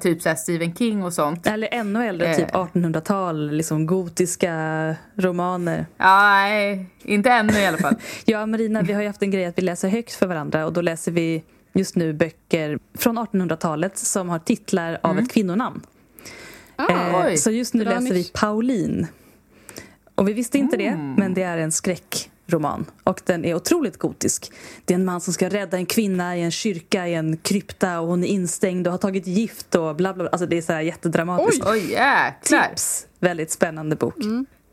Typ 0.00 0.22
så 0.22 0.34
Stephen 0.36 0.74
King 0.74 1.02
och 1.04 1.12
sånt. 1.12 1.46
Eller 1.46 1.68
ännu 1.72 2.06
äldre, 2.08 2.26
Eh. 2.28 2.36
typ 2.36 2.50
1800-tal, 2.54 3.50
liksom 3.50 3.86
gotiska 3.86 4.54
romaner. 5.16 5.86
Ja, 5.96 6.20
nej, 6.22 6.86
inte 7.02 7.30
ännu 7.30 7.52
i 7.58 7.66
alla 7.66 7.78
fall. 7.78 7.94
Jag 8.24 8.42
och 8.42 8.48
Marina, 8.48 8.82
vi 8.82 8.92
har 8.92 9.00
ju 9.00 9.06
haft 9.06 9.22
en 9.22 9.30
grej 9.30 9.44
att 9.44 9.58
vi 9.58 9.62
läser 9.62 9.88
högt 9.88 10.12
för 10.14 10.26
varandra 10.26 10.66
och 10.66 10.72
då 10.72 10.80
läser 10.80 11.12
vi 11.12 11.42
just 11.74 11.96
nu 11.96 12.12
böcker 12.12 12.78
från 12.98 13.18
1800-talet 13.18 13.98
som 13.98 14.28
har 14.28 14.38
titlar 14.38 14.98
av 15.02 15.18
ett 15.18 15.32
kvinnonamn. 15.32 15.80
Ah, 16.76 17.28
Eh, 17.28 17.34
så 17.34 17.50
just 17.50 17.74
nu 17.74 17.84
läser 17.84 18.14
vi. 18.14 18.24
Pauline. 18.34 19.06
Och 20.14 20.28
vi 20.28 20.32
visste 20.32 20.58
inte 20.58 20.76
Mm. 20.76 21.14
det, 21.16 21.20
men 21.22 21.34
det 21.34 21.42
är 21.42 21.58
en 21.58 21.72
skräckroman. 22.52 22.84
Och 23.04 23.20
den 23.26 23.44
är 23.44 23.54
otroligt 23.54 23.98
gotisk. 23.98 24.52
Det 24.84 24.94
är 24.94 24.98
en 24.98 25.04
man 25.04 25.20
som 25.20 25.32
ska 25.32 25.48
rädda 25.48 25.76
en 25.76 25.86
kvinna 25.86 26.36
i 26.36 26.42
en 26.42 26.50
kyrka 26.50 27.08
i 27.08 27.14
en 27.14 27.36
krypta 27.36 28.00
och 28.00 28.08
hon 28.08 28.24
är 28.24 28.28
instängd 28.28 28.86
och 28.86 28.92
har 28.92 28.98
tagit 28.98 29.26
gift 29.26 29.74
och 29.74 29.96
bla 29.96 30.14
bla. 30.14 30.24
bla. 30.24 30.28
Alltså 30.30 30.46
det 30.46 30.56
är 30.58 30.62
så 30.62 30.72
här 30.72 30.80
jättedramatiskt. 30.80 31.66
Oj, 31.66 31.90
jäklar. 31.90 32.68
Tips! 32.68 33.06
Väldigt 33.20 33.50
spännande 33.50 33.96
bok. 33.96 34.16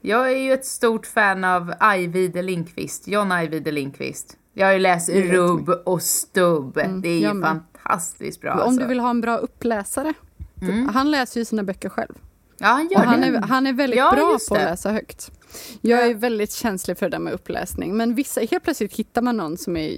Jag 0.02 0.32
är 0.32 0.38
ju 0.38 0.54
ett 0.54 0.66
stort 0.66 1.06
fan 1.06 1.44
av 1.44 1.74
Ajvide 1.80 2.42
Lindqvist, 2.42 3.08
John 3.08 3.32
Ajvide 3.32 3.72
Lindqvist. 3.72 4.38
Jag 4.54 4.68
har 4.68 4.74
ju 4.74 4.80
läst 4.80 5.10
Rubb 5.10 5.70
och 5.86 6.02
Stubb. 6.02 6.74
det 6.76 6.82
är 6.82 6.86
Mm, 7.26 7.38
ju 7.38 7.42
fantastiskt 7.44 8.42
bra. 8.42 8.54
Om 8.54 8.60
alltså. 8.60 8.82
du 8.82 8.88
vill 8.88 9.00
ha 9.00 9.10
en 9.10 9.22
bra 9.22 9.38
uppläsare. 9.38 10.14
Han 10.94 11.12
läser 11.12 11.40
ju 11.42 11.46
sina 11.46 11.64
böcker 11.64 11.90
själv. 11.90 12.14
Ja, 12.60 12.68
han 12.68 12.88
gör 12.92 12.98
Och 13.00 13.06
han, 13.06 13.22
det. 13.22 13.28
är, 13.28 13.42
han 13.42 13.68
är 13.68 13.74
väldigt 13.74 14.00
Ja, 14.00 14.12
bra 14.12 14.38
på 14.50 14.56
att 14.56 14.62
läsa 14.62 14.92
högt. 14.92 15.32
Jag 15.82 16.00
Ja. 16.02 16.06
är 16.10 16.14
väldigt 16.14 16.52
känslig 16.54 16.98
för 16.98 17.06
det 17.06 17.10
där 17.18 17.20
med 17.20 17.34
uppläsning. 17.34 17.98
Men 17.98 18.16
vissa, 18.16 18.42
helt 18.42 18.64
plötsligt 18.64 18.94
hittar 18.96 19.22
man 19.22 19.38
någon 19.38 19.58
som 19.58 19.78
är 19.78 19.98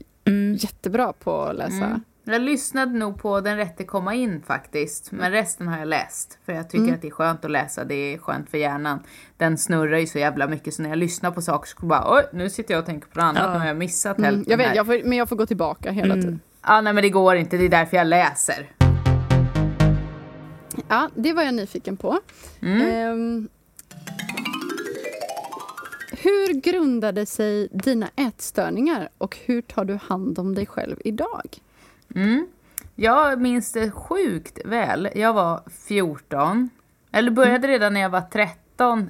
jättebra 0.57 1.13
på 1.13 1.41
att 1.41 1.55
läsa. 1.55 1.75
Mm. 1.85 2.01
Jag 2.23 2.41
lyssnade 2.41 2.91
nog 2.97 3.21
på 3.21 3.41
Den 3.41 3.57
rätte 3.57 3.83
komma 3.83 4.13
in 4.15 4.41
faktiskt. 4.47 5.11
Men 5.11 5.31
resten 5.31 5.67
har 5.67 5.79
jag 5.79 5.87
läst. 5.87 6.37
För 6.45 6.53
jag 6.53 6.69
tycker 6.69 6.83
Mm. 6.83 6.95
att 6.95 7.01
det 7.01 7.07
är 7.07 7.11
skönt 7.11 7.45
att 7.45 7.51
läsa. 7.51 7.83
Det 7.83 7.95
är 8.13 8.17
skönt 8.17 8.49
för 8.49 8.57
hjärnan. 8.57 8.99
Den 9.37 9.57
snurrar 9.57 9.97
ju 9.97 10.07
så 10.07 10.19
jävla 10.19 10.47
mycket. 10.47 10.73
Så 10.73 10.81
när 10.81 10.89
jag 10.89 10.97
lyssnar 10.97 11.31
på 11.31 11.41
saker 11.41 11.69
så 11.79 11.85
bara 11.85 12.15
oj, 12.15 12.23
nu 12.33 12.49
sitter 12.49 12.73
jag 12.73 12.79
och 12.79 12.85
tänker 12.85 13.07
på 13.07 13.19
något 13.19 13.23
annat. 13.23 13.43
Ja. 13.45 13.53
Nu 13.53 13.59
har 13.59 13.67
jag 13.67 13.77
missat 13.77 14.17
Mm, 14.17 14.25
hälften 14.25 14.51
jag 14.51 14.57
vet, 14.57 14.67
här. 14.67 14.75
jag 14.75 14.85
får, 14.85 15.01
men 15.03 15.17
jag 15.17 15.29
får 15.29 15.35
gå 15.35 15.45
tillbaka 15.45 15.91
hela 15.91 16.15
tiden. 16.15 16.39
Ja, 16.67 16.81
nej 16.81 16.93
men 16.93 17.01
det 17.03 17.09
går 17.09 17.35
inte. 17.35 17.57
Det 17.57 17.65
är 17.65 17.69
därför 17.69 17.97
jag 17.97 18.07
läser. 18.07 18.69
Ja, 20.87 21.09
det 21.15 21.33
var 21.33 21.43
jag 21.43 21.53
nyfiken 21.53 21.97
på. 21.97 22.19
Mm. 22.61 22.81
Ehm, 22.81 23.49
hur 26.11 26.53
grundade 26.53 27.25
sig 27.25 27.67
dina 27.71 28.09
ätstörningar 28.15 29.09
och 29.17 29.37
hur 29.45 29.61
tar 29.61 29.85
du 29.85 29.99
hand 30.03 30.39
om 30.39 30.55
dig 30.55 30.65
själv 30.65 30.95
idag? 31.05 31.57
Mm. 32.15 32.47
Jag 32.95 33.41
minns 33.41 33.71
det 33.71 33.91
sjukt 33.91 34.59
väl. 34.65 35.09
Jag 35.15 35.33
var 35.33 35.61
14. 35.87 36.69
Eller 37.11 37.31
började 37.31 37.67
redan 37.67 37.93
när 37.93 38.01
jag 38.01 38.09
var 38.09 38.21
13, 38.21 38.60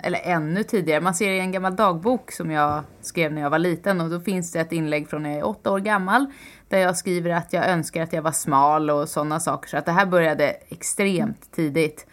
eller 0.04 0.20
ännu 0.24 0.64
tidigare. 0.64 1.02
Man 1.02 1.14
ser 1.14 1.32
i 1.32 1.40
en 1.40 1.52
gammal 1.52 1.76
dagbok 1.76 2.32
som 2.32 2.52
jag 2.52 2.84
skrev 3.02 3.34
när 3.34 3.42
jag 3.42 3.50
var 3.50 3.60
liten 3.60 4.02
och 4.02 4.10
då 4.10 4.20
finns 4.20 4.52
det 4.52 4.60
ett 4.60 4.72
inlägg 4.72 5.10
från 5.10 5.24
när 5.24 5.30
jag 5.30 5.40
är 5.40 5.48
åtta 5.48 5.72
år 5.72 5.80
gammal 5.80 6.26
där 6.70 6.78
jag 6.78 6.98
skriver 6.98 7.32
att 7.32 7.54
jag 7.54 7.70
önskar 7.70 8.04
att 8.04 8.14
jag 8.14 8.22
var 8.22 8.32
smal 8.32 8.90
och 8.90 9.10
sådana 9.10 9.40
saker. 9.40 9.70
Så 9.70 9.78
att 9.78 9.86
det 9.86 9.92
här 9.92 10.06
började 10.06 10.50
extremt 10.50 11.52
tidigt. 11.52 12.08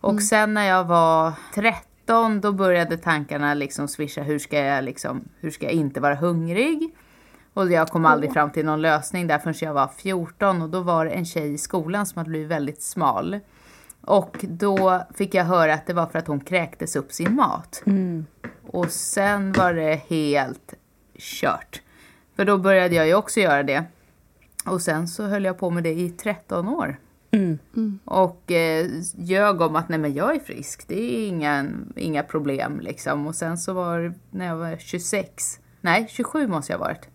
Och 0.00 0.22
sen 0.22 0.54
när 0.54 0.68
jag 0.68 0.84
var 0.84 1.32
13 1.54 2.40
då 2.40 2.52
började 2.52 2.96
tankarna 2.96 3.54
liksom 3.54 3.88
swisha. 3.88 4.22
Hur 4.22 4.38
ska 4.38 4.58
jag, 4.58 4.84
liksom, 4.84 5.24
hur 5.40 5.50
ska 5.50 5.64
jag 5.66 5.74
inte 5.74 6.00
vara 6.00 6.14
hungrig? 6.14 6.94
Och 7.54 7.72
jag 7.72 7.88
kom 7.88 8.06
aldrig 8.06 8.32
fram 8.32 8.50
till 8.50 8.64
någon 8.64 8.82
lösning 8.82 9.26
där 9.26 9.38
förrän 9.38 9.54
jag 9.60 9.74
var 9.74 9.88
14 9.96 10.62
och 10.62 10.68
då 10.68 10.80
var 10.80 11.04
det 11.04 11.10
en 11.10 11.24
tjej 11.24 11.52
i 11.54 11.58
skolan 11.58 12.06
som 12.06 12.18
hade 12.18 12.30
blivit 12.30 12.48
väldigt 12.48 12.82
smal. 12.82 13.40
Och 14.04 14.44
då 14.48 15.02
fick 15.14 15.34
jag 15.34 15.44
höra 15.44 15.74
att 15.74 15.86
det 15.86 15.94
var 15.94 16.06
för 16.06 16.18
att 16.18 16.26
hon 16.26 16.40
kräktes 16.40 16.96
upp 16.96 17.12
sin 17.12 17.34
mat. 17.34 17.82
Och 18.66 18.90
sen 18.90 19.52
var 19.52 19.74
det 19.74 19.94
helt 20.08 20.74
kört. 21.18 21.82
För 22.36 22.44
då 22.44 22.58
började 22.58 22.94
jag 22.94 23.06
ju 23.06 23.14
också 23.14 23.40
göra 23.40 23.62
det. 23.62 23.84
Och 24.66 24.80
sen 24.82 25.08
så 25.08 25.26
höll 25.26 25.44
jag 25.44 25.58
på 25.58 25.70
med 25.70 25.82
det 25.82 25.92
i 25.92 26.10
13 26.10 26.68
år. 26.68 26.96
Mm. 27.30 27.58
Och 28.04 28.52
eh, 28.52 28.86
ljög 29.16 29.60
om 29.60 29.76
att 29.76 29.88
nej 29.88 29.98
men 29.98 30.14
jag 30.14 30.34
är 30.34 30.40
frisk, 30.40 30.88
det 30.88 31.00
är 31.00 31.28
inga, 31.28 31.66
inga 31.96 32.22
problem 32.22 32.80
liksom. 32.80 33.26
Och 33.26 33.34
sen 33.34 33.58
så 33.58 33.72
var 33.72 33.98
det 33.98 34.14
när 34.30 34.46
jag 34.46 34.56
var 34.56 34.76
26, 34.76 35.60
nej 35.80 36.06
27 36.10 36.46
måste 36.46 36.72
jag 36.72 36.78
ha 36.78 36.84
varit. 36.86 37.08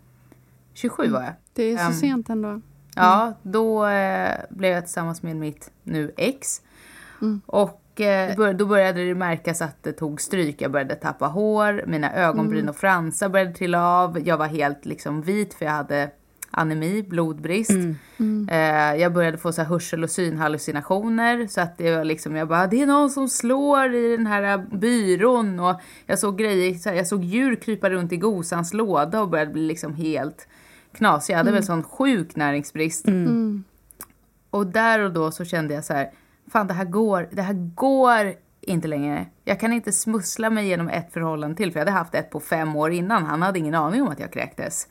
27 0.74 1.08
var 1.10 1.24
jag. 1.24 1.34
Det 1.54 1.64
är 1.64 1.78
så 1.78 1.84
Ehm, 1.84 1.94
sent 1.94 2.30
ändå. 2.30 2.62
Ja, 2.96 3.34
då 3.42 3.86
eh, 3.88 4.36
blev 4.50 4.72
jag 4.72 4.84
tillsammans 4.84 5.24
med 5.24 5.36
mitt 5.36 5.72
nu 5.84 6.14
ex. 6.18 6.62
Och 7.46 8.02
eh, 8.02 8.56
då 8.56 8.66
började 8.66 9.06
det 9.06 9.16
märkas 9.16 9.62
att 9.62 9.84
det 9.84 9.92
tog 9.92 10.22
stryk. 10.22 10.62
Jag 10.62 10.72
började 10.72 10.96
tappa 10.96 11.28
hår, 11.28 11.84
mina 11.88 12.14
ögonbryn 12.14 12.70
och 12.70 12.76
fransar 12.76 13.30
började 13.30 13.54
trilla 13.54 13.88
av. 13.88 14.28
Jag 14.28 14.38
var 14.38 14.48
helt 14.48 14.86
liksom 14.86 15.22
vit 15.22 15.54
för 15.54 15.66
jag 15.66 15.72
hade 15.72 16.12
anemi, 16.52 17.04
blodbrist. 17.04 17.72
Eh, 18.50 18.96
jag 19.02 19.14
började 19.14 19.38
få 19.38 19.52
så 19.52 19.62
här 19.62 19.70
hörsel 19.70 20.04
och 20.04 20.10
synhallucinationer. 20.10 21.48
Så 21.48 21.62
att 21.62 21.78
det 21.78 21.96
var 21.96 22.04
liksom, 22.04 22.36
jag 22.36 22.48
bara, 22.48 22.68
det 22.68 22.82
är 22.82 22.86
någon 22.86 23.10
som 23.10 23.28
slår 23.28 23.96
i 23.96 24.18
den 24.18 24.28
här 24.28 24.58
byrån. 24.58 25.60
Och 25.60 25.82
jag 26.06 26.20
såg 26.20 26.38
grejer, 26.38 26.74
så 26.74 26.90
här, 26.90 26.96
jag 26.96 27.08
såg 27.08 27.24
djur 27.24 27.56
krypa 27.56 27.90
runt 27.90 28.12
i 28.12 28.18
gosans 28.18 28.74
låda 28.74 29.22
och 29.22 29.30
började 29.30 29.52
bli 29.52 29.62
liksom 29.62 29.94
helt 29.94 30.48
knasig. 30.94 31.34
Jag 31.34 31.38
hade 31.38 31.52
väl 31.52 31.64
sån 31.64 31.84
sjuk 31.84 32.36
näringsbrist. 32.36 33.06
Och 34.50 34.68
där 34.68 35.00
och 35.00 35.14
då 35.14 35.32
så 35.32 35.46
kände 35.46 35.74
jag 35.74 35.86
så 35.86 35.94
här, 35.94 36.12
fan 36.52 36.68
det 36.68 36.74
här 36.74 36.86
går, 36.86 37.30
det 37.32 37.42
här 37.42 37.54
går 37.76 38.34
inte 38.62 38.88
längre. 38.88 39.26
Jag 39.44 39.60
kan 39.60 39.74
inte 39.74 39.92
smussla 39.92 40.50
mig 40.50 40.68
genom 40.68 40.90
ett 40.90 41.14
förhållande 41.14 41.56
till, 41.58 41.72
för 41.72 41.80
jag 41.80 41.86
hade 41.86 41.98
haft 41.98 42.16
ett 42.16 42.30
på 42.30 42.40
fem 42.40 42.76
år 42.76 42.92
innan. 42.92 43.24
Han 43.26 43.42
hade 43.42 43.60
ingen 43.60 43.76
aning 43.76 44.02
om 44.02 44.08
att 44.08 44.20
jag 44.20 44.34
kräktes. 44.34 44.88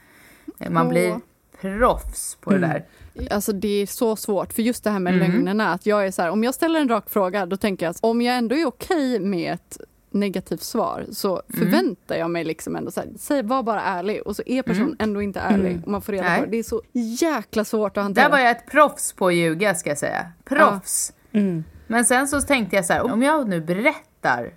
Man 0.71 0.87
Åh. 0.87 0.93
blir 0.93 1.15
proffs 1.61 2.35
på 2.41 2.51
det 2.51 2.59
där. 2.59 2.85
Alltså 3.31 3.53
det 3.53 3.83
är 3.83 3.87
så 3.87 4.17
svårt, 4.17 4.53
för 4.53 4.63
just 4.63 4.85
det 4.85 4.91
här 4.91 4.99
med 4.99 5.15
Mm. 5.15 5.31
lögnerna, 5.33 5.73
att 5.73 5.87
jag 5.87 6.07
är 6.07 6.11
så 6.11 6.23
här, 6.23 6.31
om 6.31 6.45
jag 6.45 6.55
ställer 6.55 6.81
en 6.81 6.89
rak 6.89 7.11
fråga, 7.11 7.47
då 7.47 7.57
tänker 7.57 7.87
jag 7.87 7.91
att 7.91 7.99
om 8.01 8.23
jag 8.23 8.37
ändå 8.37 8.55
är 8.57 8.67
okej 8.67 9.21
med 9.21 9.53
ett 9.55 9.79
negativt 10.11 10.63
svar 10.63 11.07
så 11.13 11.31
Mm. 11.31 11.43
förväntar 11.61 12.17
jag 12.17 12.31
mig 12.31 12.45
liksom 12.45 12.77
ändå 12.77 12.91
så 12.91 13.01
här, 13.01 13.09
säg, 13.19 13.43
var 13.43 13.63
bara 13.63 13.83
ärlig 13.83 14.23
och 14.27 14.37
så 14.37 14.43
är 14.47 14.63
personen 14.63 14.97
ändå 14.99 15.23
inte 15.23 15.41
ärlig 15.41 15.81
och 15.85 15.91
man 15.91 16.03
får 16.03 16.13
reda 16.13 16.27
Mm. 16.27 16.39
På 16.41 16.45
det. 16.45 16.51
Det 16.51 16.59
är 16.59 16.63
så 16.63 16.83
jäkla 16.93 17.65
svårt 17.65 17.97
att 17.97 18.03
hantera. 18.03 18.25
Där 18.25 18.31
var 18.31 18.39
jag 18.39 18.51
ett 18.51 18.67
proffs 18.71 19.13
på 19.13 19.27
att 19.27 19.35
ljuga 19.35 19.75
ska 19.75 19.91
jag 19.91 19.99
säga. 19.99 20.27
Proffs! 20.45 21.13
Mm. 21.37 21.65
Men 21.87 22.05
sen 22.05 22.29
så 22.29 22.41
tänkte 22.41 22.77
jag 22.77 22.85
så 22.85 22.93
här, 22.93 23.13
om 23.13 23.23
jag 23.23 23.49
nu 23.49 23.61
berättar 23.61 24.55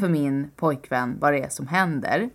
för 0.00 0.08
min 0.08 0.50
pojkvän 0.56 1.16
vad 1.20 1.32
det 1.32 1.42
är 1.42 1.48
som 1.48 1.66
händer, 1.66 2.30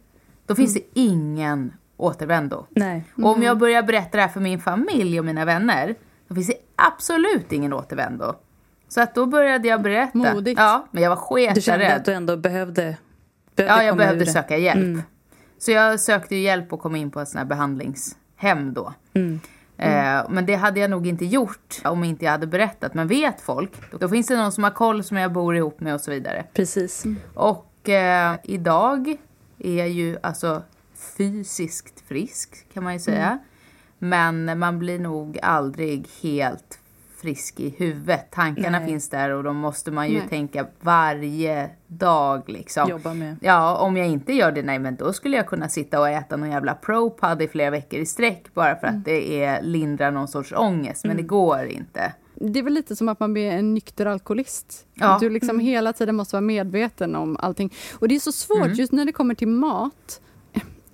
då 0.45 0.55
finns 0.55 0.73
det 0.73 0.81
ingen 0.93 1.73
återvändo. 1.97 2.65
Nej. 2.69 3.03
Och 3.15 3.29
om 3.35 3.43
jag 3.43 3.57
börjar 3.57 3.83
berätta 3.83 4.17
det 4.17 4.21
här 4.21 4.29
för 4.29 4.41
min 4.41 4.59
familj 4.59 5.19
och 5.19 5.25
mina 5.25 5.45
vänner, 5.45 5.95
då 6.27 6.35
finns 6.35 6.47
det 6.47 6.57
absolut 6.75 7.51
ingen 7.51 7.73
återvändo. 7.73 8.35
Så 8.87 9.01
att 9.01 9.15
då 9.15 9.25
började 9.25 9.67
jag 9.67 9.81
berätta. 9.81 10.17
Modigt. 10.17 10.59
Ja, 10.59 10.87
men 10.91 11.03
jag 11.03 11.09
var 11.09 11.53
Du 11.53 11.61
kände 11.61 11.95
att 11.95 12.05
du 12.05 12.13
ändå 12.13 12.37
behövde, 12.37 12.97
behövde 13.55 13.75
Ja, 13.75 13.83
jag 13.83 13.97
behövde 13.97 14.25
söka 14.25 14.57
hjälp. 14.57 14.83
Mm. 14.83 15.01
Så 15.57 15.71
jag 15.71 15.99
sökte 15.99 16.35
ju 16.35 16.41
hjälp 16.41 16.73
och 16.73 16.79
kom 16.79 16.95
in 16.95 17.11
på 17.11 17.21
ett 17.21 17.27
sånt 17.27 17.39
här 17.39 17.45
behandlingshem 17.45 18.73
då. 18.73 18.93
Mm. 19.13 19.39
Eh, 19.77 20.29
men 20.29 20.45
det 20.45 20.55
hade 20.55 20.79
jag 20.79 20.89
nog 20.89 21.07
inte 21.07 21.25
gjort 21.25 21.81
om 21.83 22.03
inte 22.03 22.25
jag 22.25 22.31
hade 22.31 22.47
berättat. 22.47 22.93
Men 22.93 23.07
vet 23.07 23.41
folk, 23.41 23.71
då 23.99 24.09
finns 24.09 24.27
det 24.27 24.37
någon 24.37 24.51
som 24.51 24.63
har 24.63 24.71
koll 24.71 25.03
som 25.03 25.17
jag 25.17 25.31
bor 25.31 25.55
ihop 25.55 25.79
med 25.79 25.93
och 25.93 26.01
så 26.01 26.11
vidare. 26.11 26.45
Precis. 26.53 27.03
Och 27.33 27.89
eh, 27.89 28.35
idag 28.43 29.17
är 29.59 29.77
jag 29.77 29.89
ju 29.89 30.17
alltså 30.23 30.63
fysiskt 31.17 32.03
frisk 32.07 32.65
kan 32.73 32.83
man 32.83 32.93
ju 32.93 32.99
säga. 32.99 33.39
Men 33.99 34.59
man 34.59 34.79
blir 34.79 34.99
nog 34.99 35.39
aldrig 35.41 36.07
helt 36.21 36.79
frisk 37.25 37.59
i 37.59 37.69
huvudet. 37.77 38.31
Tankarna 38.31 38.79
Nej. 38.79 38.87
finns 38.87 39.09
där 39.09 39.29
och 39.29 39.43
då 39.43 39.53
måste 39.53 39.91
man 39.91 40.09
ju 40.09 40.17
Nej. 40.19 40.27
tänka 40.29 40.67
varje 40.81 41.69
dag 41.87 42.43
liksom. 42.49 42.89
Jobba 42.89 43.13
med. 43.13 43.37
Ja, 43.41 43.77
om 43.77 43.97
jag 43.97 44.07
inte 44.07 44.33
gör 44.33 44.51
det, 44.51 44.61
nej 44.63 44.79
men 44.79 44.95
då 44.95 45.13
skulle 45.13 45.37
jag 45.37 45.47
kunna 45.47 45.69
sitta 45.69 45.99
och 45.99 46.09
äta 46.09 46.37
någon 46.37 46.51
jävla 46.51 46.73
ProPud 46.73 47.41
i 47.41 47.47
flera 47.47 47.69
veckor 47.69 47.99
i 47.99 48.05
sträck 48.05 48.53
bara 48.53 48.75
för 48.75 48.87
att 48.87 49.05
det 49.05 49.43
är 49.43 49.61
lindrar 49.61 50.11
någon 50.11 50.27
sorts 50.27 50.53
ångest. 50.55 51.05
Men 51.05 51.17
det 51.17 51.23
går 51.23 51.65
inte. 51.65 52.13
Det 52.35 52.59
är 52.59 52.63
väl 52.63 52.73
lite 52.73 52.95
som 52.95 53.09
att 53.09 53.19
man 53.19 53.33
blir 53.33 53.51
en 53.51 53.73
nykter 53.73 54.05
alkoholist. 54.05 54.85
Ja. 54.93 55.13
Att 55.13 55.19
du 55.19 55.29
liksom 55.29 55.59
hela 55.59 55.93
tiden 55.93 56.15
måste 56.15 56.35
vara 56.35 56.41
medveten 56.41 57.15
om 57.15 57.37
allting. 57.39 57.73
Och 57.93 58.07
det 58.07 58.15
är 58.15 58.19
så 58.19 58.31
svårt 58.31 58.57
Mm. 58.65 58.73
just 58.73 58.91
när 58.91 59.05
det 59.05 59.11
kommer 59.11 59.35
till 59.35 59.47
mat. 59.47 60.21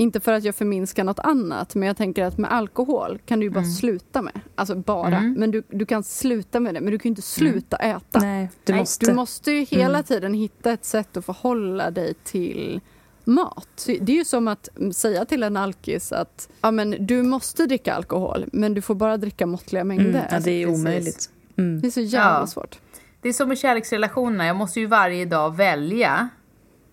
Inte 0.01 0.19
för 0.19 0.33
att 0.33 0.43
jag 0.43 0.55
förminskar 0.55 1.03
något 1.03 1.19
annat, 1.19 1.75
men 1.75 1.87
jag 1.87 1.97
tänker 1.97 2.23
att 2.25 2.37
med 2.37 2.51
alkohol 2.51 3.19
kan 3.25 3.39
du 3.39 3.45
ju 3.45 3.49
bara 3.49 3.59
Mm. 3.59 3.71
sluta 3.71 4.21
med. 4.21 4.39
Alltså 4.55 4.75
bara. 4.75 5.17
Mm. 5.17 5.33
Men 5.33 5.51
du, 5.51 5.63
du 5.69 5.85
kan 5.85 6.03
sluta 6.03 6.59
med 6.59 6.73
det, 6.73 6.81
men 6.81 6.91
du 6.91 6.99
kan 6.99 7.09
ju 7.09 7.11
inte 7.11 7.21
sluta 7.21 7.77
äta. 7.77 8.19
Nej, 8.19 8.49
du 8.63 8.73
Nej, 8.73 8.81
måste. 8.81 9.05
Du 9.05 9.13
måste 9.13 9.51
ju 9.51 9.63
hela 9.65 9.93
Mm. 9.97 10.03
tiden 10.03 10.33
hitta 10.33 10.71
ett 10.71 10.85
sätt 10.85 11.17
att 11.17 11.25
förhålla 11.25 11.91
dig 11.91 12.13
till 12.23 12.81
mat. 13.23 13.85
Det 14.01 14.11
är 14.11 14.15
ju 14.15 14.25
som 14.25 14.47
att 14.47 14.77
mm, 14.77 14.93
säga 14.93 15.25
till 15.25 15.43
en 15.43 15.57
alkis 15.57 16.11
att 16.11 16.49
ja, 16.61 16.71
men 16.71 16.95
du 17.05 17.23
måste 17.23 17.65
dricka 17.65 17.93
alkohol, 17.93 18.45
men 18.53 18.73
du 18.73 18.81
får 18.81 18.95
bara 18.95 19.17
dricka 19.17 19.45
måttliga 19.45 19.83
mängder. 19.83 20.05
Mm. 20.09 20.21
Ja, 20.31 20.39
det 20.39 20.51
är 20.51 20.65
omöjligt. 20.69 21.29
Mm. 21.57 21.81
Det 21.81 21.87
är 21.87 21.91
så 21.91 22.01
jävla 22.01 22.39
Ja. 22.39 22.47
svårt. 22.47 22.79
Det 23.21 23.29
är 23.29 23.33
som 23.33 23.47
med 23.47 23.57
kärleksrelationerna. 23.57 24.45
Jag 24.47 24.55
måste 24.55 24.79
ju 24.79 24.85
varje 24.85 25.25
dag 25.25 25.55
välja 25.55 26.29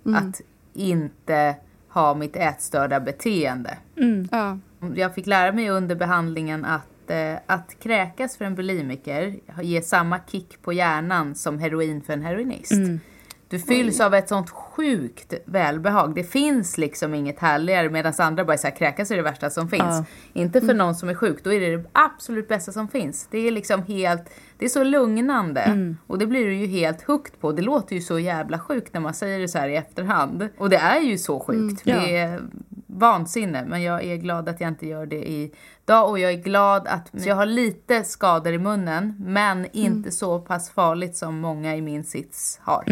att 0.05 0.41
inte 0.75 1.57
ha 1.89 2.15
mitt 2.15 2.37
ätstörda 2.37 3.01
beteende. 3.01 3.79
Mm. 3.97 4.29
Ja. 4.33 4.59
Jag 4.95 5.15
fick 5.15 5.27
lära 5.27 5.53
mig 5.53 5.71
under 5.71 5.95
behandlingen 5.95 6.65
att, 6.65 7.11
eh, 7.11 7.35
att 7.47 7.77
kräkas 7.81 8.37
för 8.37 8.45
en 8.45 8.55
bulimiker 8.55 9.37
ger 9.63 9.81
samma 9.81 10.21
kick 10.27 10.63
på 10.63 10.73
hjärnan 10.73 11.35
som 11.35 11.59
heroin 11.59 12.03
för 12.03 12.13
en 12.13 12.23
heroinist. 12.23 12.73
Mm. 12.73 13.01
Du 13.49 13.59
fylls 13.59 14.01
av 14.01 14.15
ett 14.15 14.29
sånt 14.29 14.51
sjukt 14.79 15.35
välbehag. 15.45 16.15
Det 16.15 16.25
finns 16.25 16.79
liksom 16.79 17.15
inget 17.15 17.39
härligare 17.39 17.91
medan 17.91 18.13
andra 18.19 18.45
bara 18.45 18.57
här, 18.65 18.77
kräkas 18.77 19.11
är 19.11 19.17
det 19.17 19.23
värsta 19.23 19.51
som 19.51 19.69
finns. 19.69 19.83
Ja. 19.83 20.05
Inte 20.33 20.61
för 20.61 20.75
någon 20.75 20.95
som 20.95 21.09
är 21.09 21.15
sjuk, 21.15 21.45
då 21.45 21.53
är 21.53 21.61
det 21.61 21.77
det 21.77 21.85
absolut 21.93 22.49
bästa 22.49 22.73
som 22.73 22.89
finns. 22.89 23.29
Det 23.31 23.39
är 23.39 23.51
liksom 23.51 23.83
helt, 23.83 24.31
det 24.59 24.65
är 24.65 24.69
så 24.69 24.85
lugnande. 24.85 25.95
Och 26.07 26.19
det 26.19 26.27
blir 26.27 26.47
du 26.47 26.55
ju 26.55 26.67
helt 26.67 27.03
hooked 27.03 27.41
på. 27.41 27.53
Det 27.53 27.63
låter 27.63 27.95
ju 27.95 28.01
så 28.01 28.19
jävla 28.19 28.59
sjukt 28.59 28.95
när 28.95 29.01
man 29.01 29.15
säger 29.15 29.39
det 29.39 29.49
så 29.49 29.59
här 29.59 29.69
i 29.69 29.77
efterhand. 29.77 30.49
Och 30.59 30.71
det 30.71 30.77
är 30.77 31.01
ju 31.01 31.19
så 31.19 31.41
sjukt. 31.41 31.83
Ja. 31.85 32.01
Det 32.01 32.17
är 32.17 32.41
vansinne. 32.87 33.65
Men 33.69 33.83
jag 33.83 34.05
är 34.05 34.17
glad 34.17 34.49
att 34.49 34.61
jag 34.61 34.69
inte 34.69 34.87
gör 34.87 35.07
det 35.07 35.31
idag. 35.31 36.11
Och 36.11 36.19
jag 36.19 36.33
är 36.33 36.37
glad 36.37 36.87
att 36.87 37.11
jag 37.13 37.37
har 37.37 37.47
lite 37.47 38.05
skador 38.05 38.53
i 38.53 38.59
munnen. 38.59 39.15
Men 39.19 39.67
inte 39.73 40.11
så 40.11 40.39
pass 40.41 40.71
farligt 40.71 41.17
som 41.17 41.41
många 41.41 41.77
i 41.77 41.83
min 41.83 42.05
sits 42.05 42.61
har. 42.63 42.85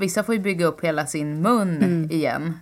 Vissa 0.00 0.22
får 0.22 0.34
ju 0.34 0.40
bygga 0.40 0.66
upp 0.66 0.84
hela 0.84 1.06
sin 1.06 1.33
mun 1.42 2.08
igen. 2.10 2.58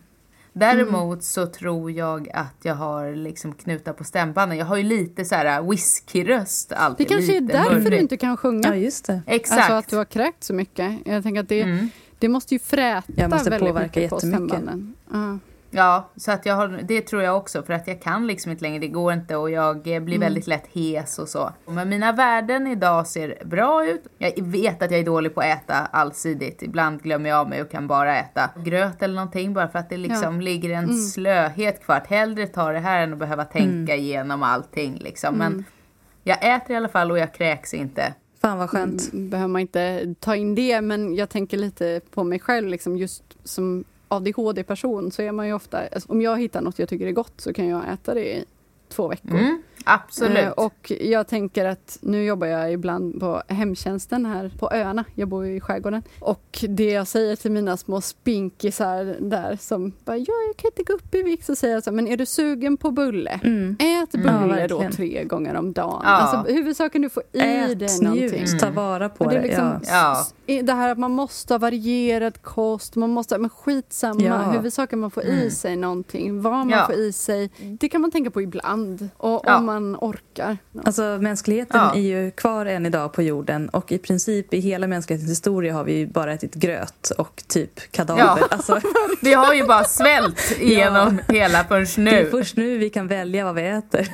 Däremot 0.54 1.24
så 1.24 1.46
tror 1.46 1.90
jag 1.90 2.28
att 2.34 2.56
jag 2.62 2.74
har 2.74 3.14
liksom 3.14 3.52
knutar 3.54 3.92
på 3.92 4.04
stämbanden. 4.04 4.58
Jag 4.58 4.66
har 4.66 4.76
ju 4.76 4.82
lite 4.82 5.24
så 5.24 5.34
här 5.34 5.62
whiskyröst 5.62 6.68
Det 6.68 6.76
alltid. 6.76 7.08
kanske 7.08 7.36
är 7.36 7.40
därför 7.40 7.74
du 7.74 7.80
murrig. 7.80 8.00
inte 8.00 8.16
kan 8.16 8.36
sjunga. 8.36 8.68
Ja, 8.68 8.74
just 8.76 9.04
det. 9.06 9.22
Exakt. 9.26 9.58
Alltså 9.60 9.72
att 9.72 9.88
du 9.88 9.96
har 9.96 10.04
kräkt 10.04 10.44
så 10.44 10.54
mycket. 10.54 10.98
Jag 11.04 11.22
tänker 11.22 11.40
att 11.40 11.48
det, 11.48 11.60
Mm. 11.62 11.88
det 12.18 12.28
måste 12.28 12.54
ju 12.54 12.58
fräta 12.58 13.12
Jag 13.16 13.30
måste 13.30 13.50
väldigt 13.50 13.68
påverka 13.68 14.00
mycket 14.00 14.10
på 14.10 14.18
stämbanden. 14.18 14.94
Ja, 15.74 16.10
så 16.16 16.32
att 16.32 16.46
jag 16.46 16.54
har, 16.54 16.68
det 16.68 17.00
tror 17.00 17.22
jag 17.22 17.36
också 17.36 17.62
för 17.62 17.72
att 17.72 17.88
jag 17.88 18.02
kan 18.02 18.26
liksom 18.26 18.52
inte 18.52 18.64
längre, 18.64 18.78
det 18.78 18.88
går 18.88 19.12
inte 19.12 19.36
och 19.36 19.50
jag 19.50 19.82
blir 19.82 20.18
väldigt 20.18 20.46
lätt 20.46 20.66
hes 20.72 21.18
och 21.18 21.28
så. 21.28 21.52
Men 21.66 21.88
mina 21.88 22.12
värden 22.12 22.66
idag 22.66 23.06
ser 23.06 23.38
bra 23.44 23.86
ut. 23.86 24.02
Jag 24.18 24.32
vet 24.42 24.82
att 24.82 24.90
jag 24.90 25.00
är 25.00 25.04
dålig 25.04 25.34
på 25.34 25.40
att 25.40 25.46
äta 25.46 25.74
allsidigt. 25.74 26.62
Ibland 26.62 27.02
glömmer 27.02 27.30
jag 27.30 27.38
av 27.38 27.48
mig 27.48 27.62
och 27.62 27.70
kan 27.70 27.86
bara 27.86 28.18
äta 28.18 28.50
gröt 28.56 29.02
eller 29.02 29.14
någonting 29.14 29.54
bara 29.54 29.68
för 29.68 29.78
att 29.78 29.90
det 29.90 29.96
liksom 29.96 30.40
ligger 30.40 30.70
en 30.70 30.98
slöhet 30.98 31.84
kvar. 31.84 31.96
Att 31.96 32.06
hellre 32.06 32.46
ta 32.46 32.72
det 32.72 32.78
här 32.78 33.02
än 33.02 33.12
att 33.12 33.18
behöva 33.18 33.44
tänka 33.44 33.96
igenom 33.96 34.42
allting 34.42 34.98
liksom. 35.00 35.34
Men 35.34 35.64
jag 36.22 36.54
äter 36.54 36.70
i 36.70 36.76
alla 36.76 36.88
fall 36.88 37.10
och 37.10 37.18
jag 37.18 37.34
kräks 37.34 37.74
inte. 37.74 38.14
Fan 38.40 38.58
vad 38.58 38.70
skönt. 38.70 39.12
Mm, 39.12 39.30
behöver 39.30 39.48
man 39.48 39.60
inte 39.60 40.14
ta 40.20 40.36
in 40.36 40.54
det, 40.54 40.80
men 40.80 41.14
jag 41.14 41.28
tänker 41.28 41.56
lite 41.56 42.00
på 42.10 42.24
mig 42.24 42.40
själv. 42.40 42.68
Liksom 42.68 42.96
just 42.96 43.22
som 43.44 43.84
ADHD-person 44.12 45.10
så 45.10 45.22
är 45.22 45.32
man 45.32 45.46
ju 45.46 45.52
ofta... 45.52 45.78
Alltså, 45.88 46.12
om 46.12 46.22
jag 46.22 46.40
hittar 46.40 46.60
något 46.60 46.78
jag 46.78 46.88
tycker 46.88 47.06
är 47.06 47.12
gott 47.12 47.40
så 47.40 47.52
kan 47.52 47.68
jag 47.68 47.92
äta 47.92 48.14
det 48.14 48.44
två 48.92 49.08
veckor. 49.08 49.38
Mm, 49.38 49.62
absolut. 49.84 50.38
Eh, 50.38 50.48
och 50.50 50.92
jag 51.00 51.26
tänker 51.28 51.64
att 51.64 51.98
nu 52.00 52.24
jobbar 52.24 52.46
jag 52.46 52.72
ibland 52.72 53.20
på 53.20 53.42
hemtjänsten 53.48 54.26
här 54.26 54.52
på 54.58 54.70
öarna. 54.72 55.04
Jag 55.14 55.28
bor 55.28 55.46
ju 55.46 55.56
i 55.56 55.60
skärgården. 55.60 56.02
Och 56.20 56.64
det 56.68 56.90
jag 56.90 57.06
säger 57.06 57.36
till 57.36 57.50
mina 57.50 57.76
små 57.76 58.00
spinkisar 58.00 59.16
där 59.20 59.56
som 59.60 59.92
bara 60.04 60.16
ja, 60.16 60.32
jag 60.46 60.56
kan 60.56 60.70
inte 60.76 60.82
gå 60.82 60.92
upp 60.92 61.14
i 61.14 61.22
vikt. 61.22 61.46
Så 61.46 61.54
säger 61.56 61.74
jag 61.74 61.84
så 61.84 61.92
men 61.92 62.08
är 62.08 62.16
du 62.16 62.26
sugen 62.26 62.76
på 62.76 62.90
bulle? 62.90 63.40
Mm. 63.44 63.76
Ät 63.80 64.14
Mm. 64.14 64.40
bulle 64.48 64.60
Ja, 64.60 64.68
då 64.68 64.84
tre 64.92 65.24
gånger 65.24 65.54
om 65.54 65.72
dagen. 65.72 66.00
Ja. 66.04 66.10
Alltså, 66.10 66.52
huvudsaken 66.52 67.02
du 67.02 67.08
får 67.08 67.22
i 67.32 67.38
Ät, 67.40 67.78
dig 67.78 67.88
någonting. 68.02 68.42
njut, 68.42 68.58
ta 68.60 68.70
vara 68.70 69.08
på 69.08 69.24
Och 69.24 69.30
det 69.30 69.36
är 69.38 69.42
liksom 69.42 69.80
ja. 69.86 70.26
Det 70.46 70.72
här 70.72 70.88
att 70.92 70.98
man 70.98 71.10
måste 71.10 71.54
ha 71.54 71.58
varierad 71.58 72.42
kost, 72.42 72.96
man 72.96 73.10
måste, 73.10 73.38
men 73.38 73.50
skitsamma, 73.50 74.22
Ja. 74.22 74.36
huvudsaken 74.38 74.98
man 74.98 75.10
får 75.10 75.24
i 75.24 75.50
sig 75.50 75.76
någonting, 75.76 76.42
vad 76.42 76.52
man 76.52 76.70
Ja. 76.70 76.86
får 76.86 76.94
i 76.94 77.12
sig, 77.12 77.50
det 77.80 77.88
kan 77.88 78.00
man 78.00 78.10
tänka 78.10 78.30
på 78.30 78.42
ibland, 78.42 78.81
och 79.16 79.42
Ja. 79.46 79.56
om 79.58 79.66
man 79.66 79.96
orkar. 80.00 80.56
Alltså 80.84 81.02
mänskligheten 81.20 81.80
Ja. 81.80 81.94
är 81.94 82.00
ju 82.00 82.30
kvar 82.30 82.66
än 82.66 82.86
idag 82.86 83.12
på 83.12 83.22
jorden 83.22 83.68
och 83.68 83.92
i 83.92 83.98
princip 83.98 84.54
i 84.54 84.60
hela 84.60 84.86
mänsklighetens 84.86 85.30
historia 85.30 85.74
har 85.74 85.84
vi 85.84 85.92
ju 85.92 86.06
bara 86.06 86.32
ätit 86.32 86.54
gröt 86.54 87.10
och 87.18 87.42
typ 87.48 87.92
kadaver. 87.92 88.20
Ja. 88.20 88.38
Alltså, 88.50 88.80
Vi 89.22 89.34
har 89.34 89.54
ju 89.54 89.64
bara 89.66 89.84
svält 89.84 90.56
igenom 90.60 91.20
hela 91.28 91.64
förrän 91.64 91.84
det 92.04 92.10
är 92.18 92.24
nu. 92.24 92.30
först 92.30 92.56
nu 92.56 92.78
vi 92.78 92.90
kan 92.90 93.08
välja 93.08 93.44
vad 93.44 93.54
vi 93.54 93.66
äter. 93.66 94.08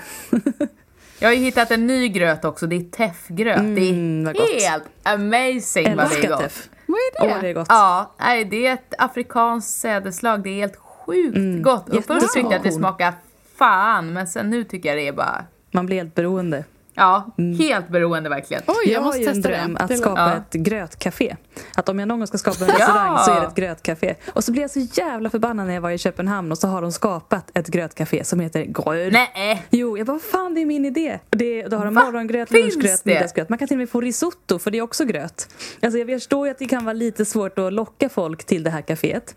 Jag 1.20 1.28
har 1.28 1.34
ju 1.34 1.40
hittat 1.40 1.70
en 1.70 1.86
ny 1.86 2.08
gröt 2.08 2.44
också, 2.44 2.66
det 2.66 2.76
är 2.76 2.90
teffgröt. 2.90 3.58
Mm, 3.58 4.24
det 4.24 4.32
vad 4.32 4.36
är 4.36 4.54
gott. 4.54 4.62
helt 4.62 4.84
amazing 5.02 5.96
vad 5.96 6.10
det 6.10 6.24
är 6.24 6.28
gott. 6.28 6.40
teff. 6.40 6.68
Vad 6.86 6.98
är 6.98 7.28
det? 7.28 7.34
Åh, 7.34 7.40
det 7.42 7.48
är 7.48 7.54
gott. 7.54 7.66
Ja, 7.70 8.14
nej, 8.20 8.44
det 8.44 8.66
är 8.66 8.72
ett 8.74 8.94
afrikanskt 8.98 9.80
sädeslag, 9.80 10.42
det 10.42 10.50
är 10.50 10.54
helt 10.54 10.76
sjukt 10.76 11.36
Mm, 11.36 11.62
gott. 11.62 11.88
Och 11.88 12.04
först 12.04 12.34
tyckte 12.34 12.40
jag 12.40 12.54
att 12.54 12.62
det 12.62 12.72
smakade 12.72 13.12
fan, 13.59 14.12
men 14.12 14.26
sen 14.26 14.50
nu 14.50 14.64
tycker 14.64 14.88
jag 14.88 14.98
det 14.98 15.09
är 15.09 15.12
bara 15.12 15.44
Man 15.70 15.86
blir 15.86 15.96
helt 15.96 16.14
beroende. 16.14 16.64
Ja, 16.94 17.30
helt 17.59 17.88
beroende 17.88 18.28
verkligen. 18.28 18.62
Oj, 18.66 18.74
jag, 18.84 18.92
Jag, 18.92 18.98
har 19.00 19.04
måste 19.06 19.20
ju 19.20 19.26
en 19.28 19.34
testa 19.34 19.48
dröm 19.48 19.74
det. 19.74 19.80
att 19.80 19.88
Det 19.88 19.96
skapa 19.96 20.20
Ja. 20.30 20.36
ett 20.36 20.52
grötcafé. 20.52 21.36
Att 21.74 21.88
om 21.88 21.98
jag 21.98 22.09
någon 22.09 22.18
gång 22.18 22.26
ska 22.26 22.38
skapa 22.38 22.64
en 22.64 22.70
restaurang 22.70 23.18
så 23.24 23.30
är 23.30 23.40
det 23.40 23.46
ett 23.46 23.54
grötcafé. 23.54 24.14
Och 24.34 24.44
så 24.44 24.52
blev 24.52 24.62
jag 24.62 24.70
så 24.70 24.80
jävla 24.80 25.30
förbannad 25.30 25.66
när 25.66 25.74
jag 25.74 25.80
var 25.80 25.90
i 25.90 25.98
Köpenhamn 25.98 26.52
och 26.52 26.59
så 26.59 26.68
har 26.68 26.82
de 26.82 26.92
skapat 26.92 27.50
ett 27.54 27.68
grötcafé 27.68 28.24
som 28.24 28.40
heter 28.40 28.62
Gröd. 28.64 29.12
Nej, 29.12 29.66
Jo, 29.70 29.98
jag 29.98 30.06
bara 30.06 30.18
fan 30.18 30.54
det 30.54 30.61
är 30.62 30.66
min 30.66 30.84
idé. 30.84 31.18
Det, 31.30 31.62
då 31.66 31.76
har 31.76 31.84
de 31.84 31.94
Va? 31.94 32.04
morgongröt, 32.04 32.48
Finns 32.48 32.74
lunchgröt, 32.74 33.00
det? 33.04 33.14
middagsgröt. 33.14 33.48
Man 33.48 33.59
kan 33.59 33.68
till 33.68 33.74
och 33.74 33.78
med 33.78 33.90
få 33.90 34.00
risotto 34.00 34.59
för 34.59 34.70
det 34.70 34.78
är 34.78 34.82
också 34.82 35.04
gröt. 35.04 35.48
Alltså 35.82 35.98
jag 35.98 36.09
förstår 36.09 36.46
ju 36.46 36.50
att 36.50 36.59
det 36.59 36.66
kan 36.66 36.84
vara 36.84 36.92
lite 36.92 37.24
svårt 37.24 37.59
att 37.59 37.72
locka 37.72 38.09
folk 38.09 38.44
till 38.44 38.62
det 38.62 38.70
här 38.70 38.82
kaféet. 38.82 39.34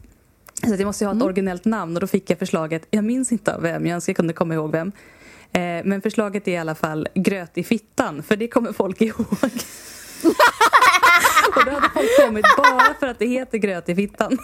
Så 0.68 0.76
jag 0.76 0.86
måste 0.86 1.04
ju 1.04 1.08
ha 1.10 1.16
ett 1.18 1.24
originellt 1.24 1.66
namn 1.66 1.96
och 1.96 2.02
då 2.02 2.08
fick 2.08 2.30
jag 2.30 2.40
förslaget, 2.40 2.88
jag 2.92 3.04
minns 3.04 3.32
inte 3.32 3.56
av 3.56 3.62
vem, 3.62 3.86
jag 3.86 3.96
önskar 3.96 4.12
jag 4.12 4.16
kunde 4.18 4.34
komma 4.34 4.54
ihåg 4.54 4.72
vem. 4.72 4.92
Eh, 5.54 5.62
men 5.86 6.02
förslaget 6.02 6.48
är 6.48 6.52
i 6.52 6.58
alla 6.58 6.76
fall 6.76 7.08
gröt 7.14 7.58
i 7.58 7.64
fittan, 7.64 8.24
för 8.24 8.36
det 8.36 8.48
kommer 8.48 8.74
folk 8.74 9.02
ihåg. 9.02 9.26
och 11.56 11.66
då 11.66 11.72
hade 11.72 11.90
folk 11.94 12.08
kommit 12.26 12.46
bara 12.58 12.94
för 13.00 13.08
att 13.08 13.20
det 13.20 13.26
heter 13.26 13.58
gröt 13.58 13.90
i 13.90 13.96
fittan. 13.96 14.38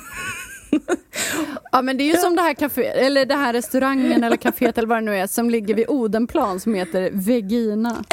Ja 1.71 1.81
men 1.81 1.97
det 1.97 2.03
är 2.03 2.05
ju 2.05 2.17
som 2.17 2.35
det 2.35 2.41
här 2.41 2.53
café, 2.53 2.85
eller 2.87 3.25
det 3.25 3.35
här 3.35 3.53
restaurangen 3.53 4.23
eller 4.23 4.37
kaféet 4.37 4.77
eller 4.77 4.87
vad 4.87 4.97
det 4.97 5.01
nu 5.01 5.15
är 5.17 5.27
som 5.27 5.49
ligger 5.49 5.75
vid 5.75 5.85
Odenplan 5.89 6.59
som 6.59 6.73
heter 6.73 7.09
Vegina. 7.13 8.03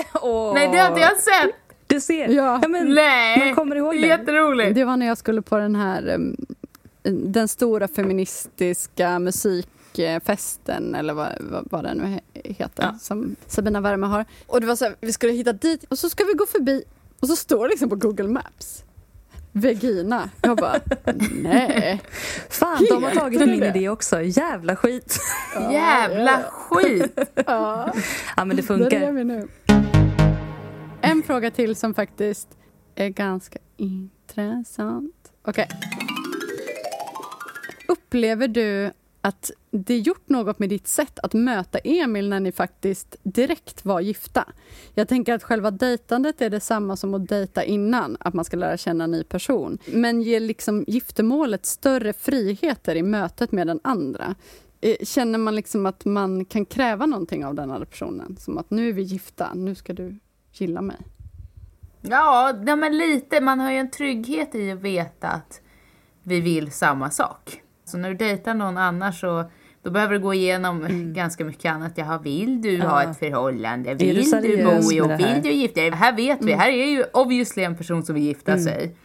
nej 0.54 0.68
det 0.72 0.78
har 0.78 0.88
inte 0.88 1.00
jag 1.00 1.16
sett. 1.18 1.54
Du 1.86 2.00
ser! 2.00 2.28
Ja. 2.28 2.62
men, 2.68 2.94
Nej, 2.94 3.38
man 3.38 3.54
kommer 3.54 3.76
ihåg 3.76 3.94
det 3.94 4.06
jätteroligt. 4.06 4.74
Det 4.74 4.84
var 4.84 4.96
när 4.96 5.06
jag 5.06 5.18
skulle 5.18 5.42
på 5.42 5.58
den 5.58 5.76
här 5.76 6.08
em, 6.08 6.36
den 7.12 7.48
stora 7.48 7.88
feministiska 7.88 9.18
musikfesten 9.18 10.94
eller 10.94 11.14
vad, 11.14 11.28
vad, 11.40 11.68
vad 11.70 11.84
den 11.84 11.96
nu 11.98 12.04
he- 12.04 12.20
heter 12.54 12.82
Ja. 12.82 12.98
som 13.00 13.36
Sabina 13.46 13.80
Wärme 13.80 14.06
har. 14.06 14.24
Och 14.46 14.60
det 14.60 14.66
var 14.66 14.76
så 14.76 14.84
här, 14.84 14.96
vi 15.00 15.12
skulle 15.12 15.32
hitta 15.32 15.52
dit 15.52 15.84
och 15.84 15.98
så 15.98 16.10
ska 16.10 16.24
vi 16.24 16.32
gå 16.32 16.46
förbi 16.46 16.84
och 17.20 17.28
så 17.28 17.36
står 17.36 17.64
det 17.64 17.68
liksom 17.70 17.88
på 17.88 17.96
Google 17.96 18.28
Maps 18.28 18.84
Vegina. 19.52 20.30
Jag 20.42 20.56
bara, 20.56 20.80
nej. 21.32 22.00
Fan, 22.48 22.86
de 22.90 23.02
har 23.04 23.10
tagit 23.10 23.40
det 23.40 23.46
min 23.46 23.60
det? 23.60 23.66
idé 23.68 23.88
också. 23.88 24.22
Jävla 24.22 24.76
skit. 24.76 25.18
Jävla 25.72 26.42
skit. 26.50 27.18
Ja. 27.46 27.92
Ja, 28.36 28.44
men 28.44 28.56
det 28.56 28.62
funkar. 28.62 29.12
vi 29.12 29.24
nu. 29.24 29.48
En 31.00 31.22
fråga 31.22 31.50
till 31.50 31.76
som 31.76 31.94
faktiskt 31.94 32.48
är 32.94 33.08
ganska 33.08 33.58
intressant. 33.76 35.14
Okej. 35.46 35.68
Upplever 37.88 38.48
du 38.48 38.90
att 39.20 39.50
det 39.70 39.98
gjort 39.98 40.28
något 40.28 40.58
med 40.58 40.68
ditt 40.68 40.88
sätt 40.88 41.18
att 41.18 41.32
möta 41.32 41.78
Emil 41.78 42.28
när 42.28 42.40
ni 42.40 42.52
faktiskt 42.52 43.16
direkt 43.22 43.84
var 43.84 44.00
gifta? 44.00 44.44
Jag 44.94 45.08
tänker 45.08 45.34
att 45.34 45.42
själva 45.42 45.70
dejtandet 45.70 46.40
är 46.40 46.50
detsamma 46.50 46.96
som 46.96 47.14
att 47.14 47.28
dejta 47.28 47.64
innan, 47.64 48.16
att 48.20 48.34
man 48.34 48.44
ska 48.44 48.56
lära 48.56 48.76
känna 48.76 49.04
en 49.04 49.10
ny 49.10 49.24
person. 49.24 49.78
Men 49.86 50.22
ger 50.22 50.40
liksom 50.40 50.84
giftermålet 50.86 51.66
större 51.66 52.12
friheter 52.12 52.94
i 52.94 53.02
mötet 53.02 53.52
med 53.52 53.66
den 53.66 53.80
andra? 53.84 54.34
Eh, 54.80 54.96
känner 55.02 55.38
man 55.38 55.56
liksom 55.56 55.86
att 55.86 56.04
man 56.04 56.44
kan 56.44 56.66
kräva 56.66 57.06
någonting 57.06 57.44
av 57.44 57.54
den 57.54 57.70
andra 57.70 57.86
personen? 57.86 58.36
Som 58.40 58.58
att 58.58 58.70
nu 58.70 58.88
är 58.88 58.92
vi 58.92 59.02
gifta, 59.02 59.54
nu 59.54 59.74
ska 59.74 59.92
du 59.92 60.18
gilla 60.52 60.82
mig. 60.82 60.98
Ja, 62.02 62.52
men 62.76 62.98
lite. 62.98 63.40
Man 63.40 63.60
har 63.60 63.70
ju 63.70 63.78
en 63.78 63.90
trygghet 63.90 64.54
i 64.54 64.70
att 64.70 64.80
veta 64.80 65.28
att 65.28 65.60
vi 66.22 66.40
vill 66.40 66.72
samma 66.72 67.10
sak. 67.10 67.63
Så 67.84 67.98
när 67.98 68.08
du 68.08 68.14
dejtar 68.16 68.54
någon 68.54 68.76
annars 68.78 69.20
så 69.20 69.50
då 69.82 69.90
behöver 69.90 70.12
du 70.14 70.20
gå 70.20 70.34
igenom 70.34 70.86
ganska 71.14 71.44
mycket 71.44 71.72
annat. 71.72 71.92
Jaha, 71.94 72.18
vill 72.18 72.62
du 72.62 72.80
ha 72.80 73.02
Ja. 73.02 73.10
ett 73.10 73.18
förhållande? 73.18 73.94
Vill 73.94 74.30
du 74.30 74.40
bo 74.64 74.92
i 74.92 75.00
med 75.00 75.02
och 75.02 75.08
det 75.08 75.14
här? 75.16 75.34
vill 75.34 75.42
du 75.42 75.50
gifta 75.52 75.80
dig? 75.80 75.90
Här 75.90 76.16
vet 76.16 76.44
vi, 76.44 76.52
här 76.52 76.68
är 76.68 76.86
ju 76.86 77.04
obviously 77.12 77.62
en 77.62 77.76
person 77.76 78.02
som 78.02 78.14
vill 78.14 78.24
gifta 78.24 78.58
sig. 78.58 78.96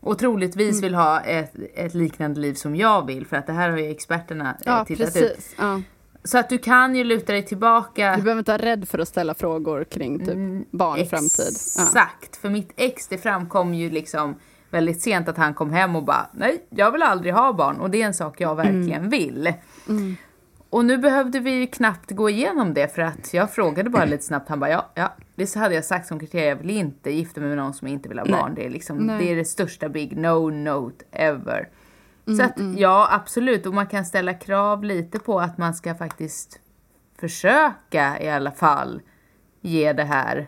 Och 0.00 0.18
troligtvis 0.18 0.82
vill 0.82 0.94
ha 0.94 1.20
ett, 1.20 1.52
ett 1.74 1.94
liknande 1.94 2.40
liv 2.40 2.54
som 2.54 2.76
jag 2.76 3.06
vill. 3.06 3.26
För 3.26 3.36
att 3.36 3.46
det 3.46 3.52
här 3.52 3.70
har 3.70 3.78
ju 3.78 3.90
experterna 3.90 4.50
eh, 4.50 4.56
Ja, 4.64 4.84
tittat 4.84 5.06
ut. 5.08 5.14
precis. 5.14 5.54
Ja. 5.58 5.80
Så 6.24 6.38
att 6.38 6.48
du 6.48 6.58
kan 6.58 6.96
ju 6.96 7.04
luta 7.04 7.32
dig 7.32 7.42
tillbaka. 7.46 8.16
Du 8.16 8.22
behöver 8.22 8.38
inte 8.38 8.50
vara 8.52 8.62
rädd 8.62 8.88
för 8.88 8.98
att 8.98 9.08
ställa 9.08 9.34
frågor 9.34 9.84
kring 9.84 10.18
typ 10.18 10.70
barn, 10.70 11.06
framtid. 11.06 11.56
Ja. 11.76 11.82
Exakt, 11.84 12.36
för 12.36 12.48
mitt 12.50 12.72
ex 12.76 13.08
det 13.08 13.18
framkom 13.18 13.74
ju 13.74 13.90
liksom 13.90 14.34
väldigt 14.70 15.00
sent 15.00 15.28
att 15.28 15.36
han 15.36 15.54
kom 15.54 15.70
hem 15.70 15.96
och 15.96 16.04
bara 16.04 16.26
nej, 16.32 16.64
jag 16.70 16.92
vill 16.92 17.02
aldrig 17.02 17.34
ha 17.34 17.52
barn 17.52 17.76
och 17.76 17.90
det 17.90 18.02
är 18.02 18.06
en 18.06 18.14
sak 18.14 18.40
jag 18.40 18.54
verkligen 18.54 19.10
vill. 19.10 19.52
Och 20.70 20.84
nu 20.84 20.98
behövde 20.98 21.40
vi 21.40 21.50
ju 21.50 21.66
knappt 21.66 22.10
gå 22.10 22.30
igenom 22.30 22.74
det 22.74 22.94
för 22.94 23.02
att 23.02 23.34
jag 23.34 23.50
frågade 23.50 23.90
bara 23.90 24.04
lite 24.04 24.24
snabbt, 24.24 24.48
han 24.48 24.60
bara 24.60 24.70
ja, 24.70 24.90
ja, 24.94 25.12
det 25.34 25.46
så 25.46 25.58
hade 25.58 25.74
jag 25.74 25.84
sagt 25.84 26.06
som 26.06 26.20
kriterie, 26.20 26.48
jag 26.48 26.56
vill 26.56 26.70
inte 26.70 27.10
gifta 27.10 27.40
mig 27.40 27.48
med 27.48 27.58
någon 27.58 27.74
som 27.74 27.88
inte 27.88 28.08
vill 28.08 28.18
ha 28.18 28.26
Nej. 28.26 28.40
barn. 28.40 28.54
Det 28.54 28.66
är 28.66 28.70
liksom, 28.70 28.96
Nej. 28.96 29.18
det 29.18 29.32
är 29.32 29.36
det 29.36 29.44
största 29.44 29.88
big 29.88 30.16
no 30.16 30.50
note 30.50 31.04
ever. 31.12 31.68
Så 32.36 32.42
att 32.42 32.58
ja, 32.76 33.08
absolut, 33.10 33.66
och 33.66 33.74
man 33.74 33.86
kan 33.86 34.04
ställa 34.04 34.34
krav 34.34 34.84
lite 34.84 35.18
på 35.18 35.40
att 35.40 35.58
man 35.58 35.74
ska 35.74 35.94
faktiskt 35.94 36.60
försöka 37.20 38.20
i 38.20 38.28
alla 38.28 38.50
fall 38.50 39.02
ge 39.60 39.92
det 39.92 40.04
här 40.04 40.46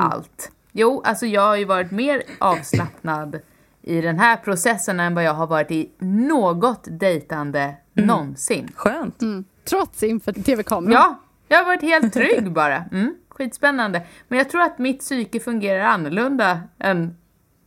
allt. 0.00 0.52
Jo, 0.72 1.02
alltså 1.04 1.26
jag 1.26 1.42
har 1.42 1.56
ju 1.56 1.64
varit 1.64 1.90
mer 1.90 2.22
avslappnad 2.38 3.40
i 3.86 4.00
den 4.00 4.18
här 4.18 4.36
processen 4.36 5.00
än 5.00 5.14
vad 5.14 5.24
jag 5.24 5.34
har 5.34 5.46
varit 5.46 5.70
i 5.70 5.90
något 5.98 6.84
dejtande 6.90 7.74
någonsin. 7.92 8.70
Skönt. 8.74 9.22
Mm. 9.22 9.44
Trots 9.64 10.02
inför 10.02 10.32
tv-kameran. 10.32 10.92
Ja, 10.92 11.20
jag 11.48 11.58
har 11.58 11.64
varit 11.64 11.82
helt 11.82 12.14
trygg 12.14 12.52
bara. 12.52 12.84
Mm, 12.92 13.14
skitspännande. 13.28 14.02
Men 14.28 14.38
jag 14.38 14.50
tror 14.50 14.62
att 14.62 14.78
mitt 14.78 15.00
psyke 15.00 15.40
fungerar 15.40 15.80
annorlunda 15.80 16.60
än, 16.78 17.16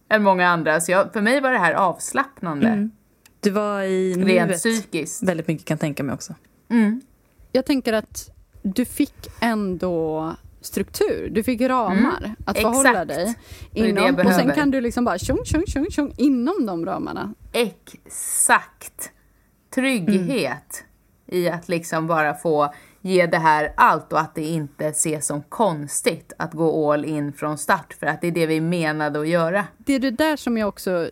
än 0.09 0.23
många 0.23 0.47
andra. 0.49 0.81
Så 0.81 0.91
jag, 0.91 1.13
för 1.13 1.21
mig 1.21 1.41
var 1.41 1.51
det 1.51 1.57
här 1.59 1.73
avslappnande. 1.73 2.89
Du 3.39 3.49
var 3.49 3.81
i 3.81 4.13
Rent 4.13 4.47
nuet 4.47 4.57
psykiskt. 4.57 5.23
väldigt 5.23 5.47
mycket 5.47 5.65
kan 5.65 5.75
jag 5.75 5.79
tänka 5.81 6.03
mig 6.03 6.13
också. 6.13 6.35
Mm. 6.69 7.01
Jag 7.51 7.65
tänker 7.65 7.93
att 7.93 8.29
du 8.61 8.85
fick 8.85 9.27
ändå 9.41 10.25
struktur, 10.61 11.29
du 11.29 11.43
fick 11.43 11.61
ramar 11.61 12.35
att 12.45 12.57
exakt. 12.57 12.75
förhålla 12.75 13.05
dig 13.05 13.35
det 13.71 13.79
jag 13.79 13.89
inom. 13.89 14.27
Och 14.27 14.33
sen 14.33 14.51
kan 14.51 14.71
du 14.71 14.81
liksom 14.81 15.05
bara 15.05 15.17
tjong, 15.17 15.45
tjong, 15.45 15.63
tjong, 15.67 15.85
tjong 15.91 16.13
inom 16.17 16.65
de 16.65 16.85
ramarna. 16.85 17.33
Exakt. 17.51 19.11
Trygghet 19.75 20.83
i 21.27 21.49
att 21.49 21.69
liksom 21.69 22.07
bara 22.07 22.33
få 22.33 22.73
ge 23.01 23.25
det 23.25 23.37
här 23.37 23.73
allt 23.77 24.13
och 24.13 24.19
att 24.19 24.35
det 24.35 24.41
inte 24.45 24.85
ses 24.87 25.27
som 25.27 25.41
konstigt 25.49 26.33
att 26.37 26.53
gå 26.53 26.93
all 26.93 27.05
in 27.05 27.33
från 27.33 27.57
start 27.57 27.93
för 27.99 28.07
att 28.07 28.21
det 28.21 28.27
är 28.27 28.31
det 28.31 28.45
vi 28.45 28.61
menade 28.61 29.19
att 29.19 29.27
göra. 29.27 29.65
Det 29.77 29.93
är 29.93 29.99
det 29.99 30.11
där 30.11 30.35
som 30.35 30.57
jag 30.57 30.69
också 30.69 31.09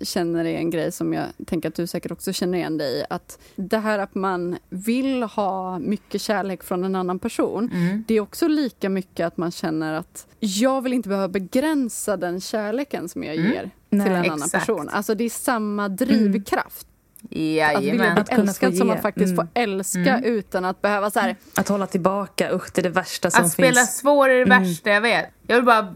känner 0.00 0.44
är 0.44 0.56
en 0.58 0.70
grej 0.70 0.92
som 0.92 1.12
jag 1.12 1.24
tänker 1.46 1.68
att 1.68 1.74
du 1.74 1.86
säkert 1.86 2.12
också 2.12 2.32
känner 2.32 2.58
igen 2.58 2.78
dig 2.78 3.00
i. 3.00 3.04
Att 3.10 3.38
det 3.56 3.78
här 3.78 3.98
att 3.98 4.14
man 4.14 4.56
vill 4.68 5.22
ha 5.22 5.78
mycket 5.78 6.20
kärlek 6.20 6.62
från 6.62 6.84
en 6.84 6.94
annan 6.94 7.18
person. 7.18 7.70
Mm. 7.72 8.04
Det 8.08 8.14
är 8.14 8.20
också 8.20 8.48
lika 8.48 8.88
mycket 8.88 9.26
att 9.26 9.36
man 9.36 9.50
känner 9.50 9.94
att 9.94 10.26
jag 10.40 10.82
vill 10.82 10.92
inte 10.92 11.08
behöva 11.08 11.28
begränsa 11.28 12.16
den 12.16 12.40
kärleken 12.40 13.08
som 13.08 13.24
jag 13.24 13.34
Mm. 13.36 13.52
ger 13.52 13.70
Nej. 13.90 14.06
till 14.06 14.14
en 14.14 14.24
annan 14.24 14.38
Exakt. 14.42 14.52
person. 14.66 14.88
Alltså 14.88 15.14
det 15.14 15.24
är 15.24 15.30
samma 15.30 15.88
drivkraft. 15.88 16.86
Att 17.24 17.30
vilja 17.30 17.72
Jajamän. 17.72 18.14
bli 18.14 18.34
älskad 18.34 18.76
som 18.76 18.86
man 18.88 18.98
faktiskt 19.02 19.32
Mm. 19.32 19.36
får 19.36 19.60
älska 19.60 20.20
utan 20.24 20.64
att 20.64 20.82
behöva 20.82 21.10
så 21.10 21.20
här, 21.20 21.36
Att 21.56 21.68
hålla 21.68 21.86
tillbaka, 21.86 22.50
usch 22.52 22.70
det 22.74 22.80
är 22.80 22.82
det 22.82 22.88
värsta 22.88 23.30
som 23.30 23.44
Att 23.44 23.52
spela 23.52 23.74
finns. 23.80 23.96
svår 23.98 24.28
är 24.28 24.34
det 24.34 24.42
Mm. 24.52 24.62
värsta 24.62 24.90
jag 24.90 25.00
vet. 25.00 25.26
Jag 25.46 25.56
vill 25.56 25.64
bara 25.64 25.94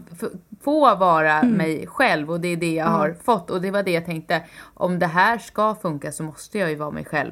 få 0.63 0.95
vara 0.95 1.43
mig 1.43 1.87
själv 1.87 2.31
och 2.31 2.39
det 2.39 2.47
är 2.47 2.57
det 2.57 2.73
jag 2.73 2.85
har 2.85 3.15
fått. 3.23 3.49
Och 3.49 3.61
det 3.61 3.71
var 3.71 3.83
det 3.83 3.91
jag 3.91 4.05
tänkte, 4.05 4.41
om 4.73 4.99
det 4.99 5.07
här 5.07 5.37
ska 5.37 5.75
funka 5.75 6.11
så 6.11 6.23
måste 6.23 6.57
jag 6.59 6.69
ju 6.69 6.75
vara 6.75 6.91
mig 6.91 7.05
själv. 7.05 7.31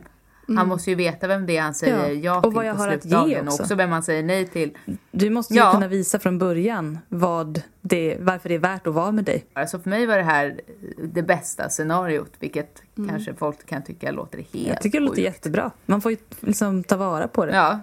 Han 0.56 0.68
måste 0.68 0.90
ju 0.90 0.96
veta 0.96 1.28
vem 1.28 1.46
det 1.46 1.58
är 1.58 1.62
han 1.62 1.74
säger 1.74 1.98
Mm. 2.06 2.08
Ja, 2.24 2.32
ja, 2.34 2.38
och 2.38 2.44
till 2.44 2.52
vad 2.52 2.66
jag 2.66 2.76
på 2.76 2.82
har 2.82 2.90
att 2.90 3.06
ge 3.06 3.40
och 3.40 3.48
också. 3.48 3.64
också 3.64 3.76
vem 3.76 3.90
han 3.92 4.04
säger 4.04 4.24
nej 4.24 4.48
till. 4.48 4.78
Du 5.12 5.30
måste 5.30 5.54
ju 5.54 5.60
Ja. 5.60 5.72
kunna 5.72 5.88
visa 5.88 6.20
från 6.20 6.38
början 6.40 7.00
vad 7.10 7.62
det, 7.82 8.18
varför 8.20 8.50
det 8.50 8.56
är 8.56 8.60
värt 8.60 8.88
att 8.88 8.94
vara 8.94 9.12
med 9.12 9.24
dig. 9.24 9.46
Alltså 9.54 9.80
för 9.80 9.90
mig 9.90 10.06
var 10.06 10.18
det 10.18 10.24
här 10.24 10.60
det 11.04 11.22
bästa 11.24 11.70
scenariot, 11.70 12.32
vilket 12.40 12.82
kanske 13.10 13.34
folk 13.34 13.66
kan 13.66 13.84
tycka 13.84 14.12
låter 14.12 14.38
helt 14.38 14.54
Mm. 14.56 14.68
Jag 14.68 14.82
tycker 14.82 15.00
det 15.00 15.06
låter 15.06 15.16
sjukt. 15.22 15.26
jättebra. 15.36 15.72
Man 15.86 16.02
får 16.02 16.12
ju 16.12 16.18
liksom 16.40 16.84
ta 16.84 16.98
vara 16.98 17.28
på 17.28 17.46
det. 17.46 17.56
Ja, 17.56 17.80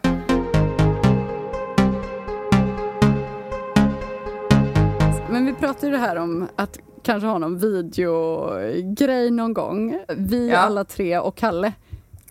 Men 5.31 5.47
vi 5.47 5.53
pratade 5.55 5.87
ju 5.87 5.93
det 5.93 5.99
här 5.99 6.17
om 6.17 6.49
att 6.57 6.79
kanske 7.03 7.27
ha 7.27 7.39
någon 7.39 7.59
videogrej 7.59 9.31
någon 9.31 9.55
gång. 9.55 9.99
Vi 10.17 10.51
Ja. 10.51 10.57
alla 10.57 10.85
tre 10.85 11.19
och 11.19 11.37
Kalle. 11.37 11.73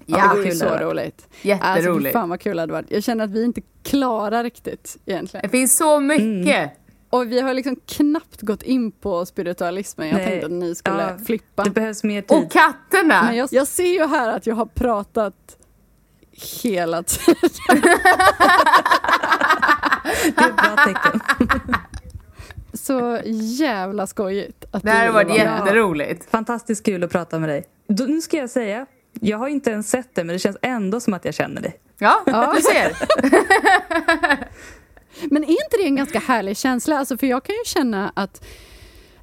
Ja, 0.06 0.34
det 0.34 0.40
vore 0.40 0.52
så 0.52 0.66
det 0.66 0.84
roligt. 0.84 1.28
Alltså, 1.28 1.48
jätteroligt. 1.48 2.14
fan 2.14 2.30
vad 2.30 2.40
kul 2.40 2.56
det 2.56 2.62
hade 2.62 2.74
varit. 2.74 2.92
Jag 2.92 3.04
känner 3.04 3.24
att 3.24 3.32
vi 3.32 3.44
inte 3.44 3.62
klarar 3.84 4.44
riktigt 4.44 4.98
egentligen. 5.06 5.42
det 5.44 5.50
finns 5.50 5.78
så 5.78 6.00
mycket. 6.00 6.58
Mm. 6.58 6.70
Och 7.10 7.32
vi 7.32 7.40
har 7.42 7.54
liksom 7.54 7.76
knappt 7.86 8.42
gått 8.42 8.64
in 8.64 8.92
på 8.92 9.26
spiritualismen. 9.26 10.08
Jag 10.08 10.18
Nej. 10.18 10.26
tänkte 10.28 10.46
att 10.46 10.52
ni 10.52 10.76
skulle 10.76 11.02
Ja, 11.02 11.26
flippa. 11.26 11.64
Det 11.64 11.70
behövs 11.70 12.04
mer 12.04 12.22
tid. 12.22 12.38
Och 12.38 12.52
katterna! 12.52 13.24
Men 13.24 13.36
jag, 13.36 13.50
jag 13.52 13.68
ser 13.68 13.94
ju 13.94 14.08
här 14.08 14.30
att 14.30 14.48
jag 14.48 14.56
har 14.56 14.66
pratat 14.66 15.58
hela 16.64 17.04
tiden. 17.04 17.36
Det 20.36 20.42
är 20.44 20.50
ett 20.50 20.56
bra 20.56 20.76
tecken. 20.86 21.22
Så 22.74 23.20
jävla 23.26 24.08
skojigt. 24.08 24.66
Att 24.72 24.84
Det 24.84 24.90
här 24.92 25.06
har 25.08 25.14
varit 25.14 25.38
jätteroligt. 25.38 26.30
Fantastiskt 26.30 26.86
kul 26.86 27.04
att 27.04 27.12
prata 27.12 27.40
med 27.40 27.50
dig. 27.50 27.64
Då, 27.88 28.04
nu 28.04 28.22
ska 28.22 28.38
jag 28.38 28.50
säga, 28.50 28.86
jag 29.22 29.38
har 29.38 29.48
inte 29.48 29.70
ens 29.70 29.90
sett 29.90 30.16
det 30.16 30.24
men 30.24 30.34
det 30.34 30.40
känns 30.40 30.58
ändå 30.62 31.00
som 31.00 31.14
att 31.14 31.26
jag 31.26 31.34
känner 31.34 31.62
dig. 31.62 31.80
Ja, 31.98 32.24
Ja. 32.26 32.54
du 32.56 32.62
ser. 32.62 32.96
Men 35.30 35.44
är 35.44 35.50
inte 35.50 35.78
det 35.80 35.84
en 35.86 35.96
ganska 35.96 36.20
härlig 36.20 36.58
känsla? 36.58 36.98
Alltså, 37.00 37.18
för 37.18 37.28
jag 37.28 37.44
kan 37.44 37.56
ju 37.56 37.62
känna 37.66 38.12
att 38.16 38.46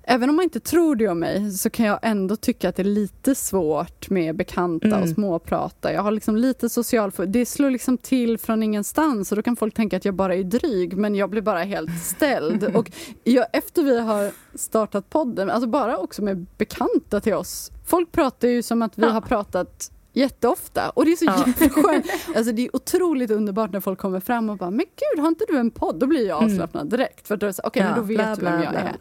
Även 0.03 0.30
om 0.30 0.36
man 0.36 0.43
inte 0.43 0.61
tror 0.61 0.97
det 0.97 1.09
om 1.09 1.18
mig 1.18 1.51
så 1.51 1.70
kan 1.70 1.86
jag 1.86 1.99
ändå 2.03 2.36
tycka 2.36 2.68
att 2.68 2.76
det 2.76 2.82
är 2.82 2.84
lite 2.84 3.34
svårt 3.34 4.11
med 4.11 4.36
bekanta 4.36 4.86
Mm. 4.86 5.03
och 5.03 5.09
småprata. 5.09 5.93
Jag 5.93 6.03
har 6.03 6.11
liksom 6.11 6.36
lite 6.36 6.68
social... 6.68 7.12
Det 7.26 7.47
slår 7.47 7.70
liksom 7.70 7.99
till 7.99 8.38
från 8.38 8.62
ingenstans 8.62 9.32
och 9.32 9.36
då 9.36 9.43
kan 9.43 9.57
folk 9.57 9.74
tänka 9.74 9.97
att 9.97 10.05
jag 10.05 10.14
bara 10.14 10.34
är 10.34 10.45
dryg 10.45 10.97
men 10.97 11.14
jag 11.14 11.30
blir 11.30 11.43
bara 11.43 11.62
helt 11.62 12.03
ställd. 12.03 12.64
och 12.76 12.91
jag, 13.24 13.47
efter 13.53 13.82
vi 13.82 14.01
har 14.01 14.30
startat 14.59 15.11
podden, 15.11 15.51
alltså 15.51 15.68
bara 15.68 15.97
också 15.99 16.22
med 16.22 16.47
bekanta 16.59 17.20
till 17.20 17.34
oss. 17.34 17.70
Folk 17.91 18.12
pratar 18.12 18.49
ju 18.49 18.62
som 18.62 18.82
att 18.82 18.99
vi 18.99 19.07
har 19.07 19.20
pratat 19.20 19.91
jätteofta 20.12 20.91
och 20.91 21.05
det 21.05 21.12
är 21.12 21.16
så 21.16 21.24
Ja. 21.24 21.45
jätteskönt. 21.47 22.07
Alltså 22.36 22.53
det 22.53 22.62
är 22.66 22.76
otroligt 22.76 23.30
underbart 23.30 23.72
när 23.72 23.80
folk 23.80 23.99
kommer 23.99 24.20
fram 24.20 24.51
och 24.51 24.57
bara 24.57 24.70
“men 24.70 24.78
gud, 25.14 25.20
har 25.22 25.28
inte 25.28 25.45
du 25.49 25.59
en 25.59 25.70
podd?” 25.70 25.99
Då 26.01 26.07
blir 26.07 26.28
jag 26.28 26.43
avslappnad 26.45 26.91
direkt. 26.91 27.28
För 27.28 27.36
då 27.36 27.47
är 27.47 27.49
det 27.49 27.55
så, 27.55 27.62
okej, 27.64 27.82
men 27.82 27.91
Ja, 27.93 27.97
då 27.97 28.03
vet 28.03 28.16
bla, 28.16 28.34
du 28.36 28.43
vem 28.45 28.62
jag 28.62 28.70
bla. 28.72 28.80
är. 28.80 28.97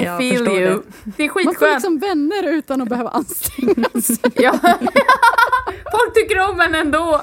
I 0.00 0.04
Jag 0.04 0.18
feel 0.18 0.48
you. 0.48 0.48
det. 0.48 0.82
Det 1.16 1.22
är 1.24 1.26
Man 1.26 1.28
får 1.28 1.28
skitskönt. 1.28 1.74
liksom 1.74 1.98
vänner 1.98 2.42
utan 2.52 2.82
att 2.82 2.88
behöva 2.88 3.10
anstränga 3.10 4.00
sig. 4.02 4.16
Ja. 4.34 4.58
Folk 5.92 6.14
tycker 6.14 6.50
om 6.50 6.60
en 6.60 6.74
ändå. 6.74 7.20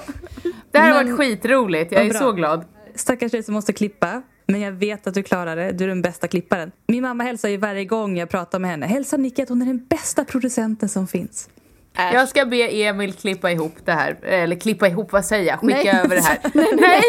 Det 0.72 0.78
här 0.80 0.92
har 0.92 1.04
Men- 1.04 1.16
varit 1.18 1.18
skitroligt. 1.28 1.92
Jag 1.92 2.06
är 2.06 2.10
bra. 2.10 2.20
så 2.20 2.32
glad. 2.32 2.66
Stackars 2.96 3.32
dig 3.32 3.44
som 3.44 3.54
måste 3.54 3.74
klippa. 3.74 4.22
Men 4.48 4.62
jag 4.62 4.72
vet 4.72 5.08
att 5.08 5.14
du 5.14 5.24
klarar 5.24 5.56
det. 5.56 5.72
Du 5.72 5.84
är 5.84 5.88
den 5.88 6.02
bästa 6.02 6.28
klipparen. 6.28 6.72
Min 6.88 7.02
mamma 7.02 7.24
hälsar 7.24 7.50
ju 7.50 7.58
varje 7.58 7.86
gång 7.86 8.18
jag 8.18 8.30
pratar 8.30 8.60
med 8.60 8.70
henne. 8.72 8.86
Hälsa 8.86 9.18
Nicky 9.18 9.42
att 9.42 9.50
hon 9.50 9.62
är 9.62 9.66
den 9.66 9.86
bästa 9.86 10.26
producenten 10.26 10.90
som 10.90 11.08
finns. 11.08 11.50
Jag 11.98 12.30
ska 12.30 12.46
be 12.46 12.56
Emil 12.84 13.14
klippa 13.14 13.52
ihop 13.52 13.76
det 13.86 13.92
här. 13.92 14.18
Eller 14.24 14.56
klippa 14.56 14.88
ihop, 14.88 15.12
vad 15.12 15.26
säger 15.26 15.48
jag? 15.48 15.60
Skicka 15.60 15.76
Nej. 15.94 16.02
över 16.04 16.16
det 16.16 16.22
här. 16.22 16.38
Nej, 16.54 16.74
nej, 16.80 17.02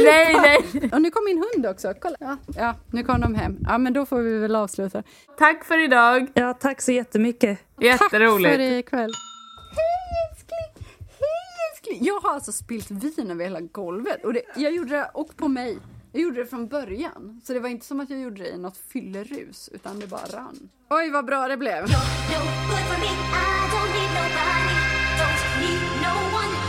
nej, 0.00 0.34
nej, 0.40 0.60
nej. 0.72 0.90
Och 0.92 1.02
nu 1.02 1.10
kom 1.10 1.24
min 1.24 1.44
hund 1.54 1.66
också. 1.66 1.94
Kolla. 2.00 2.16
Ja, 2.20 2.36
ja, 2.56 2.74
nu 2.92 3.04
kom 3.04 3.20
de 3.20 3.34
hem. 3.34 3.58
Ja, 3.68 3.78
men 3.78 3.92
då 3.92 4.06
får 4.06 4.18
vi 4.18 4.38
väl 4.38 4.56
avsluta. 4.56 5.02
Tack 5.38 5.64
för 5.64 5.78
idag. 5.84 6.26
Ja, 6.34 6.54
tack 6.54 6.80
så 6.80 6.92
jättemycket. 6.92 7.58
Tack 7.58 7.76
för 7.78 7.84
Jätteroligt. 7.84 8.60
ikväll. 8.60 9.12
Hej 9.76 10.30
älskling! 10.30 10.86
Hej 10.98 11.70
älskling! 11.72 11.98
Jag 12.06 12.20
har 12.20 12.34
alltså 12.34 12.52
spilt 12.52 12.90
vin 12.90 13.30
över 13.30 13.44
hela 13.44 13.60
golvet. 13.60 14.24
Och 14.24 14.32
det, 14.32 14.42
jag 14.56 14.72
gjorde 14.72 14.90
det, 14.96 15.10
och 15.14 15.36
på 15.36 15.48
mig. 15.48 15.78
Jag 16.12 16.22
gjorde 16.22 16.40
det 16.40 16.46
från 16.46 16.68
början. 16.68 17.40
Så 17.44 17.52
det 17.52 17.60
var 17.60 17.68
inte 17.68 17.86
som 17.86 18.00
att 18.00 18.10
jag 18.10 18.20
gjorde 18.20 18.42
det 18.42 18.48
i 18.48 18.58
något 18.58 18.76
fyllerus, 18.76 19.70
utan 19.72 20.00
det 20.00 20.06
bara 20.06 20.26
rann. 20.26 20.68
Oj, 20.90 21.10
vad 21.10 21.26
bra 21.26 21.48
det 21.48 21.56
blev. 21.56 21.86
no 26.02 26.30
good 26.30 26.59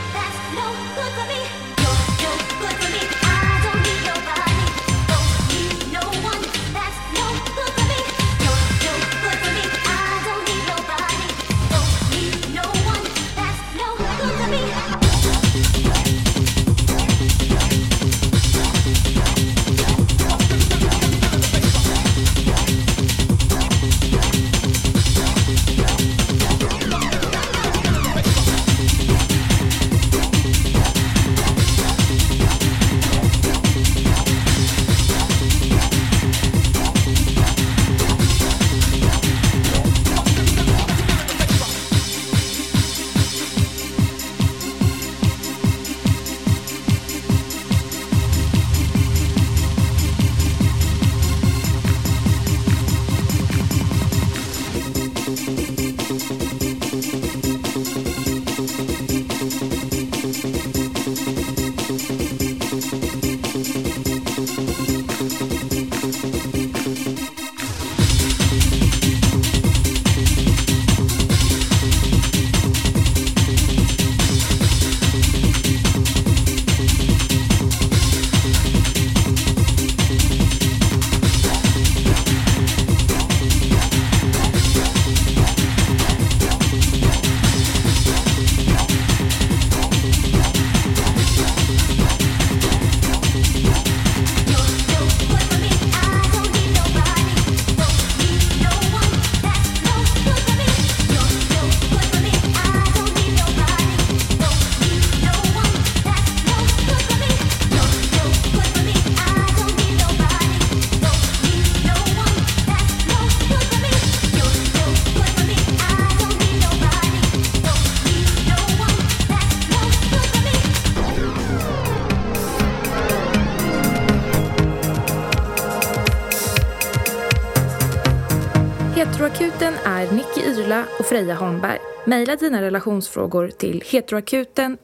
Heteroakuten 129.42 129.74
är 129.86 130.12
Nicky 130.12 130.42
Irla 130.42 130.86
och 131.00 131.06
Freja 131.06 131.36
Holmberg. 131.36 131.80
Maila 132.06 132.36
dina 132.36 132.62
relationsfrågor 132.62 133.48
till 133.48 133.84
heteroakuten 133.86 134.78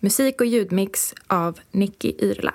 Musik 0.00 0.40
och 0.40 0.46
ljudmix 0.46 1.14
av 1.26 1.58
Nicky 1.70 2.12
Irla. 2.18 2.54